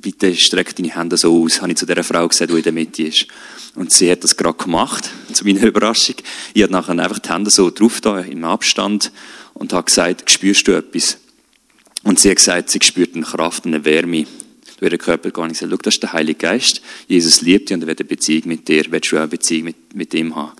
bitte 0.00 0.34
streck 0.34 0.74
deine 0.76 0.94
Hände 0.94 1.16
so 1.16 1.44
aus, 1.44 1.60
habe 1.60 1.72
ich 1.72 1.78
zu 1.78 1.86
der 1.86 2.02
Frau 2.02 2.26
gesagt, 2.28 2.50
die 2.50 2.56
in 2.56 2.62
der 2.62 2.72
Mitte 2.72 3.02
ist. 3.04 3.26
Und 3.74 3.92
sie 3.92 4.10
hat 4.10 4.24
das 4.24 4.36
gerade 4.36 4.56
gemacht, 4.56 5.10
zu 5.32 5.44
meiner 5.44 5.62
Überraschung. 5.62 6.16
Ich 6.54 6.62
habe 6.62 6.72
nachher 6.72 6.98
einfach 6.98 7.18
die 7.18 7.28
Hände 7.28 7.50
so 7.50 7.70
drauf 7.70 8.00
da, 8.00 8.20
im 8.20 8.44
Abstand, 8.44 9.12
und 9.54 9.72
habe 9.72 9.84
gesagt, 9.84 10.30
spürst 10.30 10.68
du 10.68 10.72
etwas? 10.72 11.18
Und 12.02 12.20
sie 12.20 12.30
hat 12.30 12.36
gesagt, 12.36 12.70
sie 12.70 12.78
spürt 12.82 13.14
eine 13.14 13.24
Kraft, 13.24 13.64
eine 13.64 13.84
Wärme 13.84 14.26
durch 14.78 14.92
ihren 14.92 14.98
Körper 14.98 15.30
gar 15.30 15.48
nicht. 15.48 15.60
Schau, 15.60 15.76
das 15.76 15.94
ist 15.94 16.02
der 16.02 16.12
Heilige 16.12 16.38
Geist. 16.38 16.82
Jesus 17.08 17.40
liebt 17.40 17.70
dich 17.70 17.74
und 17.74 17.82
er 17.82 17.88
will 17.88 17.96
eine 17.98 18.04
Beziehung 18.04 18.42
mit 18.46 18.68
dir. 18.68 18.84
Willst 18.90 19.10
du 19.10 19.16
auch 19.16 19.20
eine 19.20 19.28
Beziehung 19.28 19.64
mit, 19.64 19.94
mit 19.94 20.14
ihm 20.14 20.36
haben? 20.36 20.52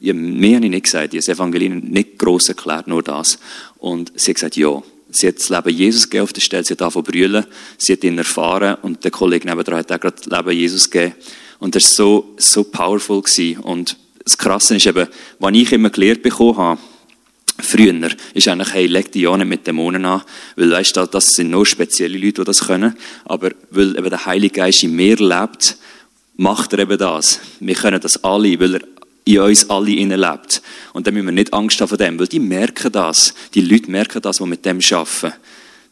Ich, 0.00 0.14
mehr 0.14 0.56
habe 0.56 0.64
ich 0.64 0.70
nicht 0.70 0.84
gesagt. 0.84 1.14
Ich 1.14 1.18
habe 1.18 1.26
das 1.26 1.28
Evangelium 1.28 1.78
nicht 1.78 2.18
gross 2.18 2.48
erklärt, 2.48 2.88
nur 2.88 3.02
das. 3.02 3.38
Und 3.78 4.12
sie 4.16 4.30
hat 4.30 4.36
gesagt, 4.36 4.56
ja. 4.56 4.82
Sie 5.12 5.26
hat 5.26 5.38
das 5.38 5.48
Leben 5.48 5.70
Jesus 5.70 6.04
gegeben 6.04 6.22
auf 6.22 6.32
der 6.32 6.40
Stelle, 6.40 6.64
sie 6.64 6.74
hat 6.74 6.92
zu 6.92 7.02
brüllen, 7.02 7.44
sie 7.76 7.94
hat 7.94 8.04
ihn 8.04 8.16
erfahren 8.16 8.76
und 8.82 9.02
der 9.02 9.10
Kollege 9.10 9.48
nebenan 9.48 9.80
hat 9.80 9.90
auch 9.90 9.98
gerade 9.98 10.16
das 10.16 10.26
Leben 10.26 10.56
Jesus 10.56 10.88
gegeben. 10.88 11.14
Und 11.58 11.74
das 11.74 11.82
war 11.82 11.90
so, 11.90 12.34
so 12.38 12.62
powerful. 12.62 13.20
Gewesen. 13.20 13.60
Und 13.60 13.96
das 14.24 14.38
Krasse 14.38 14.76
ist 14.76 14.86
eben, 14.86 15.08
was 15.40 15.54
ich 15.54 15.72
immer 15.72 15.90
gelehrt 15.90 16.22
bekommen 16.22 16.56
habe, 16.56 16.80
früher, 17.58 18.10
ist 18.34 18.48
eigentlich, 18.48 18.72
hey, 18.72 18.86
leg 18.86 19.12
dich 19.12 19.22
ja 19.22 19.36
nicht 19.36 19.48
mit 19.48 19.66
Dämonen 19.66 20.04
an, 20.04 20.22
weil, 20.56 20.70
weißt 20.70 20.96
du, 20.96 21.06
das 21.06 21.26
sind 21.26 21.50
nur 21.50 21.66
spezielle 21.66 22.16
Leute, 22.16 22.42
die 22.42 22.44
das 22.44 22.66
können, 22.66 22.96
aber 23.24 23.50
weil 23.70 23.96
eben 23.96 24.10
der 24.10 24.26
Heilige 24.26 24.54
Geist 24.54 24.82
in 24.82 24.94
mir 24.94 25.16
lebt, 25.16 25.76
macht 26.36 26.72
er 26.72 26.80
eben 26.80 26.98
das. 26.98 27.40
Wir 27.60 27.74
können 27.74 28.00
das 28.00 28.22
alle, 28.24 28.58
weil 28.60 28.76
er 28.76 28.80
in 29.24 29.38
uns 29.40 29.68
alle 29.68 29.90
lebt. 29.92 30.62
Und 30.92 31.06
dann 31.06 31.14
müssen 31.14 31.26
wir 31.26 31.32
nicht 31.32 31.52
Angst 31.52 31.80
haben 31.80 31.88
vor 31.88 31.98
dem, 31.98 32.18
weil 32.18 32.26
die 32.26 32.40
merken 32.40 32.92
das. 32.92 33.34
Die 33.54 33.60
Leute 33.60 33.90
merken 33.90 34.22
das, 34.22 34.38
die 34.38 34.44
mit 34.44 34.64
dem 34.64 34.80
arbeiten. 34.90 35.32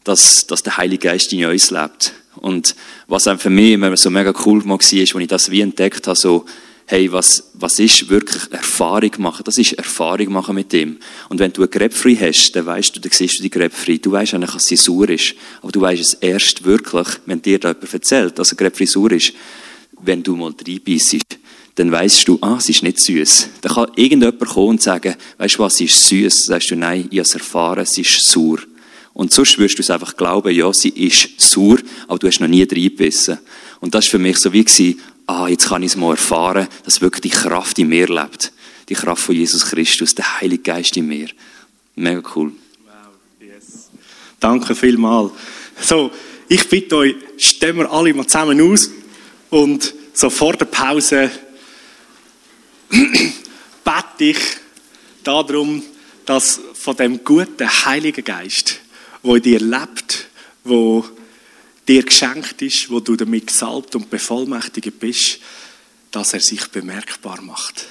Dass, 0.03 0.47
dass 0.47 0.63
der 0.63 0.77
Heilige 0.77 1.09
Geist 1.09 1.31
in 1.33 1.45
uns 1.45 1.71
lebt. 1.71 2.13
Und 2.37 2.75
was 3.07 3.27
auch 3.27 3.39
für 3.39 3.49
mich 3.49 3.73
immer 3.73 3.95
so 3.97 4.09
mega 4.09 4.33
cool 4.45 4.65
war, 4.65 4.79
ist, 4.79 4.93
als 4.93 5.15
ich 5.21 5.27
das 5.27 5.51
wie 5.51 5.61
entdeckt 5.61 6.07
habe, 6.07 6.17
so, 6.17 6.45
hey, 6.89 7.11
was, 7.11 7.51
was 7.53 7.77
ist 7.77 8.09
wirklich 8.09 8.51
Erfahrung 8.51 9.11
machen? 9.19 9.43
Das 9.43 9.59
ist 9.59 9.73
Erfahrung 9.73 10.31
machen 10.31 10.55
mit 10.55 10.73
ihm. 10.73 10.97
Und 11.29 11.39
wenn 11.39 11.53
du 11.53 11.61
eine 11.61 11.69
Gräbfrei 11.69 12.15
hast, 12.15 12.55
dann 12.55 12.65
weißt 12.65 12.95
du, 12.95 12.99
dann 12.99 13.11
siehst 13.11 13.37
du 13.37 13.43
die 13.43 13.49
Gräbfrei. 13.51 13.97
Du 13.97 14.11
weißt 14.11 14.33
eigentlich, 14.33 14.53
dass 14.53 14.65
sie 14.65 14.75
sauer 14.75 15.09
ist. 15.09 15.35
Aber 15.61 15.71
du 15.71 15.81
weißt 15.81 16.01
es 16.01 16.13
erst 16.15 16.63
wirklich, 16.63 17.07
wenn 17.27 17.43
dir 17.43 17.59
da 17.59 17.69
jemand 17.69 17.93
erzählt, 17.93 18.39
dass 18.39 18.49
eine 18.49 18.57
Gräbfrei 18.57 18.87
sauer 18.87 19.11
ist, 19.11 19.33
wenn 20.01 20.23
du 20.23 20.35
mal 20.35 20.53
reinbeißt 20.67 21.37
dann 21.79 21.93
weißt 21.93 22.27
du, 22.27 22.37
ah, 22.41 22.59
sie 22.59 22.73
ist 22.73 22.83
nicht 22.83 22.99
süß. 22.99 23.47
Dann 23.61 23.73
kann 23.73 23.91
irgendjemand 23.95 24.49
kommen 24.49 24.67
und 24.67 24.81
sagen, 24.81 25.15
weißt 25.37 25.55
du 25.55 25.59
was, 25.59 25.77
sie 25.77 25.85
ist 25.85 26.07
süß. 26.09 26.35
Dann 26.35 26.55
sagst 26.55 26.71
du, 26.71 26.75
nein, 26.75 27.07
ich 27.09 27.19
habe 27.19 27.21
es 27.21 27.33
erfahren, 27.33 27.85
sie 27.85 28.01
ist 28.01 28.21
sauer. 28.29 28.57
Und 29.13 29.31
sonst 29.31 29.57
wirst 29.57 29.77
du 29.77 29.81
es 29.81 29.89
einfach 29.89 30.17
glauben, 30.17 30.53
ja, 30.53 30.73
sie 30.73 30.89
ist 30.89 31.39
sauer, 31.39 31.77
aber 32.09 32.19
du 32.19 32.27
hast 32.27 32.41
noch 32.41 32.49
nie 32.49 32.63
reingebissen. 32.63 33.37
Und 33.79 33.95
das 33.95 34.07
war 34.07 34.11
für 34.11 34.19
mich 34.19 34.39
so 34.39 34.51
wie 34.51 34.65
gewesen, 34.65 34.99
ah, 35.25 35.47
jetzt 35.47 35.69
kann 35.69 35.81
ich 35.81 35.91
es 35.91 35.95
mal 35.95 36.11
erfahren, 36.11 36.67
dass 36.83 36.99
wirklich 36.99 37.21
die 37.33 37.39
Kraft 37.39 37.79
in 37.79 37.87
mir 37.87 38.07
lebt. 38.07 38.51
Die 38.89 38.95
Kraft 38.95 39.23
von 39.23 39.35
Jesus 39.35 39.67
Christus, 39.67 40.13
der 40.13 40.41
Heilige 40.41 40.63
Geist 40.63 40.97
in 40.97 41.07
mir. 41.07 41.29
Mega 41.95 42.21
cool. 42.35 42.51
Wow, 42.83 42.93
yes. 43.39 43.89
Danke 44.37 44.75
vielmals. 44.75 45.31
So, 45.79 46.11
ich 46.49 46.67
bitte 46.67 46.97
euch, 46.97 47.15
stellen 47.37 47.77
wir 47.77 47.89
alle 47.89 48.13
mal 48.13 48.27
zusammen 48.27 48.59
aus 48.59 48.91
und 49.49 49.93
so 50.13 50.29
vor 50.29 50.57
der 50.57 50.65
Pause 50.65 51.31
bete 53.83 54.23
ich 54.23 54.39
darum, 55.23 55.83
dass 56.25 56.59
von 56.73 56.95
dem 56.95 57.23
guten 57.23 57.85
Heiligen 57.85 58.23
Geist, 58.23 58.79
wo 59.21 59.35
in 59.35 59.43
dir 59.43 59.59
lebt, 59.59 60.27
wo 60.63 61.05
dir 61.87 62.03
geschenkt 62.03 62.61
ist, 62.61 62.89
wo 62.89 62.99
du 62.99 63.15
damit 63.15 63.47
gesalbt 63.47 63.95
und 63.95 64.09
bevollmächtigt 64.09 64.99
bist, 64.99 65.39
dass 66.11 66.33
er 66.33 66.39
sich 66.39 66.67
bemerkbar 66.67 67.41
macht. 67.41 67.85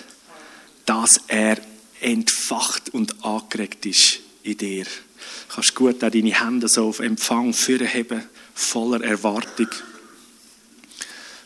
Dass 0.86 1.20
er 1.28 1.58
entfacht 2.00 2.90
und 2.90 3.24
angeregt 3.24 3.86
ist 3.86 4.20
in 4.42 4.56
dir. 4.56 4.84
Du 4.84 5.54
kannst 5.54 5.74
gut 5.74 6.02
auch 6.02 6.10
deine 6.10 6.40
Hände 6.40 6.68
so 6.68 6.88
auf 6.88 7.00
Empfang 7.00 7.52
führen 7.52 7.88
voller 8.54 9.04
Erwartung, 9.04 9.68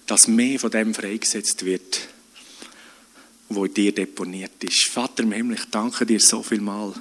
dass 0.06 0.28
mehr 0.28 0.58
von 0.58 0.70
dem 0.70 0.94
freigesetzt 0.94 1.64
wird 1.64 2.00
wo 3.54 3.64
in 3.64 3.74
dir 3.74 3.92
deponiert 3.92 4.62
ist. 4.64 4.84
Vater 4.84 5.22
im 5.22 5.32
Himmel, 5.32 5.56
ich 5.56 5.64
danke 5.70 6.06
dir 6.06 6.20
so 6.20 6.42
viel 6.42 6.60
mal 6.60 6.92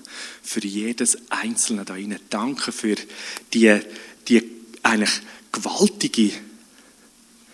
für 0.41 0.65
jedes 0.65 1.17
Einzelne 1.29 1.85
da 1.85 1.93
rein. 1.93 2.19
Danke 2.29 2.71
für 2.71 2.95
die, 3.53 3.79
die 4.27 4.43
eigentlich 4.83 5.21
gewaltige 5.51 6.31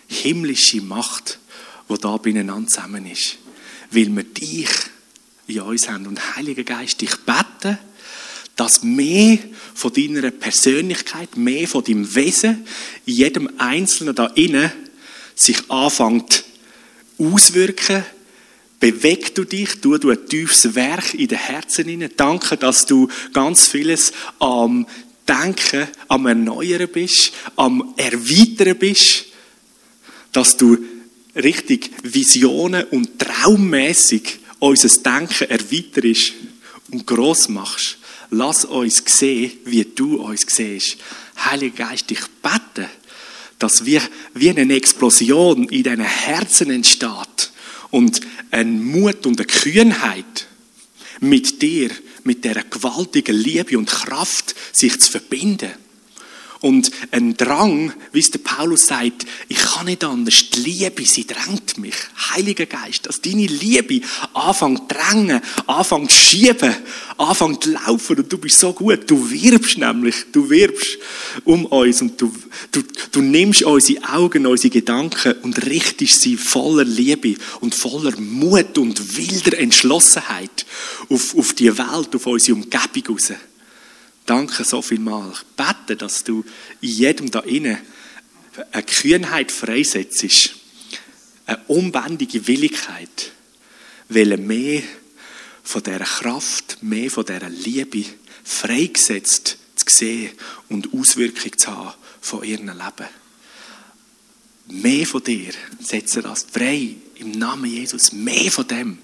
himmlische 0.08 0.82
Macht, 0.82 1.40
wo 1.88 1.98
da 1.98 2.18
beieinander 2.18 2.70
zusammen 2.70 3.06
ist. 3.06 3.38
Weil 3.92 4.16
wir 4.16 4.24
dich 4.24 4.70
in 5.48 5.62
uns 5.62 5.90
haben. 5.90 6.08
Und 6.08 6.36
Heiliger 6.36 6.64
Geist, 6.64 7.02
ich 7.02 7.16
bete, 7.18 7.80
dass 8.56 8.84
mehr 8.84 9.38
von 9.74 9.94
deiner 9.94 10.32
Persönlichkeit, 10.32 11.38
mehr 11.38 11.68
von 11.68 11.84
deinem 11.84 12.14
Wesen 12.16 12.68
in 13.06 13.14
jedem 13.14 13.50
Einzelnen 13.60 14.16
da 14.16 14.28
innen 14.28 14.72
sich 15.36 15.70
anfängt 15.70 16.44
auswirken, 17.20 18.04
Beweg 18.80 19.34
du 19.34 19.44
dich, 19.44 19.82
tu 19.82 19.98
du 19.98 20.12
ein 20.12 20.28
tiefes 20.28 20.76
Werk 20.76 21.16
in 21.16 21.28
den 21.28 21.38
Herzen 21.40 21.86
hinein. 21.86 22.12
Danke, 22.16 22.58
dass 22.58 22.86
du 22.86 23.08
ganz 23.34 23.68
vieles 23.68 24.14
am 24.40 24.86
Denken, 25.28 25.88
am 26.08 26.28
Erneuern 26.28 26.88
bist, 26.88 27.34
am 27.56 27.94
Erweitern 27.98 28.78
bist, 28.78 29.26
dass 30.32 30.58
du 30.58 30.78
richtig 31.36 31.92
Visionen 32.04 32.86
und 32.86 33.20
traummäßig 33.20 34.40
unser 34.60 34.90
Denken 35.02 35.50
erweiterst 35.50 36.34
und 36.92 37.06
gross 37.06 37.50
machst. 37.50 37.98
Lass 38.30 38.66
uns 38.66 39.04
sehen, 39.06 39.52
wie 39.66 39.86
du 39.86 40.22
uns 40.22 40.46
siehst. 40.48 40.98
Heiliger 41.46 41.90
Geist, 41.90 42.12
ich 42.12 42.22
bete, 42.42 42.90
dass 43.58 43.86
wir 43.86 44.02
wie 44.34 44.50
eine 44.50 44.76
Explosion 44.76 45.68
in 45.70 45.84
deinen 45.84 46.06
Herzen 46.06 46.70
entsteht 46.70 47.52
und 47.92 48.22
ein 48.52 48.84
Mut 48.84 49.26
und 49.26 49.40
eine 49.40 49.48
Kühnheit 49.48 50.48
mit 51.20 51.62
dir, 51.62 51.90
mit 52.24 52.44
der 52.44 52.64
gewaltigen 52.64 53.36
Liebe 53.36 53.78
und 53.78 53.90
Kraft, 53.90 54.56
sich 54.72 55.00
zu 55.00 55.12
verbinden. 55.12 55.72
Und 56.62 56.90
ein 57.12 57.38
Drang, 57.38 57.94
wie 58.12 58.20
es 58.20 58.32
der 58.32 58.40
Paulus 58.40 58.88
sagt, 58.88 59.26
ich 59.48 59.58
kann 59.58 59.86
nicht 59.86 60.04
anders, 60.04 60.50
die 60.50 60.60
Liebe, 60.62 61.06
sie 61.06 61.28
drängt 61.28 61.78
mich. 61.78 61.96
Heiliger 62.32 62.66
Geist, 62.66 63.06
dass 63.06 63.22
deine 63.22 63.46
Liebe 63.46 64.02
anfängt 64.34 64.90
zu 64.90 64.96
drängen, 64.96 65.42
anfängt 65.68 66.12
zu 66.12 66.18
schieben, 66.18 66.74
anfängt 67.18 67.64
zu 67.64 67.72
laufen 67.72 68.18
und 68.18 68.32
du 68.32 68.38
bist 68.38 68.60
so 68.60 68.74
gut. 68.74 69.10
Du 69.10 69.30
wirbst 69.30 69.78
nämlich, 69.78 70.16
du 70.32 70.50
wirbst 70.50 70.98
um 71.46 71.66
uns 71.66 72.02
und 72.02 72.20
du, 72.20 72.34
du, 72.72 72.82
du 73.12 73.22
nimmst 73.22 73.64
unsere 73.64 74.04
Augen, 74.10 74.48
unsere 74.48 74.72
Gedanken 74.72 75.34
und 75.44 75.64
richtest 75.66 76.22
sie 76.22 76.38
voller 76.38 76.86
Liebe 76.86 77.36
und 77.62 77.76
voller 77.76 78.20
Mut 78.20 78.78
und 78.78 79.18
wilder 79.18 79.58
Entschlossenheit 79.60 80.66
auf, 81.10 81.38
auf 81.38 81.54
die 81.54 81.78
Welt, 81.78 82.16
auf 82.16 82.26
unsere 82.26 82.56
Umgebung 82.56 83.16
raus. 83.16 83.34
Danke 84.28 84.66
so 84.66 84.82
viel 84.82 85.00
mal. 85.00 85.32
Ich 85.32 85.44
bete, 85.56 85.96
dass 85.96 86.26
du 86.26 86.44
in 86.82 86.90
jedem 86.90 87.32
da 87.32 87.40
innen 87.40 87.78
eine 88.74 88.84
Kühnheit 88.84 89.54
freisetzt, 89.54 90.54
eine 91.46 91.64
unbändige 91.68 92.46
Willigkeit, 92.46 93.32
weil 94.10 94.38
mehr 94.38 94.84
von 95.64 95.82
dieser 95.82 96.00
Kraft, 96.00 96.78
mehr 96.82 97.10
von 97.10 97.26
dieser 97.26 97.50
Liebe 97.50 98.04
freigesetzt 98.44 99.58
zu 99.76 99.86
sehen 99.88 100.32
und 100.68 100.94
Auswirkungen 100.94 101.58
zu 101.58 101.72
haben 101.72 101.94
von 102.20 102.44
ihrem 102.44 102.68
Leben. 102.68 103.08
Mehr 104.68 105.08
von 105.08 105.24
dir, 105.24 105.54
setze 105.80 106.22
das 106.22 106.46
frei 106.52 106.96
im 107.16 107.32
Namen 107.32 107.72
Jesus, 107.72 108.12
mehr 108.12 108.52
von 108.52 108.68
dem. 108.68 108.98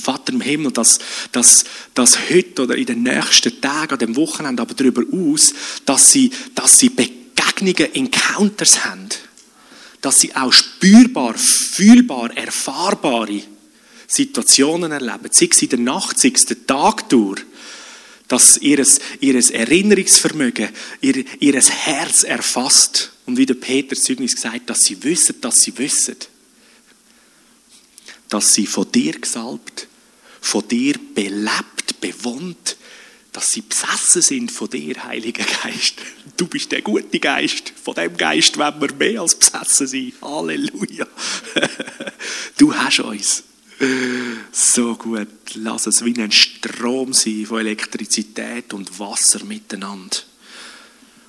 Vater 0.00 0.32
im 0.32 0.40
Himmel, 0.40 0.72
dass, 0.72 0.98
dass, 1.32 1.64
dass 1.94 2.30
heute 2.30 2.62
oder 2.62 2.76
in 2.76 2.86
den 2.86 3.02
nächsten 3.02 3.60
Tagen, 3.60 3.92
an 3.92 3.98
dem 3.98 4.16
Wochenende, 4.16 4.62
aber 4.62 4.74
darüber 4.74 5.02
aus, 5.12 5.52
dass 5.84 6.10
sie, 6.10 6.30
dass 6.54 6.78
sie 6.78 6.88
Begegnungen, 6.88 7.94
Encounters 7.94 8.84
haben. 8.84 9.08
Dass 10.00 10.20
sie 10.20 10.34
auch 10.34 10.52
spürbar, 10.52 11.34
fühlbar, 11.36 12.36
erfahrbare 12.36 13.42
Situationen 14.06 14.92
erleben. 14.92 15.28
Sei 15.30 15.48
es 15.50 15.62
in 15.62 15.68
der 15.68 15.78
Nacht, 15.78 16.18
sei 16.18 16.32
es 16.34 16.46
der 16.46 16.66
Tag 16.66 17.08
durch. 17.10 17.42
dass 18.30 18.58
ihres, 18.58 19.00
ihres 19.18 19.50
Erinnerungsvermögen, 19.50 20.68
ihr, 21.00 21.24
ihres 21.40 21.68
Herz 21.68 22.22
erfasst. 22.22 23.10
Und 23.26 23.36
wie 23.36 23.44
der 23.44 23.54
Peter 23.54 23.96
Zeugnis 23.96 24.36
gesagt, 24.36 24.70
dass 24.70 24.82
sie 24.82 25.02
wissen, 25.02 25.40
dass 25.40 25.56
sie 25.56 25.76
wissen, 25.76 26.14
dass 28.28 28.54
sie 28.54 28.66
von 28.66 28.90
dir 28.92 29.18
gesalbt, 29.18 29.88
von 30.40 30.66
dir 30.66 30.94
belebt, 31.14 32.00
bewohnt, 32.00 32.76
dass 33.32 33.52
sie 33.52 33.62
besessen 33.62 34.22
sind 34.22 34.50
von 34.50 34.68
dir, 34.68 35.04
Heiliger 35.04 35.44
Geist. 35.62 35.94
Du 36.36 36.46
bist 36.46 36.72
der 36.72 36.82
gute 36.82 37.20
Geist. 37.20 37.72
Von 37.82 37.94
dem 37.94 38.16
Geist 38.16 38.58
wollen 38.58 38.80
wir 38.80 38.92
mehr 38.94 39.20
als 39.20 39.36
besessen 39.36 39.86
sein. 39.86 40.12
Halleluja. 40.22 41.06
Du 42.58 42.74
hast 42.74 43.00
uns. 43.00 43.44
So 44.52 44.94
gut. 44.94 45.28
Lass 45.54 45.86
es 45.86 46.04
wie 46.04 46.20
ein 46.20 46.32
Strom 46.32 47.14
sein 47.14 47.46
von 47.46 47.60
Elektrizität 47.60 48.74
und 48.74 48.98
Wasser 48.98 49.42
miteinander, 49.44 50.18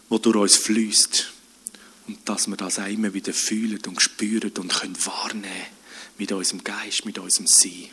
wo 0.09 0.17
durch 0.17 0.35
uns 0.35 0.57
fließt. 0.57 1.31
Und 2.07 2.17
dass 2.27 2.47
wir 2.47 2.57
das 2.57 2.79
auch 2.79 2.87
immer 2.87 3.13
wieder 3.13 3.33
fühlen 3.33 3.79
und 3.87 4.01
spüren 4.01 4.51
und 4.57 4.73
können 4.73 4.97
wahrnehmen 5.05 5.67
mit 6.17 6.31
unserem 6.33 6.63
Geist, 6.63 7.05
mit 7.05 7.17
unserem 7.17 7.47
Sein. 7.47 7.87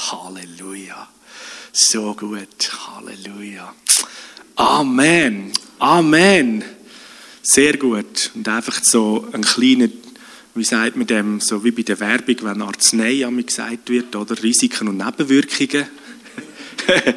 Halleluja. 0.00 1.08
So 1.72 2.14
gut. 2.14 2.72
Halleluja. 2.72 3.74
Amen. 4.56 5.52
Amen. 5.78 6.64
Sehr 7.42 7.76
gut. 7.76 8.30
Und 8.34 8.48
einfach 8.48 8.82
so 8.82 9.28
ein 9.32 9.42
kleiner, 9.42 9.88
wie 10.54 10.64
sagt 10.64 10.96
man 10.96 11.06
dem, 11.06 11.40
so 11.40 11.62
wie 11.64 11.70
bei 11.70 11.82
der 11.82 12.00
Werbung, 12.00 12.36
wenn 12.42 12.62
Arznei 12.62 13.26
an 13.26 13.44
gesagt 13.44 13.90
wird, 13.90 14.16
oder 14.16 14.42
Risiken 14.42 14.88
und 14.88 14.96
Nebenwirkungen. 14.96 15.86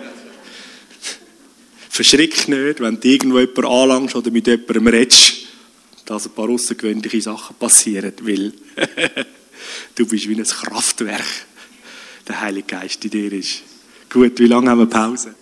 Verschrick 1.90 2.48
nicht, 2.48 2.80
wenn 2.80 3.00
du 3.00 3.08
irgendwo 3.08 3.40
jemanden 3.40 3.66
anlangst 3.66 4.16
oder 4.16 4.32
mit 4.32 4.48
jemandem 4.48 4.88
redest, 4.88 5.34
dass 6.06 6.26
ein 6.26 6.34
paar 6.34 6.50
außergewöhnliche 6.50 7.22
Sachen 7.22 7.56
passieren, 7.56 8.14
weil 8.22 8.52
du 9.96 10.06
bist 10.06 10.28
wie 10.28 10.36
ein 10.36 10.44
Kraftwerk. 10.44 11.24
Der 12.28 12.40
Heilige 12.40 12.68
Geist 12.68 13.04
in 13.04 13.12
dir 13.12 13.32
ist. 13.34 13.64
Gut, 14.10 14.40
wie 14.40 14.48
lange 14.48 14.70
haben 14.70 14.80
wir 14.80 14.86
Pause? 14.86 15.36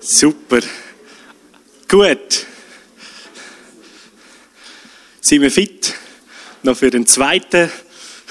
Super. 0.00 0.60
Gut. 1.88 2.46
Sind 5.20 5.42
wir 5.42 5.50
fit? 5.50 5.94
Noch 6.62 6.76
für 6.76 6.90
den 6.90 7.06
zweiten 7.06 7.70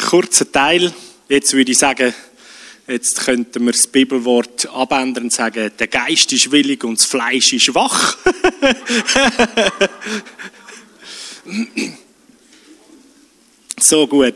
kurzen 0.10 0.52
Teil. 0.52 0.94
Jetzt 1.28 1.54
würde 1.54 1.72
ich 1.72 1.78
sagen, 1.78 2.14
jetzt 2.88 3.26
könnten 3.26 3.66
wir 3.66 3.72
das 3.72 3.88
Bibelwort 3.88 4.68
abändern 4.68 5.24
und 5.26 5.34
sagen, 5.34 5.72
der 5.78 5.88
Geist 5.88 6.32
ist 6.34 6.52
willig 6.52 6.84
und 6.84 7.00
das 7.00 7.06
Fleisch 7.06 7.54
ist 7.54 7.64
schwach. 7.64 8.18
so 13.80 14.06
gut. 14.08 14.36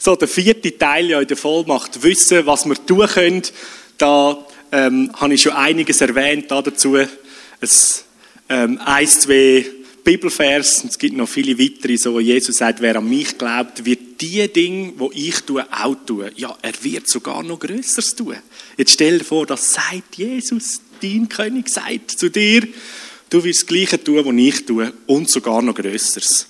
So, 0.00 0.14
der 0.14 0.28
vierte 0.28 0.78
Teil 0.78 1.06
ja 1.10 1.20
in 1.20 1.26
der 1.26 1.36
Vollmacht, 1.36 2.02
wissen, 2.04 2.46
was 2.46 2.66
wir 2.66 2.74
tun 2.86 3.06
können. 3.08 3.42
Da 3.98 4.46
ähm, 4.70 5.10
habe 5.14 5.34
ich 5.34 5.42
schon 5.42 5.52
einiges 5.52 6.00
erwähnt 6.00 6.50
da 6.50 6.62
dazu. 6.62 6.96
Es, 7.60 8.04
ähm, 8.48 8.78
eins, 8.78 9.20
zwei 9.20 9.66
Bibelvers, 10.04 10.84
es 10.84 10.98
gibt 10.98 11.16
noch 11.16 11.28
viele 11.28 11.58
weitere, 11.58 11.96
so 11.96 12.20
Jesus 12.20 12.56
sagt, 12.56 12.80
wer 12.80 12.96
an 12.96 13.08
mich 13.08 13.36
glaubt, 13.36 13.84
wird 13.84 14.20
die 14.20 14.46
Dinge, 14.48 14.92
die 14.92 15.28
ich 15.28 15.40
tue, 15.40 15.66
auch 15.70 15.96
tun. 16.06 16.30
Ja, 16.36 16.56
er 16.62 16.72
wird 16.82 17.08
sogar 17.08 17.42
noch 17.42 17.58
Größeres 17.58 18.14
tun. 18.14 18.36
Jetzt 18.76 18.92
stell 18.92 19.18
dir 19.18 19.24
vor, 19.24 19.46
das 19.46 19.72
sagt 19.72 20.16
Jesus, 20.16 20.80
dein 21.02 21.28
König 21.28 21.68
sagt 21.68 22.12
zu 22.12 22.30
dir, 22.30 22.66
du 23.30 23.42
wirst 23.42 23.62
das 23.62 23.66
Gleiche 23.66 24.02
tun, 24.02 24.24
was 24.24 24.34
ich 24.34 24.64
tue, 24.64 24.92
und 25.06 25.28
sogar 25.28 25.60
noch 25.60 25.74
Größeres. 25.74 26.46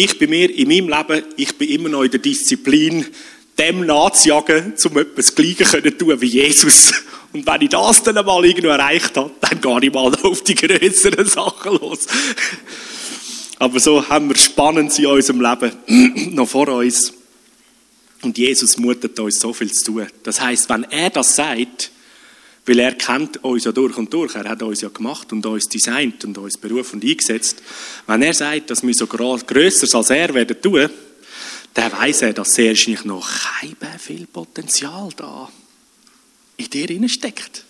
Ich 0.00 0.16
bin 0.16 0.30
mir 0.30 0.48
in 0.54 0.68
meinem 0.68 0.88
Leben, 0.88 1.24
ich 1.36 1.58
bin 1.58 1.68
immer 1.70 1.88
noch 1.88 2.04
in 2.04 2.12
der 2.12 2.20
Disziplin, 2.20 3.04
dem 3.58 3.84
nachzujagen, 3.84 4.74
um 4.84 4.96
etwas 4.96 5.26
das 5.26 5.34
Gleiche 5.34 5.64
zu 5.64 5.98
tun 5.98 6.20
wie 6.20 6.26
Jesus. 6.26 6.92
Und 7.32 7.44
wenn 7.44 7.62
ich 7.62 7.70
das 7.70 8.04
dann 8.04 8.16
einmal 8.16 8.44
irgendwo 8.44 8.68
erreicht 8.68 9.16
habe, 9.16 9.32
dann 9.40 9.60
gehe 9.60 9.88
ich 9.88 9.92
mal 9.92 10.14
auf 10.22 10.44
die 10.44 10.54
größeren 10.54 11.26
Sachen 11.26 11.78
los. 11.80 12.06
Aber 13.58 13.80
so 13.80 14.08
haben 14.08 14.28
wir 14.28 14.36
Spannendes 14.36 15.00
in 15.00 15.06
unserem 15.06 15.40
Leben 15.40 15.72
noch 16.36 16.48
vor 16.48 16.68
uns. 16.68 17.12
Und 18.22 18.38
Jesus 18.38 18.78
mutet 18.78 19.18
uns 19.18 19.40
so 19.40 19.52
viel 19.52 19.72
zu 19.72 19.86
tun. 19.86 20.06
Das 20.22 20.40
heißt, 20.40 20.70
wenn 20.70 20.84
er 20.84 21.10
das 21.10 21.34
sagt, 21.34 21.90
weil 22.68 22.78
er 22.80 22.94
kennt 22.94 23.42
uns 23.42 23.64
ja 23.64 23.72
durch 23.72 23.96
und 23.96 24.12
durch, 24.12 24.34
er 24.34 24.48
hat 24.48 24.62
uns 24.62 24.82
ja 24.82 24.88
gemacht 24.88 25.32
und 25.32 25.44
uns 25.46 25.68
designt 25.68 26.24
und 26.24 26.36
uns 26.36 26.58
berufen 26.58 26.96
und 26.96 27.04
eingesetzt. 27.04 27.62
Wenn 28.06 28.22
er 28.22 28.34
sagt, 28.34 28.70
dass 28.70 28.86
wir 28.86 28.94
so 28.94 29.06
grösser 29.06 29.96
als 29.96 30.10
er 30.10 30.34
werden 30.34 30.60
tun, 30.60 30.88
dann 31.74 31.92
weiß 31.92 32.22
er, 32.22 32.32
dass 32.32 32.54
sehr 32.54 32.70
wahrscheinlich 32.70 33.04
noch 33.04 33.28
kein 33.60 33.76
viel 33.98 34.26
Potenzial 34.26 35.10
da 35.16 35.48
in 36.56 36.70
dir 36.70 37.08
steckt. 37.08 37.64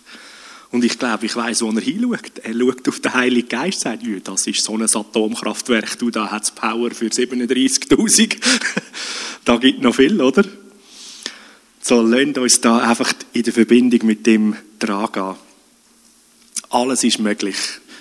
Und 0.71 0.83
ich 0.83 0.99
glaube, 0.99 1.25
ich 1.25 1.35
weiß, 1.35 1.61
wo 1.61 1.71
er 1.71 1.81
hinschaut. 1.81 2.39
Er 2.43 2.53
schaut 2.53 2.87
auf 2.87 2.99
den 2.99 3.13
Heiligen 3.13 3.49
Geist 3.49 3.85
und 3.85 4.01
sagt, 4.03 4.27
das 4.27 4.47
ist 4.47 4.63
so 4.63 4.77
ein 4.77 4.83
Atomkraftwerk, 4.83 5.97
du, 5.97 6.11
da 6.11 6.29
hat 6.29 6.43
es 6.43 6.51
Power 6.51 6.91
für 6.91 7.07
37.000. 7.07 8.37
da 9.45 9.57
gibt 9.57 9.81
noch 9.81 9.95
viel, 9.95 10.21
oder? 10.21 10.43
So, 11.81 12.01
lasst 12.01 12.37
uns 12.37 12.61
da 12.61 12.79
einfach 12.79 13.13
in 13.33 13.43
der 13.43 13.53
Verbindung 13.53 14.05
mit 14.05 14.27
dem 14.27 14.55
dran 14.79 15.11
gehen. 15.11 15.35
Alles 16.69 17.03
ist 17.03 17.19
möglich 17.19 17.57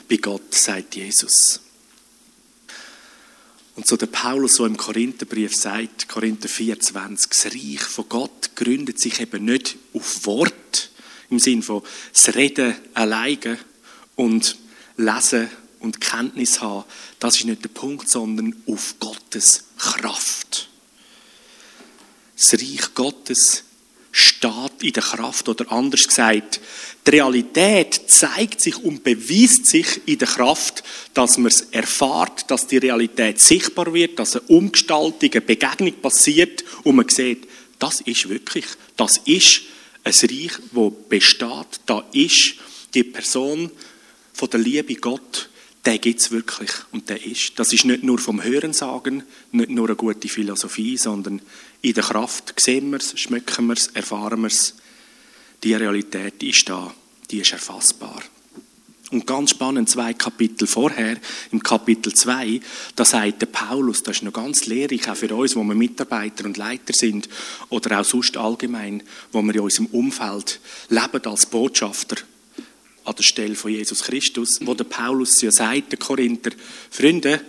bei 0.08 0.16
Gott, 0.16 0.54
sagt 0.54 0.96
Jesus. 0.96 1.60
Und 3.78 3.86
so 3.86 3.96
der 3.96 4.06
Paulus 4.06 4.56
so 4.56 4.66
im 4.66 4.76
Korintherbrief 4.76 5.54
sagt, 5.54 6.08
Korinther 6.08 6.48
24, 6.48 7.30
das 7.30 7.46
Reich 7.46 7.82
von 7.82 8.08
Gott 8.08 8.56
gründet 8.56 8.98
sich 8.98 9.20
eben 9.20 9.44
nicht 9.44 9.76
auf 9.94 10.26
Wort, 10.26 10.90
im 11.30 11.38
Sinn 11.38 11.62
von 11.62 11.82
das 12.12 12.34
Reden 12.34 12.74
alleine 12.94 13.56
und 14.16 14.58
Lesen 14.96 15.48
und 15.78 16.00
Kenntnis 16.00 16.60
haben. 16.60 16.84
Das 17.20 17.36
ist 17.36 17.44
nicht 17.44 17.62
der 17.62 17.68
Punkt, 17.68 18.08
sondern 18.08 18.60
auf 18.66 18.96
Gottes 18.98 19.64
Kraft. 19.78 20.68
Das 22.36 22.54
Reich 22.54 22.94
Gottes 22.94 23.62
steht 24.18 24.82
in 24.82 24.92
der 24.92 25.02
Kraft 25.02 25.48
oder 25.48 25.70
anders 25.72 26.06
gesagt, 26.06 26.60
die 27.06 27.10
Realität 27.10 28.02
zeigt 28.06 28.60
sich 28.60 28.76
und 28.76 29.04
beweist 29.04 29.66
sich 29.66 30.00
in 30.06 30.18
der 30.18 30.28
Kraft, 30.28 30.82
dass 31.14 31.38
man 31.38 31.46
es 31.46 31.62
erfahrt, 31.70 32.50
dass 32.50 32.66
die 32.66 32.78
Realität 32.78 33.40
sichtbar 33.40 33.92
wird, 33.94 34.18
dass 34.18 34.36
eine 34.36 34.46
Umgestaltung, 34.48 35.30
eine 35.30 35.40
Begegnung 35.40 35.92
passiert 36.00 36.64
und 36.84 36.96
man 36.96 37.08
sieht, 37.08 37.48
das 37.78 38.00
ist 38.00 38.28
wirklich, 38.28 38.66
das 38.96 39.18
ist 39.24 39.62
ein 40.04 40.12
Reich, 40.12 40.52
wo 40.72 40.90
besteht, 40.90 41.80
da 41.86 42.04
ist 42.12 42.54
die 42.94 43.04
Person 43.04 43.70
von 44.32 44.50
der 44.50 44.60
Liebe 44.60 44.94
Gott, 44.96 45.48
der 45.88 45.96
gibt 45.96 46.20
es 46.20 46.30
wirklich 46.30 46.70
und 46.92 47.08
der 47.08 47.24
ist. 47.24 47.58
Das 47.58 47.72
ist 47.72 47.86
nicht 47.86 48.02
nur 48.02 48.18
vom 48.18 48.42
Hören 48.42 48.74
sagen, 48.74 49.22
nicht 49.52 49.70
nur 49.70 49.86
eine 49.86 49.96
gute 49.96 50.28
Philosophie, 50.28 50.98
sondern 50.98 51.40
in 51.80 51.94
der 51.94 52.04
Kraft 52.04 52.52
sehen 52.60 52.90
wir 52.90 52.98
es, 52.98 53.18
schmecken 53.18 53.68
wir 53.68 53.72
es, 53.72 53.86
erfahren 53.94 54.42
wir 54.42 54.48
es. 54.48 54.74
Die 55.64 55.72
Realität 55.72 56.42
ist 56.42 56.68
da, 56.68 56.92
die 57.30 57.40
ist 57.40 57.52
erfassbar. 57.52 58.22
Und 59.12 59.26
ganz 59.26 59.52
spannend, 59.52 59.88
zwei 59.88 60.12
Kapitel 60.12 60.66
vorher, 60.66 61.16
im 61.52 61.62
Kapitel 61.62 62.12
2, 62.12 62.60
da 62.94 63.06
sagt 63.06 63.40
der 63.40 63.46
Paulus, 63.46 64.02
das 64.02 64.16
ist 64.16 64.24
noch 64.24 64.34
ganz 64.34 64.66
lehrreich, 64.66 65.08
auch 65.08 65.16
für 65.16 65.34
uns, 65.34 65.56
wo 65.56 65.64
wir 65.64 65.74
Mitarbeiter 65.74 66.44
und 66.44 66.58
Leiter 66.58 66.92
sind, 66.92 67.30
oder 67.70 67.98
auch 67.98 68.04
sonst 68.04 68.36
allgemein, 68.36 69.02
wo 69.32 69.40
wir 69.40 69.54
in 69.54 69.60
unserem 69.60 69.86
Umfeld 69.86 70.60
leben 70.90 71.24
als 71.24 71.46
Botschafter 71.46 72.16
an 73.08 73.14
der 73.16 73.22
Stelle 73.22 73.54
von 73.54 73.72
Jesus 73.72 74.02
Christus, 74.02 74.58
wo 74.60 74.74
der 74.74 74.84
Paulus 74.84 75.40
ja 75.40 75.50
sagt, 75.50 75.92
der 75.92 75.98
Korinther, 75.98 76.50
Freunde, 76.90 77.40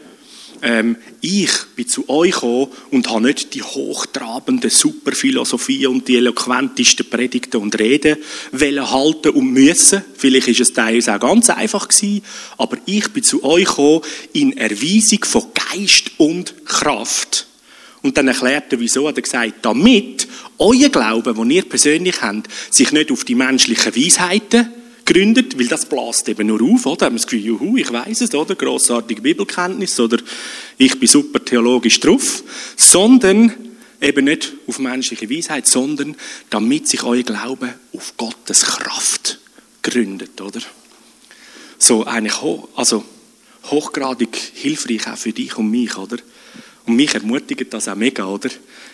ähm, 0.61 0.97
ich 1.21 1.51
bin 1.75 1.87
zu 1.87 2.09
euch 2.09 2.31
gekommen 2.31 2.67
und 2.91 3.09
habe 3.09 3.27
nicht 3.27 3.53
die 3.53 3.61
hochtrabende 3.61 4.69
Superphilosophie 4.69 5.87
und 5.87 6.07
die 6.07 6.17
eloquentesten 6.17 7.09
Predigten 7.09 7.61
und 7.61 7.77
Reden 7.79 8.17
wollen 8.51 8.91
halten 8.91 9.29
und 9.31 9.51
müssen. 9.51 10.03
Vielleicht 10.17 10.49
ist 10.49 10.59
es 10.59 10.73
teilweise 10.73 11.15
auch 11.15 11.19
ganz 11.19 11.49
einfach 11.49 11.87
gewesen, 11.87 12.23
aber 12.57 12.77
ich 12.85 13.07
bin 13.09 13.23
zu 13.23 13.43
euch 13.43 13.65
gekommen 13.65 14.01
in 14.33 14.57
Erweisung 14.57 15.23
von 15.23 15.45
Geist 15.53 16.11
und 16.17 16.65
Kraft. 16.65 17.47
Und 18.01 18.17
dann 18.17 18.29
erklärt 18.29 18.71
er, 18.71 18.79
wieso, 18.79 19.07
hat 19.07 19.17
er 19.17 19.21
gesagt, 19.21 19.53
damit 19.61 20.27
euer 20.57 20.89
Glaube, 20.89 21.33
den 21.33 21.51
ihr 21.51 21.63
persönlich 21.63 22.21
habt, 22.21 22.47
sich 22.69 22.91
nicht 22.91 23.11
auf 23.11 23.25
die 23.25 23.35
menschlichen 23.35 23.95
Weisheiten 23.95 24.69
gegründet, 25.09 25.57
weil 25.57 25.67
das 25.67 25.85
bläst 25.85 26.29
eben 26.29 26.47
nur 26.47 26.61
auf, 26.61 26.85
oder? 26.85 27.07
Haben 27.07 27.15
wir 27.15 27.19
das 27.19 27.27
Gefühl, 27.27 27.45
juhu, 27.45 27.77
ich 27.77 27.91
weiß 27.91 28.21
es, 28.21 28.35
oder? 28.35 28.55
Grossartige 28.55 29.21
Bibelkenntnis, 29.21 29.99
oder? 29.99 30.17
Ich 30.77 30.99
bin 30.99 31.09
super 31.09 31.43
theologisch 31.43 31.99
drauf. 31.99 32.43
Sondern 32.75 33.53
eben 33.99 34.25
nicht 34.25 34.53
auf 34.67 34.77
menschliche 34.77 35.29
Weisheit, 35.29 35.65
sondern 35.65 36.15
damit 36.51 36.87
sich 36.87 37.03
euer 37.03 37.23
Glaube 37.23 37.73
auf 37.91 38.15
Gottes 38.17 38.61
Kraft 38.61 39.39
gegründet, 39.81 40.39
oder? 40.41 40.61
So 41.79 42.05
eigentlich 42.05 42.37
also 42.75 43.03
hochgradig 43.65 44.35
hilfreich 44.53 45.07
auch 45.07 45.17
für 45.17 45.33
dich 45.33 45.57
und 45.57 45.71
mich, 45.71 45.97
oder? 45.97 46.17
Und 46.89 46.95
mich 46.95 47.13
ermutigt 47.13 47.71
das 47.71 47.87
auch 47.87 47.93
mega, 47.93 48.25
oder? 48.25 48.49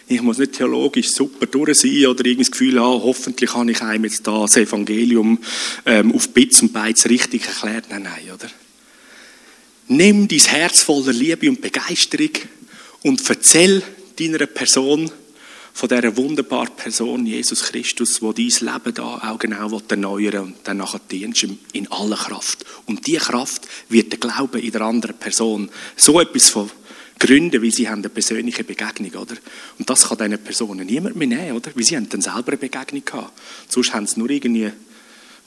Ich 0.10 0.22
muss 0.22 0.38
nicht 0.38 0.52
theologisch 0.52 1.12
super 1.12 1.46
durch 1.46 1.80
sein 1.80 2.06
oder 2.08 2.26
irgendwie 2.26 2.44
das 2.44 2.52
Gefühl 2.52 2.78
haben, 2.78 3.02
hoffentlich 3.02 3.54
habe 3.54 3.72
ich 3.72 3.82
einem 3.82 4.04
jetzt 4.04 4.28
da 4.28 4.42
das 4.42 4.58
Evangelium 4.58 5.40
ähm, 5.86 6.14
auf 6.14 6.28
Bits 6.28 6.62
und 6.62 6.74
Bytes 6.74 7.10
richtig 7.10 7.48
erklärt. 7.48 7.86
Nein, 7.90 8.04
nein, 8.04 8.34
oder? 8.34 8.50
Nimm 9.88 10.28
dein 10.28 10.40
Herz 10.40 10.82
voller 10.82 11.14
Liebe 11.14 11.48
und 11.48 11.62
Begeisterung 11.62 12.32
und 13.04 13.22
erzähl 13.30 13.82
deiner 14.20 14.46
Person 14.46 15.10
von 15.72 15.88
dieser 15.88 16.18
wunderbaren 16.18 16.76
Person, 16.76 17.26
Jesus 17.26 17.64
Christus, 17.64 18.22
wo 18.22 18.34
dein 18.34 18.48
Leben 18.48 18.94
da 18.94 19.22
auch 19.24 19.40
genau 19.40 19.82
erneuern 19.88 20.48
und 20.48 20.56
dann 20.66 20.78
nachher 20.78 21.00
dienst 21.10 21.48
in 21.72 21.90
aller 21.90 22.18
Kraft. 22.18 22.66
Und 22.88 23.08
diese 23.08 23.20
Kraft 23.20 23.70
wird 23.88 24.12
der 24.12 24.20
Glaube 24.20 24.60
in 24.60 24.72
der 24.74 24.82
anderen 24.82 25.16
Person 25.16 25.70
so 25.96 26.20
etwas 26.20 26.50
von 26.50 26.70
gründen, 27.20 27.62
weil 27.62 27.72
sie 27.72 27.88
haben 27.88 28.00
eine 28.00 28.10
persönliche 28.10 28.64
Begegnung, 28.64 29.12
oder? 29.12 29.36
Und 29.80 29.90
das 29.90 30.10
kann 30.10 30.18
diesen 30.18 30.44
Personen 30.44 30.86
niemand 30.86 31.16
mehr 31.16 31.28
nehmen, 31.28 31.54
oder? 31.54 31.72
Weil 31.76 31.84
sie 31.84 31.96
haben 31.96 32.10
dann 32.10 32.22
selber 32.22 32.50
eine 32.50 32.58
Begegnung 32.58 33.06
gehabt. 33.06 33.34
Sonst 33.70 33.94
haben 33.94 34.08
sie 34.08 34.20
nur 34.20 34.30
irgendwie 34.30 34.72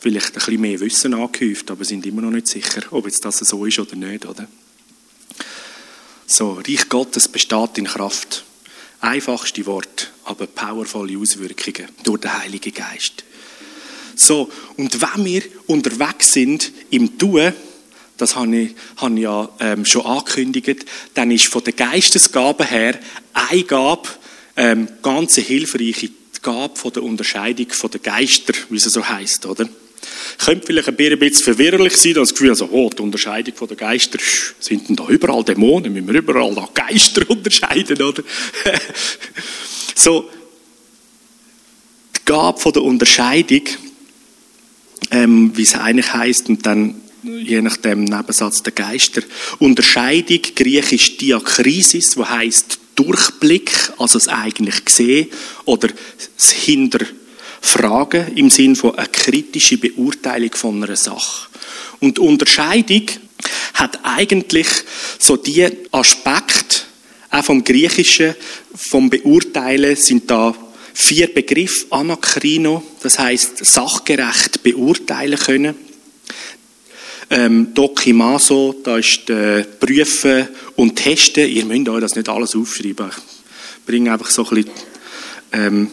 vielleicht 0.00 0.28
ein 0.28 0.32
bisschen 0.34 0.60
mehr 0.60 0.80
Wissen 0.80 1.14
angehäuft, 1.14 1.70
aber 1.70 1.84
sind 1.84 2.06
immer 2.06 2.22
noch 2.22 2.30
nicht 2.30 2.46
sicher, 2.46 2.82
ob 2.90 3.06
jetzt 3.06 3.24
das 3.24 3.38
so 3.38 3.64
ist 3.64 3.78
oder 3.78 3.96
nicht, 3.96 4.26
oder? 4.26 4.46
So, 6.26 6.60
Reich 6.66 6.88
Gottes 6.88 7.28
besteht 7.28 7.78
in 7.78 7.86
Kraft. 7.86 8.44
Einfachste 9.00 9.64
Wort, 9.66 10.12
aber 10.24 10.46
powervolle 10.46 11.16
Auswirkungen 11.18 11.88
durch 12.02 12.20
den 12.20 12.36
Heiligen 12.36 12.74
Geist. 12.74 13.24
So, 14.14 14.50
und 14.76 15.00
wenn 15.00 15.24
wir 15.24 15.42
unterwegs 15.68 16.32
sind 16.32 16.72
im 16.90 17.18
Tun, 17.18 17.52
das 18.18 18.36
habe 18.36 18.54
ich, 18.54 18.74
habe 18.96 19.14
ich 19.14 19.22
ja 19.22 19.48
ähm, 19.60 19.84
schon 19.84 20.04
angekündigt, 20.04 20.84
dann 21.14 21.30
ist 21.30 21.46
von 21.46 21.64
der 21.64 21.72
Geistesgabe 21.72 22.64
her 22.64 22.98
eine 23.32 23.62
Gabe 23.62 24.08
ähm, 24.56 24.88
ganz 25.02 25.36
hilfreiche 25.36 26.10
die 26.38 26.42
Gabe 26.42 26.76
von 26.76 26.92
der 26.92 27.02
Unterscheidung 27.02 27.70
von 27.70 27.90
der 27.90 28.00
Geister, 28.00 28.52
wie 28.70 28.76
es 28.76 28.84
so 28.84 29.08
heißt, 29.08 29.46
oder? 29.46 29.68
Könnte 30.38 30.66
vielleicht 30.66 30.88
ein 30.88 30.96
bisschen 30.96 31.44
verwirrlich 31.44 31.96
sein, 31.96 32.14
das 32.14 32.30
Gefühl, 32.30 32.50
also, 32.50 32.68
oh, 32.70 32.90
die 32.90 33.02
Unterscheidung 33.02 33.54
von 33.54 33.68
der 33.68 33.76
Geister, 33.76 34.18
sind 34.60 34.88
denn 34.88 34.96
da 34.96 35.08
überall 35.08 35.42
Dämonen, 35.42 35.92
müssen 35.92 36.08
wir 36.08 36.14
überall 36.14 36.54
da 36.54 36.68
Geister 36.72 37.22
unterscheiden, 37.28 38.00
oder? 38.00 38.22
so, 39.94 40.30
die 42.16 42.24
Gabe 42.24 42.60
von 42.60 42.72
der 42.72 42.82
Unterscheidung, 42.82 43.62
ähm, 45.10 45.52
wie 45.54 45.62
es 45.62 45.74
eigentlich 45.74 46.12
heißt, 46.12 46.48
und 46.48 46.64
dann 46.66 47.00
je 47.36 47.60
nach 47.60 47.76
dem 47.76 48.04
Nebensatz 48.04 48.62
der 48.62 48.72
Geister. 48.72 49.22
Unterscheidung, 49.58 50.40
griechisch 50.54 51.16
Diakrisis, 51.16 52.16
wo 52.16 52.28
heißt 52.28 52.78
Durchblick, 52.94 53.70
also 53.98 54.18
das 54.18 54.28
eigentlich 54.28 54.82
sehen 54.88 55.28
oder 55.64 55.88
das 56.36 56.50
Hinterfragen 56.50 58.36
im 58.36 58.50
Sinn 58.50 58.74
von 58.74 58.96
einer 58.96 59.06
kritischen 59.06 59.80
Beurteilung 59.80 60.50
von 60.54 60.82
einer 60.82 60.96
Sache. 60.96 61.48
Und 62.00 62.18
Unterscheidung 62.18 63.06
hat 63.74 64.00
eigentlich 64.02 64.66
so 65.18 65.36
die 65.36 65.68
Aspekte, 65.92 66.82
auch 67.30 67.44
vom 67.44 67.62
Griechischen, 67.62 68.34
vom 68.74 69.10
Beurteilen 69.10 69.94
sind 69.96 70.30
da 70.30 70.54
vier 70.94 71.32
Begriffe, 71.32 71.86
Anakrino, 71.90 72.82
das 73.02 73.18
heißt 73.18 73.64
sachgerecht 73.64 74.62
beurteilen 74.62 75.38
können 75.38 75.87
ähm, 77.30 77.74
Dokimaso, 77.74 78.74
da 78.82 78.98
ist 78.98 79.28
äh, 79.28 79.64
Prüfen 79.64 80.48
und 80.76 80.96
Testen. 80.96 81.48
Ihr 81.48 81.64
müsst 81.64 81.88
euch 81.88 82.00
das 82.00 82.16
nicht 82.16 82.28
alles 82.28 82.56
aufschreiben. 82.56 83.08
Ich 83.08 83.86
bringe 83.86 84.12
einfach 84.12 84.30
so 84.30 84.46
ein 84.48 84.54
bisschen 84.54 84.70
ähm, 85.52 85.90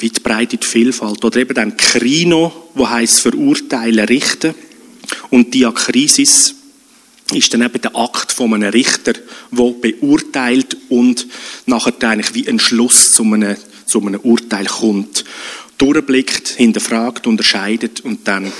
weit 0.00 0.22
breit 0.22 0.52
in 0.52 0.60
die 0.60 0.66
Vielfalt. 0.66 1.24
Oder 1.24 1.40
eben 1.40 1.54
dann 1.54 1.76
Krino, 1.76 2.70
wo 2.74 2.88
heißt 2.88 3.20
verurteilen, 3.20 4.06
richten. 4.06 4.54
Und 5.30 5.54
Diakrisis 5.54 6.54
ist 7.32 7.54
dann 7.54 7.62
eben 7.62 7.80
der 7.80 7.96
Akt 7.96 8.32
von 8.32 8.52
einem 8.52 8.70
Richter, 8.70 9.14
der 9.14 9.74
beurteilt 9.80 10.76
und 10.88 11.26
nachher 11.66 11.94
eigentlich 12.00 12.34
wie 12.34 12.48
ein 12.48 12.58
Schluss 12.58 13.12
zu 13.12 13.22
einem, 13.22 13.56
zu 13.86 14.00
einem 14.00 14.20
Urteil 14.20 14.66
kommt. 14.66 15.24
Durchblickt, 15.78 16.48
hinterfragt, 16.48 17.26
unterscheidet 17.26 18.00
und 18.02 18.28
dann 18.28 18.52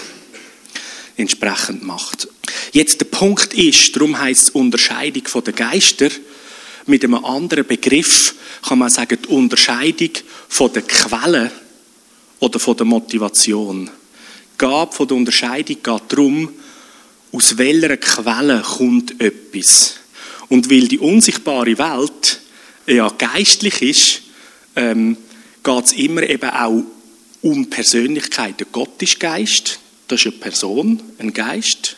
entsprechend 1.16 1.82
macht. 1.82 2.28
Jetzt 2.72 3.00
der 3.00 3.06
Punkt 3.06 3.54
ist, 3.54 3.94
darum 3.94 4.18
heißt 4.18 4.42
es 4.42 4.50
Unterscheidung 4.50 5.26
von 5.26 5.44
der 5.44 5.52
Geister, 5.52 6.08
mit 6.86 7.02
einem 7.04 7.24
anderen 7.24 7.66
Begriff 7.66 8.34
kann 8.62 8.78
man 8.78 8.90
sagen, 8.90 9.18
die 9.22 9.28
Unterscheidung 9.28 10.10
von 10.48 10.72
der 10.72 10.82
Quelle 10.82 11.50
oder 12.40 12.58
von 12.58 12.76
der 12.76 12.86
Motivation. 12.86 13.90
Gabe 14.58 14.94
von 14.94 15.08
der 15.08 15.16
Unterscheidung 15.16 15.76
geht 15.82 16.02
darum, 16.08 16.48
aus 17.32 17.56
welcher 17.58 17.96
Quelle 17.96 18.62
kommt 18.62 19.20
etwas. 19.20 19.94
Und 20.48 20.70
weil 20.70 20.86
die 20.88 20.98
unsichtbare 20.98 21.78
Welt 21.78 22.40
ja 22.86 23.08
geistlich 23.08 23.82
ist, 23.82 24.22
ähm, 24.76 25.16
geht 25.62 25.84
es 25.84 25.92
immer 25.92 26.22
eben 26.22 26.50
auch 26.50 26.84
um 27.40 27.68
Persönlichkeiten. 27.70 28.66
Gott 28.70 29.02
ist 29.02 29.18
Geist, 29.18 29.80
das 30.08 30.20
ist 30.20 30.26
eine 30.26 30.40
Person, 30.40 31.02
ein 31.18 31.32
Geist. 31.32 31.96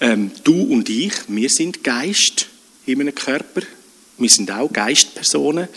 Ähm, 0.00 0.30
du 0.42 0.62
und 0.62 0.88
ich, 0.88 1.12
wir 1.28 1.50
sind 1.50 1.84
Geist 1.84 2.46
in 2.86 3.00
einem 3.00 3.14
Körper. 3.14 3.62
Wir 4.18 4.28
sind 4.28 4.50
auch 4.50 4.72
Geistpersonen. 4.72 5.68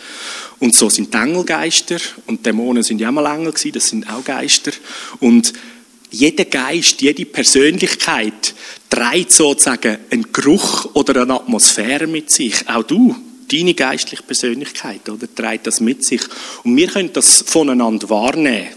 Und 0.60 0.76
so 0.76 0.90
sind 0.90 1.14
die 1.14 1.18
Engel 1.18 1.44
Geister. 1.44 1.98
Und 2.26 2.46
Dämonen 2.46 2.84
sind 2.84 3.02
ja 3.02 3.10
auch 3.10 3.14
mal 3.14 3.26
Engel 3.36 3.52
gewesen, 3.52 3.72
das 3.74 3.90
sind 3.90 4.10
auch 4.10 4.24
Geister. 4.24 4.72
Und 5.20 5.54
jeder 6.10 6.46
Geist, 6.46 7.02
jede 7.02 7.26
Persönlichkeit 7.26 8.54
trägt 8.90 9.32
sozusagen 9.32 9.98
einen 10.10 10.32
Geruch 10.32 10.96
oder 10.96 11.22
eine 11.22 11.34
Atmosphäre 11.34 12.08
mit 12.08 12.32
sich. 12.32 12.68
Auch 12.68 12.84
du, 12.84 13.16
deine 13.52 13.74
geistliche 13.74 14.24
Persönlichkeit, 14.24 15.10
oder, 15.10 15.34
trägt 15.34 15.68
das 15.68 15.80
mit 15.80 16.06
sich. 16.06 16.22
Und 16.64 16.76
wir 16.76 16.88
können 16.88 17.12
das 17.14 17.44
voneinander 17.46 18.10
wahrnehmen. 18.10 18.68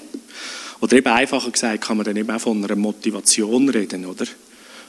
Oder 0.81 0.97
eben 0.97 1.09
einfacher 1.09 1.51
gesagt, 1.51 1.83
kann 1.83 1.97
man 1.97 2.07
dann 2.07 2.17
eben 2.17 2.31
auch 2.31 2.41
von 2.41 2.65
einer 2.65 2.77
Motivation 2.77 3.69
reden, 3.69 4.07
oder? 4.07 4.27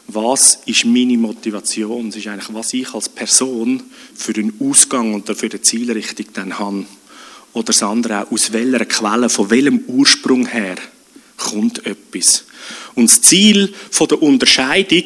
Was 0.07 0.59
ist 0.65 0.85
meine 0.85 1.17
Motivation? 1.17 2.09
Das 2.09 2.17
ist 2.17 2.27
eigentlich, 2.27 2.53
was 2.53 2.73
ich 2.73 2.93
als 2.93 3.09
Person 3.09 3.83
für 4.15 4.33
den 4.33 4.53
Ausgang 4.59 5.13
und 5.13 5.27
für 5.37 5.49
die 5.49 5.61
Zielrichtung 5.61 6.25
dann 6.33 6.59
habe. 6.59 6.85
Oder 7.53 7.65
das 7.65 7.83
andere 7.83 8.23
auch, 8.23 8.31
aus 8.31 8.51
welcher 8.51 8.85
Quelle, 8.85 9.29
von 9.29 9.49
welchem 9.49 9.83
Ursprung 9.87 10.47
her 10.47 10.75
kommt 11.37 11.85
etwas. 11.85 12.45
Und 12.95 13.09
das 13.09 13.21
Ziel 13.21 13.73
von 13.89 14.07
der 14.07 14.21
Unterscheidung 14.21 15.05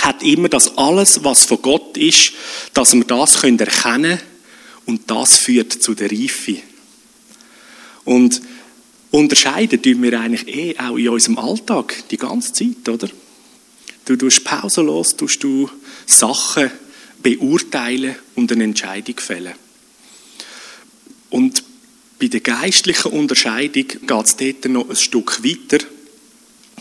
hat 0.00 0.22
immer, 0.22 0.48
dass 0.48 0.76
alles, 0.76 1.24
was 1.24 1.44
von 1.44 1.62
Gott 1.62 1.96
ist, 1.96 2.32
dass 2.74 2.94
wir 2.94 3.04
das 3.04 3.42
erkennen 3.42 3.68
können 3.68 4.20
und 4.86 5.10
das 5.10 5.36
führt 5.36 5.72
zu 5.72 5.94
der 5.94 6.10
Reife. 6.10 6.56
Und 8.04 8.40
unterscheiden 9.10 9.82
tun 9.82 10.02
wir 10.02 10.20
eigentlich 10.20 10.48
eh 10.48 10.78
auch 10.78 10.96
in 10.96 11.08
unserem 11.08 11.38
Alltag 11.38 12.08
die 12.10 12.16
ganze 12.16 12.52
Zeit, 12.52 12.88
oder? 12.88 13.08
Du 14.04 14.16
tust 14.16 14.44
pausenlos, 14.44 15.16
tust 15.16 15.42
du 15.42 15.68
Sachen 16.06 16.70
beurteilen 17.22 18.16
und 18.36 18.50
eine 18.50 18.64
Entscheidung 18.64 19.18
fällen. 19.18 19.52
Und 21.30 21.62
bei 22.18 22.28
der 22.28 22.40
geistlichen 22.40 23.12
Unterscheidung 23.12 23.86
geht 23.86 24.24
es 24.24 24.36
dort 24.36 24.64
noch 24.66 24.88
ein 24.88 24.96
Stück 24.96 25.44
weiter, 25.44 25.84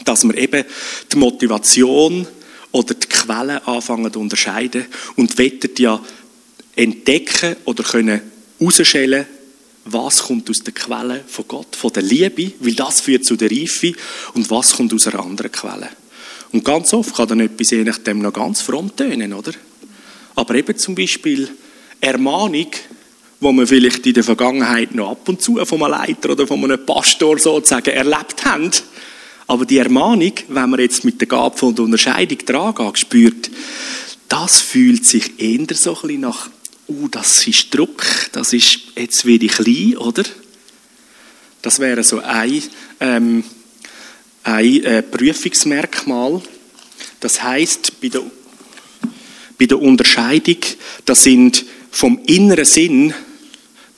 dass 0.06 0.24
wir 0.24 0.38
eben 0.38 0.64
die 1.12 1.18
Motivation 1.18 2.28
oder 2.72 2.94
die 2.94 3.08
Quelle 3.08 3.66
anfangen 3.68 4.12
zu 4.12 4.20
unterscheiden 4.20 4.86
und 5.16 5.38
wettet 5.38 5.80
ja 5.80 6.04
entdecken 6.76 7.56
oder 7.66 7.84
können 7.84 8.22
herausstellen, 8.60 9.26
was 9.92 10.24
kommt 10.24 10.50
aus 10.50 10.60
der 10.60 10.74
Quelle 10.74 11.24
von 11.28 11.46
Gott, 11.48 11.76
von 11.76 11.92
der 11.94 12.04
Liebe, 12.04 12.52
weil 12.60 12.74
das 12.74 13.02
führt 13.02 13.26
zu 13.26 13.36
der 13.36 13.52
Reife 13.52 13.94
und 14.34 14.50
was 14.50 14.76
kommt 14.76 14.94
aus 14.94 15.08
einer 15.08 15.24
anderen 15.24 15.52
Quelle. 15.52 15.90
Und 16.52 16.64
ganz 16.64 16.94
oft 16.94 17.16
kann 17.16 17.28
dann 17.28 17.40
etwas 17.42 17.72
je 17.72 17.84
nachdem 17.84 18.20
noch 18.20 18.34
ganz 18.34 18.62
fromm 18.62 18.96
tönen, 18.96 19.34
oder? 19.34 19.52
Aber 20.36 20.56
eben 20.56 20.78
zum 20.78 20.96
Beispiel 20.96 21.50
Ermahnung, 22.00 22.68
wo 23.40 23.52
man 23.52 23.68
vielleicht 23.68 24.06
in 24.06 24.14
der 24.14 24.24
Vergangenheit 24.24 24.96
noch 24.96 25.12
ab 25.12 25.30
und 25.30 25.42
zu 25.42 25.64
von 25.66 25.84
einem 25.84 25.92
Leiter 25.92 26.32
oder 26.32 26.48
von 26.48 26.64
einem 26.64 26.86
Pastor 26.86 27.38
sozusagen 27.38 27.90
erlebt 27.90 28.46
haben. 28.46 28.72
Aber 29.48 29.66
die 29.66 29.78
Ermahnung, 29.78 30.34
wenn 30.48 30.70
man 30.70 30.80
jetzt 30.80 31.06
mit 31.06 31.22
der 31.22 31.28
Gabe 31.28 31.58
von 31.58 31.76
der 31.76 31.86
Unterscheidung 31.86 32.40
dran 32.40 32.76
geht, 32.76 33.00
spürt, 33.00 33.52
das 34.28 34.60
fühlt 34.60 35.06
sich 35.06 35.40
eher 35.40 35.66
so 35.74 35.96
ein 35.96 36.02
bisschen 36.02 36.22
nach 36.22 36.50
uh, 36.90 37.08
das 37.10 37.48
ist 37.48 37.74
Druck, 37.74 38.04
das 38.32 38.54
ist, 38.54 38.80
jetzt 38.96 39.26
ich 39.26 39.52
klein, 39.52 39.98
oder? 39.98 40.24
Das 41.62 41.80
wäre 41.80 42.04
so 42.04 42.20
ein, 42.20 42.64
ähm, 43.00 43.44
ein 44.44 44.84
äh, 44.84 45.04
Prüfungsmerkmal. 45.04 46.42
Das 47.20 47.42
heißt 47.42 48.00
bei 48.02 48.10
der, 48.10 48.22
bei 49.60 49.66
der 49.66 49.82
Unterscheidung, 49.82 50.60
das 51.06 51.24
sind 51.24 51.66
vom 51.92 52.20
inneren 52.26 52.66
Sinn, 52.66 53.14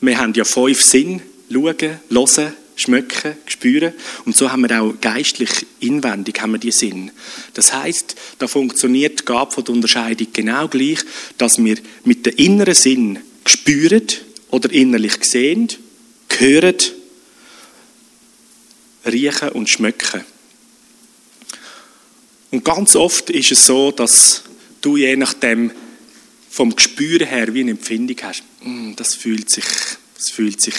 wir 0.02 0.18
haben 0.18 0.34
ja 0.34 0.46
fünf 0.46 0.82
Sinn, 0.82 1.22
schauen, 1.52 1.76
hören, 2.10 2.54
schmecken, 2.80 3.36
spüren. 3.46 3.94
Und 4.26 4.36
so 4.36 4.52
haben 4.52 4.68
wir 4.68 4.82
auch 4.82 4.94
geistlich 5.02 5.66
inwendig 5.80 6.42
haben 6.42 6.54
wir 6.54 6.60
die 6.60 6.72
Sinn. 6.72 7.12
Das 7.54 7.74
heißt, 7.74 8.16
da 8.40 8.48
funktioniert 8.48 9.22
die 9.22 9.26
Gabe 9.26 9.52
von 9.52 9.64
der 9.64 9.76
Unterscheidung 9.76 10.28
genau 10.34 10.68
gleich, 10.68 11.00
dass 11.38 11.64
wir 11.64 11.78
mit 12.04 12.26
dem 12.26 12.36
inneren 12.38 12.76
Sinn 12.76 13.20
spüren 13.46 14.08
oder 14.50 14.72
innerlich 14.72 15.24
sehen, 15.24 15.68
hören, 16.38 16.76
riechen 19.06 19.50
und 19.50 19.70
schmecken. 19.70 20.24
Und 22.52 22.66
ganz 22.66 22.96
oft 22.96 23.30
ist 23.30 23.52
es 23.52 23.66
so, 23.66 23.92
dass 23.92 24.44
du 24.82 24.98
je 24.98 25.16
nachdem 25.16 25.72
vom 26.50 26.76
Gespür 26.76 27.26
her 27.26 27.54
wie 27.54 27.62
eine 27.62 27.72
Empfindung 27.72 28.18
hast. 28.24 28.44
Mm, 28.64 28.94
das 28.96 29.14
fühlt 29.14 29.50
sich, 29.50 29.66
das 30.16 30.32
fühlt 30.32 30.60
sich 30.60 30.74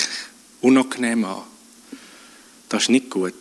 unangenehm 0.61 1.25
an. 1.25 1.43
Das 2.71 2.85
ist 2.85 2.89
nicht 2.89 3.11
gut. 3.11 3.35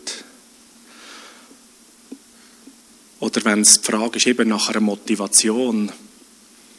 Oder 3.20 3.46
wenn 3.46 3.62
es 3.62 3.80
die 3.80 3.92
Frage 3.92 4.18
ist 4.18 4.28
eben 4.28 4.50
nach 4.50 4.70
einer 4.70 4.80
Motivation. 4.80 5.92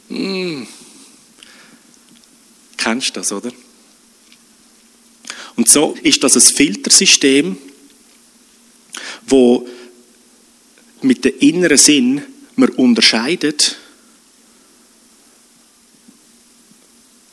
Hm. 0.09 0.67
Kennst 2.77 3.11
du 3.11 3.21
das, 3.21 3.31
oder? 3.31 3.53
Und 5.55 5.69
so 5.69 5.97
ist 6.03 6.25
das 6.25 6.35
ein 6.35 6.41
Filtersystem, 6.41 7.57
wo 9.27 9.69
mit 11.03 11.25
dem 11.25 11.39
inneren 11.39 11.79
Sinn 11.79 12.23
man 12.57 12.71
unterscheidet. 12.71 13.77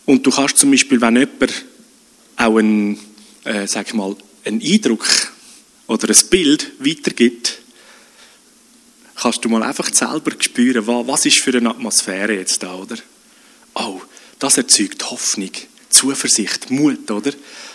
Und 0.05 0.27
du 0.27 0.29
kannst 0.29 0.59
zum 0.59 0.69
Beispiel, 0.69 1.01
wenn 1.01 1.15
jemand 1.15 1.65
auch 2.35 2.57
einen, 2.57 2.99
äh, 3.45 3.65
sag 3.65 3.93
mal, 3.95 4.15
einen 4.47 4.61
Eindruck 4.61 5.05
oder 5.87 6.09
ein 6.09 6.29
Bild 6.29 6.71
weitergibt, 6.79 7.59
kannst 9.15 9.43
du 9.43 9.49
mal 9.49 9.63
einfach 9.63 9.93
selber 9.93 10.31
spüren, 10.39 10.87
was 10.87 11.25
ist 11.25 11.39
für 11.39 11.55
eine 11.55 11.69
Atmosphäre 11.69 12.35
jetzt 12.35 12.63
da, 12.63 12.75
oder? 12.75 12.97
Oh, 13.73 14.01
das 14.39 14.57
erzeugt 14.57 15.09
Hoffnung, 15.09 15.51
Zuversicht, 15.89 16.69
Mut, 16.69 17.09
oder? 17.11 17.31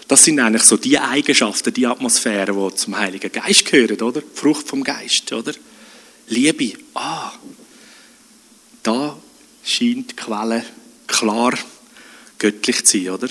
Das 0.08 0.24
sind 0.24 0.40
eigentlich 0.40 0.62
so 0.62 0.76
die 0.76 0.98
Eigenschaften, 0.98 1.72
die 1.72 1.86
Atmosphäre, 1.86 2.52
die 2.52 2.76
zum 2.76 2.96
Heiligen 2.96 3.32
Geist 3.32 3.64
gehören, 3.66 4.00
oder? 4.00 4.22
Frucht 4.34 4.68
vom 4.68 4.84
Geist, 4.84 5.32
oder? 5.32 5.52
Liebe, 6.28 6.72
ah, 6.94 7.32
da 8.82 9.16
scheint 9.64 10.10
die 10.10 10.16
Quelle 10.16 10.64
klar 11.06 11.54
göttlich 12.38 12.84
zu 12.84 12.98
sein, 12.98 13.10
oder? 13.10 13.28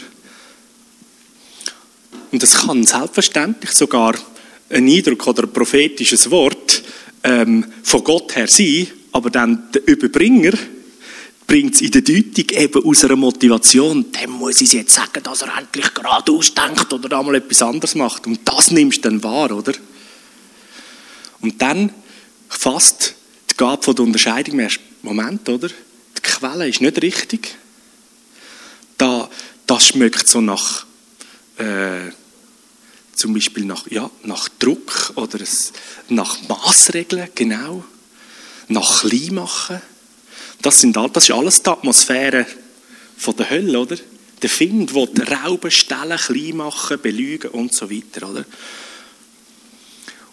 Und 2.32 2.44
es 2.44 2.54
kann 2.56 2.84
selbstverständlich 2.84 3.72
sogar 3.72 4.16
ein 4.70 4.88
Eindruck 4.88 5.28
oder 5.28 5.44
ein 5.44 5.54
prophetisches 5.54 6.32
Wort 6.32 6.82
ähm, 7.24 7.66
von 7.84 8.04
Gott 8.04 8.36
her 8.36 8.48
sein, 8.48 8.88
aber 9.12 9.30
dann 9.30 9.70
der 9.74 9.88
Überbringer 9.88 10.54
bringt 11.46 11.76
es 11.76 11.82
in 11.82 11.92
der 11.92 12.02
Deutung 12.02 12.46
eben 12.52 12.86
aus 12.86 13.04
einer 13.04 13.18
Motivation, 13.18 14.10
dem 14.14 14.32
muss 14.32 14.62
ich 14.62 14.72
jetzt 14.72 14.96
sagen, 14.96 15.22
dass 15.22 15.42
er 15.42 15.58
endlich 15.58 15.94
gerade 15.94 16.32
ausdenkt 16.32 16.94
oder 16.94 17.10
da 17.10 17.22
mal 17.22 17.36
etwas 17.36 17.62
anderes 17.62 17.96
macht. 17.96 18.26
Und 18.26 18.40
das 18.46 18.72
nimmst 18.72 19.00
du 19.00 19.10
dann 19.10 19.22
wahr, 19.22 19.52
oder? 19.52 19.74
Und 21.42 21.62
dann 21.62 21.92
fasst 22.48 23.16
die 23.50 23.58
Gabe 23.58 23.84
von 23.84 23.96
der 23.96 24.06
Unterscheidung 24.06 24.60
ersten 24.60 24.84
Moment, 25.02 25.50
oder? 25.50 25.68
Die 25.68 26.22
Quelle 26.22 26.70
ist 26.70 26.80
nicht 26.80 27.02
richtig. 27.02 27.58
Da, 28.98 29.30
das 29.68 29.88
schmeckt 29.88 30.30
so 30.30 30.40
nach 30.40 30.86
äh, 31.58 32.12
zum 33.14 33.34
Beispiel 33.34 33.66
nach, 33.66 33.90
ja, 33.90 34.10
nach 34.24 34.50
Druck 34.50 35.14
oder 35.16 35.42
es, 35.42 35.74
nach 36.10 36.38
Maßregeln, 36.48 37.30
genau, 37.36 37.84
nach 38.68 39.02
Kleinmachen. 39.02 39.82
Das, 40.62 40.82
sind, 40.82 40.96
das 40.96 41.24
ist 41.24 41.32
alles 41.32 41.62
die 41.62 41.70
Atmosphäre 41.70 42.46
von 43.18 43.36
der 43.36 43.50
Hölle, 43.50 43.80
oder? 43.80 43.98
Der 44.42 44.50
Find, 44.50 44.92
der 44.96 45.44
rauben, 45.44 45.70
stellen, 45.70 46.18
klein 46.18 46.58
machen, 46.58 47.00
belügen 47.02 47.52
und 47.52 47.74
so 47.74 47.92
weiter, 47.92 48.30
oder? 48.30 48.46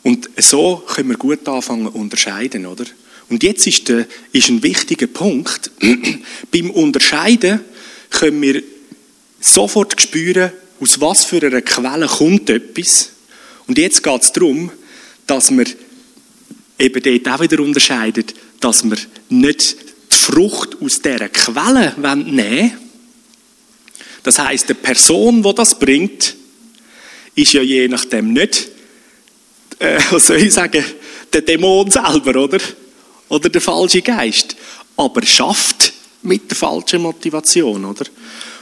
Und 0.03 0.31
so 0.39 0.77
können 0.87 1.11
wir 1.11 1.19
gut 1.19 1.47
anfangen 1.47 1.89
unterscheiden, 1.89 2.64
oder? 2.64 2.85
Und 3.29 3.43
jetzt 3.43 3.66
ist, 3.66 3.89
der, 3.89 4.07
ist 4.33 4.49
ein 4.49 4.62
wichtiger 4.62 5.07
Punkt. 5.07 5.71
Beim 6.51 6.71
Unterscheiden 6.71 7.61
können 8.09 8.41
wir 8.41 8.62
sofort 9.41 10.01
spüren, 10.01 10.53
aus 10.81 11.01
was 11.01 11.24
für 11.24 11.45
einer 11.45 11.62
Quelle 11.62 12.07
kommt 12.07 12.51
etwas. 12.51 13.11
Und 13.66 13.79
jetzt 13.79 14.03
geht 14.03 14.22
es 14.22 14.33
darum, 14.33 14.70
dass 15.26 15.51
wir 15.51 15.66
eben 16.79 17.03
dort 17.03 17.35
auch 17.35 17.43
wieder 17.43 17.61
unterscheiden, 17.61 18.24
dass 18.61 18.85
wir 18.85 18.97
nicht 19.29 19.76
die 20.11 20.16
Frucht 20.16 20.81
aus 20.81 21.03
dieser 21.03 21.29
Quelle 21.29 21.95
nehmen 21.97 22.33
wollen. 22.35 22.72
Das 24.22 24.39
heißt, 24.39 24.68
die 24.68 24.74
Person, 24.74 25.43
die 25.43 25.55
das 25.55 25.79
bringt, 25.79 26.35
ist 27.35 27.53
ja 27.53 27.62
je 27.62 27.89
nachdem 27.89 28.33
nicht, 28.33 28.68
äh, 29.79 29.99
was 30.11 30.26
soll 30.26 30.39
ich 30.39 30.53
sagen, 30.53 30.85
der 31.33 31.43
Dämon 31.43 31.91
selber, 31.91 32.43
oder? 32.43 32.59
Oder 33.29 33.49
der 33.49 33.61
falsche 33.61 34.03
Geist. 34.03 34.57
Aber 34.97 35.24
schafft 35.24 35.93
mit 36.22 36.51
der 36.51 36.57
falschen 36.57 37.03
Motivation, 37.03 37.85
oder? 37.85 38.05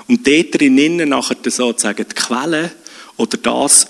Und 0.08 0.26
dort 0.26 0.60
drinnen 0.60 1.08
nachher 1.08 1.36
sozusagen 1.44 2.06
die 2.08 2.14
Quelle 2.14 2.72
oder 3.16 3.36
das, 3.38 3.86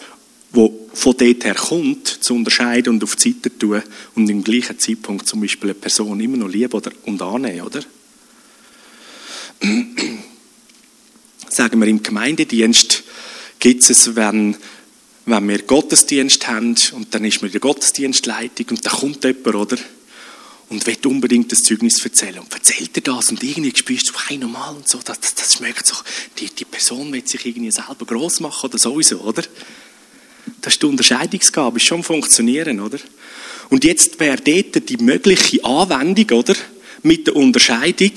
was 0.53 0.71
von 0.95 1.17
dort 1.17 1.45
her 1.45 1.55
kommt, 1.55 2.09
zu 2.09 2.35
unterscheiden 2.35 2.95
und 2.95 3.05
auf 3.05 3.17
die 3.17 3.33
Seite 3.33 3.59
tun 3.59 3.83
und 4.15 4.31
im 4.31 4.43
gleichen 4.43 4.79
Zeitpunkt 4.79 5.29
zum 5.29 5.43
Beispiel 5.43 5.71
eine 5.71 5.79
Person 5.79 6.19
immer 6.21 6.39
noch 6.39 6.49
lieben 6.49 6.73
oder, 6.73 6.91
und 7.05 7.21
annehmen, 7.21 7.61
oder? 7.63 7.81
Sagen 11.49 11.81
wir 11.81 11.87
im 11.87 12.03
Gemeindedienst 12.03 13.03
gibt 13.59 13.89
es, 13.89 14.17
wenn, 14.17 14.57
wenn 15.27 15.49
wir 15.49 15.63
Gottesdienst 15.63 16.47
haben 16.49 16.77
und 16.93 17.15
dann 17.15 17.25
ist 17.25 17.43
mir 17.43 17.51
die 17.51 17.59
Gottesdienstleitung 17.59 18.67
und 18.71 18.87
da 18.87 18.91
kommt 18.91 19.25
jemand, 19.25 19.55
oder? 19.55 19.79
Und 20.69 20.87
will 20.87 20.97
unbedingt 21.07 21.53
das 21.53 21.63
Zeugnis 21.63 22.05
erzählen. 22.05 22.41
Und 22.41 22.53
erzählt 22.53 22.91
er 22.95 23.03
das 23.03 23.31
und 23.31 23.43
irgendwie 23.43 23.73
spürst 23.75 24.09
du, 24.09 24.13
hey, 24.27 24.39
normal 24.39 24.75
und 24.75 24.89
so, 24.89 24.99
das, 25.05 25.19
das, 25.21 25.55
schmeckt 25.55 25.87
so, 25.87 25.95
die, 26.39 26.49
die 26.51 26.65
Person 26.65 27.13
will 27.13 27.27
sich 27.27 27.47
irgendwie 27.47 27.71
selber 27.71 28.05
groß 28.05 28.41
machen 28.41 28.69
oder 28.69 28.79
sowieso, 28.79 29.21
oder? 29.21 29.43
Das 30.61 30.75
ist 30.75 30.83
die 30.83 30.87
Unterscheidungsgabe, 30.87 31.79
ist 31.79 31.87
schon 31.87 32.03
funktionieren, 32.03 32.81
oder? 32.81 32.99
Und 33.69 33.85
jetzt 33.85 34.19
wäre 34.21 34.37
dort 34.37 34.89
die 34.89 34.97
mögliche 34.99 35.65
Anwendung, 35.65 36.39
oder? 36.39 36.55
Mit 37.03 37.27
der 37.27 37.37
Unterscheidung, 37.37 38.13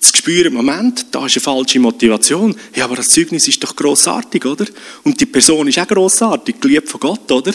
zu 0.00 0.16
spüren, 0.16 0.54
Moment, 0.54 1.06
da 1.10 1.26
ist 1.26 1.36
eine 1.36 1.42
falsche 1.42 1.80
Motivation. 1.80 2.54
Ja, 2.74 2.84
aber 2.84 2.96
das 2.96 3.06
Zeugnis 3.06 3.48
ist 3.48 3.62
doch 3.62 3.74
großartig, 3.74 4.44
oder? 4.44 4.66
Und 5.02 5.20
die 5.20 5.26
Person 5.26 5.66
ist 5.68 5.78
auch 5.78 5.88
großartig, 5.88 6.60
geliebt 6.60 6.88
von 6.88 7.00
Gott, 7.00 7.30
oder? 7.32 7.52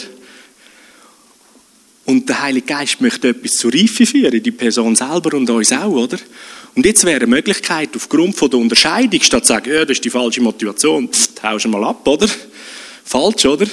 Und 2.04 2.28
der 2.28 2.42
Heilige 2.42 2.66
Geist 2.66 3.00
möchte 3.00 3.28
etwas 3.28 3.54
zur 3.54 3.72
Reife 3.72 4.04
führen, 4.04 4.42
die 4.42 4.50
Person 4.50 4.94
selber 4.94 5.36
und 5.36 5.48
uns 5.48 5.72
auch, 5.72 5.90
oder? 5.90 6.18
Und 6.74 6.84
jetzt 6.84 7.04
wäre 7.04 7.16
eine 7.16 7.26
Möglichkeit, 7.28 7.90
aufgrund 7.94 8.34
von 8.36 8.50
der 8.50 8.58
Unterscheidung, 8.58 9.20
statt 9.22 9.46
zu 9.46 9.52
sagen, 9.52 9.72
ja, 9.72 9.84
das 9.84 9.96
ist 9.98 10.04
die 10.04 10.10
falsche 10.10 10.42
Motivation, 10.42 11.08
pff, 11.08 11.30
du 11.62 11.68
mal 11.68 11.84
ab, 11.84 12.06
oder? 12.06 12.28
Falsch, 13.04 13.46
oder? 13.46 13.66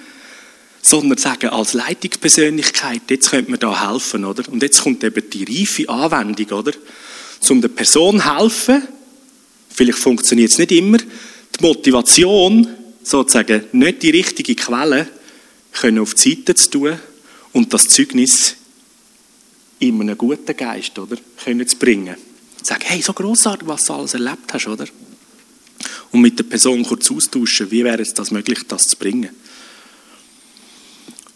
Sondern 0.82 1.18
sagen, 1.18 1.48
als 1.48 1.74
Leitungspersönlichkeit, 1.74 3.02
jetzt 3.10 3.30
könnte 3.30 3.50
man 3.50 3.60
da 3.60 3.90
helfen, 3.90 4.24
oder? 4.24 4.44
Und 4.50 4.62
jetzt 4.62 4.82
kommt 4.82 5.04
eben 5.04 5.28
die 5.28 5.44
reife 5.44 5.88
Anwendung, 5.88 6.58
oder? 6.58 6.72
Um 7.50 7.60
der 7.60 7.68
Person 7.68 8.32
helfen, 8.32 8.82
vielleicht 9.68 9.98
funktioniert 9.98 10.50
es 10.50 10.58
nicht 10.58 10.72
immer, 10.72 10.98
die 10.98 11.62
Motivation, 11.62 12.66
sozusagen, 13.02 13.64
nicht 13.72 14.02
die 14.02 14.10
richtige 14.10 14.54
Quelle, 14.54 15.08
können 15.72 15.98
auf 15.98 16.14
die 16.14 16.30
Seite 16.30 16.54
zu 16.54 16.70
tun, 16.70 16.98
und 17.58 17.74
das 17.74 17.88
Zeugnis 17.88 18.54
in 19.80 20.00
einem 20.00 20.16
guten 20.16 20.56
Geist, 20.56 20.96
oder? 20.96 21.16
Können 21.42 21.66
zu 21.66 21.76
bringen. 21.76 22.14
Sagen, 22.62 22.84
hey, 22.84 23.02
so 23.02 23.12
großartig, 23.12 23.66
was 23.66 23.84
du 23.84 23.94
alles 23.94 24.14
erlebt 24.14 24.54
hast, 24.54 24.68
oder? 24.68 24.86
Und 26.12 26.20
mit 26.20 26.38
der 26.38 26.44
Person 26.44 26.84
kurz 26.84 27.10
austauschen, 27.10 27.68
wie 27.72 27.82
wäre 27.82 28.00
es 28.00 28.14
das 28.14 28.30
möglich, 28.30 28.60
das 28.68 28.84
zu 28.84 28.96
bringen? 28.96 29.30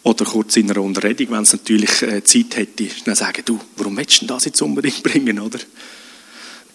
Oder 0.05 0.25
kurz 0.25 0.57
in 0.57 0.71
einer 0.71 0.81
Unterredung, 0.81 1.33
wenn 1.33 1.43
es 1.43 1.55
natürlich 1.55 2.03
äh, 2.03 2.23
Zeit 2.23 2.57
hätte, 2.57 2.89
dann 3.05 3.17
sagen, 3.17 3.43
du, 3.45 3.59
warum 3.77 3.97
willst 3.97 4.23
du 4.23 4.27
das 4.27 4.45
jetzt 4.45 4.63
unbedingt 4.63 5.03
bringen, 5.03 5.41
oder? 5.41 5.59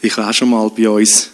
Ich 0.01 0.17
war 0.17 0.33
schon 0.33 0.49
mal 0.49 0.69
bei 0.71 0.89
uns 0.89 1.29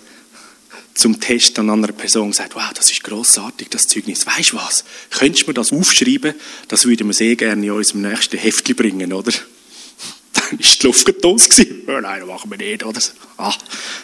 zum 0.94 1.20
Test 1.20 1.58
an 1.60 1.70
einer 1.70 1.88
Person 1.88 2.30
gesagt, 2.30 2.56
wow, 2.56 2.72
das 2.74 2.92
ist 2.92 3.04
großartig, 3.04 3.70
das 3.70 3.84
Zeugnis. 3.84 4.26
Weißt 4.26 4.52
du 4.52 4.58
was? 4.58 4.84
Könntest 5.10 5.44
du 5.44 5.48
mir 5.48 5.54
das 5.54 5.74
aufschreiben? 5.74 6.36
Das 6.68 6.86
würden 6.86 7.08
wir 7.08 7.14
sehr 7.14 7.36
gerne 7.36 7.66
in 7.66 7.72
unserem 7.72 8.02
nächsten 8.02 8.38
Heftchen 8.38 8.76
bringen, 8.76 9.12
oder? 9.12 9.32
Dann 10.34 10.60
ist 10.60 10.82
die 10.82 10.88
Luft 10.88 11.06
getos 11.06 11.50
gewesen. 11.50 11.82
Oh 11.88 12.00
nein, 12.00 12.20
das 12.20 12.28
machen 12.28 12.52
wir 12.52 12.58
nicht, 12.58 12.84
oder? 12.84 13.02
Ah, 13.38 13.54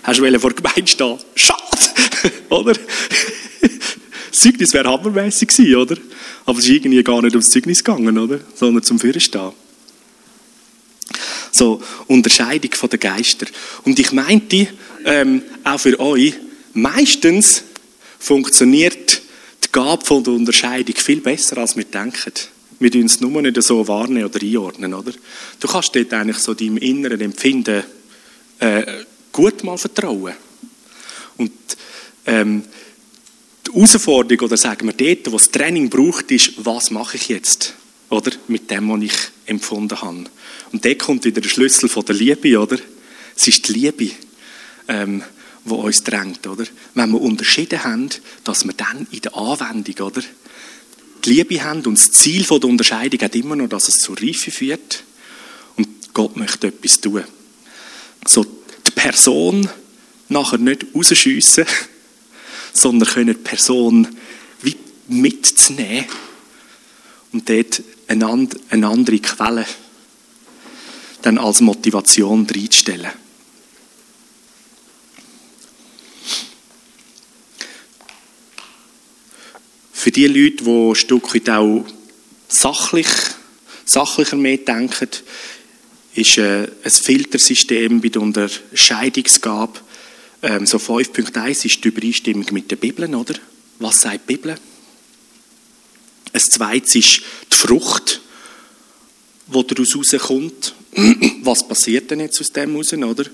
hast 0.04 0.20
du 0.20 0.40
vor 0.40 0.52
der 0.52 0.64
Gemeinde 0.64 0.92
stehen? 0.92 1.20
Schade! 1.36 1.60
oder? 2.50 2.74
Das 4.32 4.40
Zeugnis 4.40 4.74
wäre 4.74 4.90
hammermässig 4.90 5.50
gewesen, 5.50 5.76
oder? 5.76 5.96
Aber 6.46 6.58
es 6.58 6.66
ist 6.66 6.72
irgendwie 6.72 7.04
gar 7.04 7.22
nicht 7.22 7.36
ums 7.36 7.50
Zeugnis 7.50 7.84
gegangen, 7.84 8.18
oder? 8.18 8.40
Sondern 8.56 8.84
zum 8.84 9.00
Führerstehen. 9.00 9.52
So, 11.52 11.82
Unterscheidung 12.08 12.72
den 12.90 13.00
Geister. 13.00 13.48
Und 13.84 14.00
ich 14.00 14.12
meinte, 14.12 14.68
ähm, 15.06 15.42
auch 15.64 15.80
für 15.80 16.00
euch, 16.00 16.36
meistens 16.74 17.64
funktioniert 18.20 19.22
die 19.64 19.72
Gabe 19.72 20.06
von 20.06 20.24
der 20.24 20.34
Unterscheidung 20.34 20.96
viel 20.96 21.22
besser, 21.22 21.58
als 21.58 21.76
wir 21.76 21.86
denken. 21.86 22.34
Wir 22.80 22.92
tun 22.92 23.06
es 23.06 23.20
nur 23.20 23.42
nicht 23.42 23.62
so 23.62 23.88
wahrnehmen 23.88 24.26
oder 24.26 24.42
einordnen, 24.42 24.94
oder? 24.94 25.12
Du 25.60 25.68
kannst 25.68 25.96
dort 25.96 26.14
eigentlich 26.14 26.38
so 26.38 26.54
deinem 26.54 26.78
inneren 26.78 27.20
Empfinden 27.20 27.84
äh, 28.60 29.04
gut 29.32 29.64
mal 29.64 29.78
vertrauen. 29.78 30.34
Und 31.38 31.52
ähm, 32.26 32.64
die 33.68 33.74
Herausforderung, 33.74 34.46
oder 34.46 34.58
sagen 34.58 34.88
wir 34.88 34.94
dort, 34.94 35.32
wo 35.32 35.38
das 35.38 35.52
Training 35.52 35.90
braucht, 35.90 36.32
ist, 36.32 36.54
was 36.58 36.92
mache 36.92 37.18
ich 37.18 37.30
jetzt? 37.30 37.74
Oder? 38.10 38.32
Mit 38.48 38.72
dem, 38.72 38.90
was 38.90 39.02
ich 39.04 39.18
empfunden 39.46 40.02
habe. 40.02 40.26
Und 40.72 40.86
da 40.86 40.94
kommt 40.96 41.26
wieder 41.26 41.42
der 41.42 41.50
Schlüssel 41.50 41.90
von 41.90 42.06
der 42.06 42.16
Liebe, 42.16 42.60
oder? 42.60 42.78
Es 43.36 43.48
ist 43.48 43.68
die 43.68 43.74
Liebe, 43.74 44.12
ähm, 44.88 45.24
die 45.70 45.76
uns 45.76 46.04
drängt, 46.04 46.46
oder? 46.48 46.66
Wenn 46.94 47.12
wir 47.12 47.22
unterschieden 47.22 47.84
haben, 47.84 48.10
dass 48.44 48.66
wir 48.66 48.74
dann 48.74 49.08
in 49.12 49.22
der 49.22 49.36
Anwendung, 49.36 50.08
oder? 50.08 50.22
Die 51.26 51.30
Liebe 51.30 51.64
haben 51.64 51.86
und 51.86 51.98
das 51.98 52.12
Ziel 52.12 52.44
der 52.44 52.64
Unterscheidung 52.70 53.20
hat 53.22 53.36
immer 53.36 53.56
noch, 53.56 53.68
dass 53.68 53.88
es 53.88 54.00
zur 54.00 54.20
Reife 54.22 54.52
führt. 54.52 55.04
Und 55.76 56.14
Gott 56.14 56.38
möchte 56.38 56.68
etwas 56.68 57.02
tun. 57.02 57.24
So, 58.26 58.46
die 58.46 58.92
Person 58.92 59.70
nachher 60.30 60.60
nicht 60.60 60.86
rausschiessen, 60.94 61.66
sondern 62.74 63.10
können 63.10 63.36
die 63.36 63.42
Person 63.42 64.08
wie 64.62 64.76
mitzunehmen 65.08 66.06
und 67.32 67.50
dort 67.50 67.82
eine, 68.08 68.88
andere 68.88 69.20
Quelle 69.20 69.66
dann 71.22 71.38
als 71.38 71.62
Motivation 71.62 72.48
reinzustellen. 72.50 73.12
Für 80.00 80.12
die 80.12 80.28
Leute, 80.28 80.64
die 80.64 80.70
ein 80.70 80.96
Stück 80.96 81.36
weit 81.36 81.50
auch 81.50 81.84
sachlich, 82.48 83.06
sachlicher 83.84 84.38
mehr 84.38 84.56
denken, 84.56 85.10
ist 86.16 86.38
äh, 86.38 86.70
ein 86.86 86.90
Filtersystem 86.90 88.00
bei 88.00 88.08
der 88.08 88.22
Unterscheidungsgabe 88.22 89.78
ähm, 90.42 90.66
so 90.66 90.78
5.1 90.78 91.66
ist 91.66 91.84
die 91.84 91.90
Übereinstimmung 91.90 92.46
mit 92.52 92.72
der 92.72 92.78
Bibel, 92.78 93.14
oder? 93.14 93.34
Was 93.80 94.00
sagt 94.00 94.22
die 94.30 94.38
Bibel? 94.38 94.56
Ein 96.32 96.40
zweites 96.40 96.96
ist 96.96 97.22
die 97.52 97.58
Frucht, 97.58 98.22
die 99.48 99.68
daraus 99.68 99.96
rauskommt. 99.98 100.76
Was 101.44 101.68
passiert 101.68 102.10
denn 102.10 102.22
jetzt 102.22 102.40
aus 102.40 102.54
dem 102.54 102.74
raus, 102.74 102.94
oder? 102.94 103.26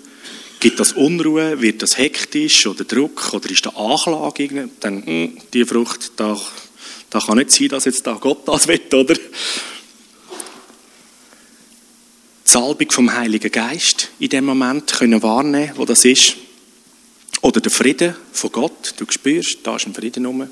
Gibt 0.66 0.80
das 0.80 0.94
Unruhe? 0.94 1.62
Wird 1.62 1.84
das 1.84 2.00
hektisch 2.00 2.66
oder 2.66 2.86
Druck? 2.86 3.36
Oder 3.36 3.52
ist 3.52 3.68
da 3.68 3.70
Anklage? 3.70 4.68
Dann, 4.80 4.96
mh, 4.96 5.06
hm, 5.06 5.38
die 5.54 5.64
Frucht, 5.64 6.14
da, 6.16 6.42
da 7.12 7.20
kann 7.20 7.38
nicht 7.38 7.52
sein, 7.52 7.68
dass 7.68 7.86
jetzt 7.86 8.08
da 8.08 8.14
Gott 8.14 8.48
das 8.48 8.68
will, 8.68 8.82
oder? 8.92 9.14
Die 9.14 9.22
Salbung 12.46 12.90
vom 12.90 13.14
Heiligen 13.14 13.52
Geist 13.52 14.10
in 14.18 14.30
dem 14.30 14.46
Moment 14.46 14.92
können 14.92 15.22
wahrnehmen, 15.22 15.74
wo 15.76 15.86
das 15.86 16.04
ist. 16.04 16.36
Oder 17.42 17.62
der 17.62 17.72
Frieden 17.72 18.16
von 18.34 18.52
Gott. 18.52 18.96
Du 18.98 19.06
spürst, 19.08 19.60
da 19.62 19.76
ist 19.76 19.86
ein 19.86 19.94
Frieden 19.94 20.26
rum. 20.26 20.50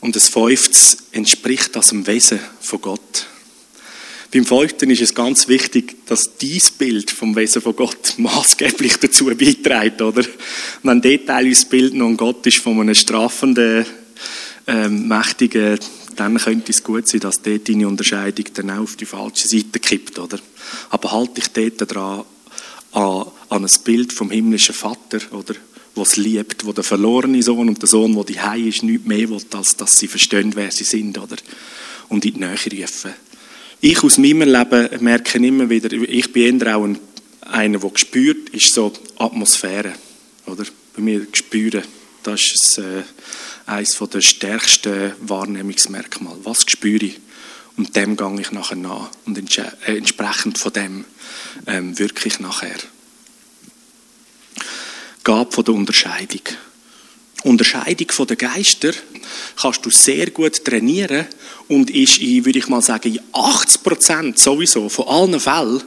Und 0.00 0.16
das 0.16 0.30
Fünftes 0.30 0.96
entspricht 1.12 1.76
das 1.76 1.88
dem 1.88 2.06
Wesen 2.06 2.40
von 2.62 2.80
Gott. 2.80 3.26
Beim 4.32 4.44
Fünften 4.44 4.90
ist 4.90 5.02
es 5.02 5.14
ganz 5.14 5.48
wichtig, 5.48 6.06
dass 6.06 6.36
dieses 6.36 6.70
Bild 6.70 7.10
vom 7.10 7.34
Wesen 7.34 7.60
von 7.60 7.74
Gott 7.74 8.14
maßgeblich 8.18 8.98
dazu 8.98 9.24
beiträgt, 9.26 10.00
oder? 10.00 10.24
Wenn 10.84 11.00
dort 11.00 11.28
das 11.28 11.64
Bild 11.64 11.94
noch 11.94 12.16
Gott 12.16 12.46
ist 12.46 12.58
von 12.58 12.80
einem 12.80 12.94
strafenden, 12.94 13.84
ähm, 14.68 15.08
mächtigen, 15.08 15.80
dann 16.14 16.36
könnte 16.36 16.70
es 16.70 16.84
gut 16.84 17.08
sein, 17.08 17.20
dass 17.20 17.42
dort 17.42 17.68
deine 17.68 17.88
Unterscheidung 17.88 18.44
dann 18.54 18.70
auch 18.70 18.82
auf 18.82 18.96
die 18.96 19.04
falsche 19.04 19.48
Seite 19.48 19.80
kippt, 19.80 20.18
oder? 20.20 20.38
Aber 20.90 21.10
halte 21.10 21.40
dich 21.40 21.48
dort 21.48 21.92
dran 21.92 22.24
an, 22.92 23.26
an 23.48 23.64
ein 23.64 23.70
Bild 23.84 24.12
vom 24.12 24.30
himmlischen 24.30 24.74
Vater, 24.74 25.18
oder? 25.32 25.54
Was 25.96 26.16
liebt, 26.16 26.64
wo 26.64 26.72
der 26.72 26.84
verlorene 26.84 27.42
Sohn 27.42 27.68
und 27.68 27.82
der 27.82 27.88
Sohn, 27.88 28.14
der 28.14 28.24
die 28.24 28.40
Hei 28.40 28.60
ist, 28.60 28.84
nicht 28.84 29.06
mehr 29.06 29.28
will, 29.28 29.40
als 29.52 29.76
dass 29.76 29.92
sie 29.92 30.06
verstehen, 30.06 30.52
wer 30.54 30.70
sie 30.70 30.84
sind, 30.84 31.18
oder? 31.18 31.36
Und 32.08 32.24
in 32.24 32.34
die 32.34 32.40
Nähe 32.40 32.82
rufen. 32.82 33.12
Ich 33.82 34.02
aus 34.02 34.18
meinem 34.18 34.42
Leben 34.42 35.02
merke 35.02 35.38
immer 35.38 35.70
wieder, 35.70 35.90
ich 35.90 36.32
bin 36.32 36.60
eher 36.60 36.76
auch 36.76 36.84
ein, 36.84 36.98
einer, 37.40 37.78
der 37.78 37.90
spürt, 37.94 38.50
ist 38.50 38.74
so 38.74 38.92
Atmosphäre, 39.16 39.94
oder? 40.46 40.64
Bei 40.94 41.02
mir 41.02 41.26
spüren, 41.32 41.82
das 42.22 42.40
ist 42.42 42.78
äh, 42.78 43.02
eines 43.64 43.98
der 43.98 44.20
stärksten 44.20 45.12
Wahrnehmungsmerkmale. 45.20 46.40
Was 46.44 46.64
spüre 46.66 47.06
ich? 47.06 47.20
Und 47.76 47.96
dem 47.96 48.16
gehe 48.16 48.40
ich 48.40 48.52
nachher 48.52 48.76
nach. 48.76 49.10
Und 49.24 49.38
äh, 49.38 49.70
entsprechend 49.86 50.58
von 50.58 50.72
dem 50.72 51.04
ähm, 51.66 51.98
wirklich 51.98 52.38
nachher. 52.40 52.76
Gab 55.24 55.54
von 55.54 55.64
der 55.64 55.74
Unterscheidung. 55.74 56.42
Unterscheidung 57.44 58.26
den 58.26 58.36
Geister 58.36 58.92
kannst 59.60 59.84
du 59.84 59.90
sehr 59.90 60.30
gut 60.30 60.64
trainieren 60.64 61.26
und 61.68 61.90
ist 61.90 62.18
in, 62.18 62.44
würde 62.44 62.58
ich 62.58 62.68
mal 62.68 62.82
sagen, 62.82 63.14
in 63.14 63.20
80 63.32 63.82
Prozent 63.82 64.38
sowieso 64.38 64.88
von 64.88 65.08
allen 65.08 65.40
Fällen 65.40 65.82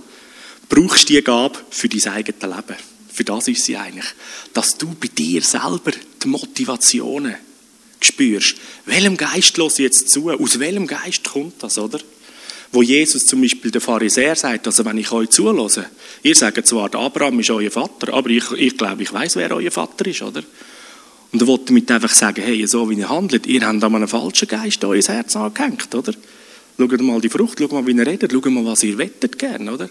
brauchst 0.69 1.09
du 1.09 1.13
die 1.13 1.23
Gabe 1.23 1.59
für 1.69 1.89
dein 1.89 2.13
eigenes 2.13 2.41
Leben. 2.41 2.77
Für 3.11 3.23
das 3.23 3.47
ist 3.47 3.65
sie 3.65 3.77
eigentlich. 3.77 4.07
Dass 4.53 4.77
du 4.77 4.95
bei 4.99 5.07
dir 5.07 5.41
selber 5.43 5.91
die 6.23 6.27
Motivationen 6.27 7.35
spürst. 8.01 8.55
Welchem 8.85 9.15
Geist 9.15 9.57
los 9.57 9.77
jetzt 9.77 10.09
zu? 10.09 10.31
Aus 10.31 10.59
welchem 10.59 10.87
Geist 10.87 11.23
kommt 11.23 11.61
das, 11.61 11.77
oder? 11.77 11.99
Wo 12.71 12.81
Jesus 12.81 13.25
zum 13.25 13.41
Beispiel 13.41 13.69
der 13.69 13.81
Pharisäer 13.81 14.35
sagt, 14.35 14.65
also 14.65 14.83
wenn 14.83 14.97
ich 14.97 15.11
euch 15.11 15.29
zulasse, 15.29 15.85
ihr 16.23 16.35
sagt 16.35 16.65
zwar, 16.65 16.93
Abraham 16.95 17.39
ist 17.39 17.51
euer 17.51 17.69
Vater, 17.69 18.11
aber 18.11 18.31
ich, 18.31 18.51
ich 18.53 18.75
glaube, 18.75 19.03
ich 19.03 19.13
weiß, 19.13 19.35
wer 19.35 19.51
euer 19.51 19.69
Vater 19.69 20.07
ist, 20.07 20.23
oder? 20.23 20.43
Und 21.33 21.41
er 21.41 21.47
wollte 21.47 21.65
damit 21.65 21.89
einfach 21.89 22.13
sagen, 22.13 22.43
hey, 22.43 22.65
so 22.67 22.87
wie 22.91 22.95
ihr 22.95 23.09
handelt, 23.09 23.47
ihr 23.47 23.65
habt 23.67 23.83
an 23.83 23.95
einen 23.95 24.07
falschen 24.07 24.47
Geist 24.47 24.85
euer 24.85 25.01
Herz 25.01 25.35
angehängt, 25.35 25.93
oder? 25.95 26.13
Schaut 26.77 27.01
mal 27.01 27.19
die 27.19 27.29
Frucht, 27.29 27.57
schaut 27.59 27.71
mal, 27.71 27.85
wie 27.87 27.91
ihr 27.91 28.05
redet, 28.05 28.31
schaut 28.31 28.45
mal, 28.45 28.63
was 28.63 28.83
ihr 28.83 28.97
wettet 28.99 29.39
gern, 29.39 29.67
oder? 29.67 29.89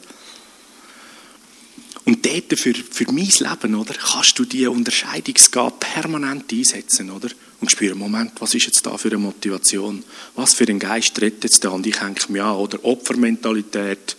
Und 2.04 2.24
dort 2.24 2.58
für, 2.58 2.74
für 2.74 3.12
mein 3.12 3.26
Leben, 3.26 3.74
oder, 3.74 3.94
kannst 3.94 4.38
du 4.38 4.44
diese 4.44 4.70
Unterscheidungsgabe 4.70 5.74
permanent 5.80 6.52
einsetzen, 6.52 7.10
oder? 7.10 7.28
Und 7.60 7.70
spüren, 7.70 7.98
Moment, 7.98 8.32
was 8.40 8.54
ist 8.54 8.66
jetzt 8.66 8.86
da 8.86 8.96
für 8.96 9.08
eine 9.08 9.18
Motivation? 9.18 10.04
Was 10.36 10.54
für 10.54 10.68
ein 10.68 10.78
Geist 10.78 11.20
redet 11.20 11.44
jetzt 11.44 11.64
da? 11.64 11.70
Und 11.70 11.86
ich 11.86 12.00
hänge 12.00 12.16
mir 12.28 12.44
an, 12.44 12.56
oder? 12.56 12.84
Opfermentalität, 12.84 14.16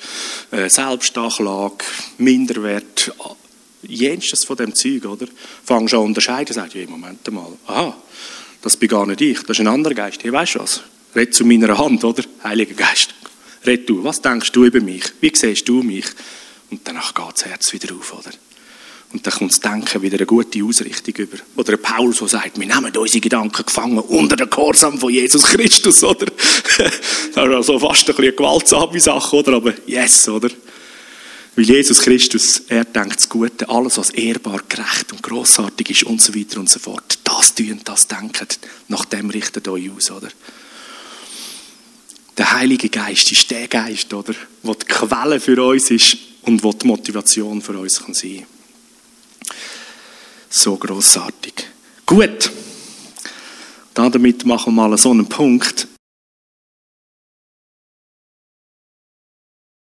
äh, 0.51 0.69
Selbstanklage, 0.69 1.85
Minderwert, 2.17 3.13
jenstes 3.87 4.43
von 4.43 4.57
dem 4.57 4.73
Zeug, 4.75 5.05
oder? 5.05 5.27
Fangst 5.63 5.93
an 5.93 6.01
unterscheiden, 6.01 6.53
sagst, 6.53 6.75
hey, 6.75 6.87
Moment 6.87 7.29
mal, 7.31 7.51
aha, 7.67 7.95
das 8.61 8.77
bin 8.77 8.89
gar 8.89 9.05
nicht 9.05 9.21
ich, 9.21 9.39
das 9.39 9.57
ist 9.57 9.61
ein 9.61 9.67
anderer 9.67 9.93
Geist. 9.93 10.23
Hey, 10.23 10.31
weißt 10.31 10.55
du 10.55 10.59
was? 10.59 10.81
Red 11.15 11.33
zu 11.33 11.45
meiner 11.45 11.77
Hand, 11.77 12.03
oder? 12.03 12.23
Heiliger 12.43 12.75
Geist. 12.75 13.13
Red 13.65 13.89
du, 13.89 14.03
was 14.03 14.21
denkst 14.21 14.51
du 14.51 14.65
über 14.65 14.81
mich? 14.81 15.03
Wie 15.21 15.31
siehst 15.33 15.67
du 15.67 15.83
mich? 15.83 16.05
Und 16.69 16.81
danach 16.85 17.13
geht 17.13 17.33
das 17.33 17.45
Herz 17.45 17.71
wieder 17.73 17.93
auf, 17.95 18.13
oder? 18.13 18.31
Und 19.13 19.27
dann 19.27 19.33
kommt 19.33 19.51
das 19.51 19.59
Denken 19.59 20.01
wieder 20.01 20.17
eine 20.17 20.25
gute 20.25 20.63
Ausrichtung 20.63 21.13
über. 21.17 21.37
Oder 21.55 21.77
Paulus, 21.77 22.17
der 22.17 22.29
sagt, 22.29 22.59
wir 22.59 22.65
nehmen 22.65 22.97
unsere 22.97 23.21
Gedanken 23.21 23.63
gefangen 23.63 23.99
unter 23.99 24.35
den 24.35 24.49
Gehorsam 24.49 24.97
von 24.97 25.13
Jesus 25.13 25.43
Christus, 25.43 26.03
oder? 26.03 26.25
das 26.25 26.89
ist 27.29 27.37
also 27.37 27.77
fast 27.77 28.01
ein 28.01 28.05
bisschen 28.07 28.23
eine 28.23 28.33
gewaltsame 28.33 28.99
Sache, 28.99 29.35
oder? 29.35 29.53
Aber 29.53 29.73
yes, 29.85 30.27
oder? 30.27 30.49
Weil 31.55 31.65
Jesus 31.65 31.99
Christus, 32.01 32.63
er 32.67 32.83
denkt 32.83 33.17
das 33.17 33.29
Gute, 33.29 33.69
alles, 33.69 33.97
was 33.97 34.09
ehrbar, 34.09 34.61
gerecht 34.67 35.11
und 35.11 35.21
grossartig 35.21 35.91
ist 35.91 36.03
und 36.03 36.19
so 36.19 36.33
weiter 36.33 36.59
und 36.59 36.69
so 36.69 36.79
fort. 36.79 37.19
Das 37.23 37.53
tun, 37.53 37.79
das 37.83 38.07
denken, 38.07 38.47
nach 38.87 39.05
dem 39.05 39.29
richtet 39.29 39.67
euch 39.67 39.91
aus, 39.91 40.09
oder? 40.09 40.29
Der 42.35 42.51
Heilige 42.53 42.89
Geist 42.89 43.31
ist 43.31 43.51
der 43.51 43.67
Geist, 43.67 44.11
oder? 44.13 44.33
Der 44.63 44.75
die 44.75 44.85
Quelle 44.85 45.39
für 45.39 45.63
uns 45.63 45.91
ist 45.91 46.17
und 46.41 46.63
wo 46.63 46.73
die 46.73 46.87
Motivation 46.87 47.61
für 47.61 47.77
uns 47.77 47.99
kann 47.99 48.15
sein 48.15 48.47
So 50.49 50.75
großartig. 50.75 51.53
Gut. 52.05 52.51
Damit 53.93 54.43
machen 54.45 54.73
wir 54.73 54.87
mal 54.89 54.97
so 54.97 55.11
einen 55.11 55.27
Punkt. 55.27 55.87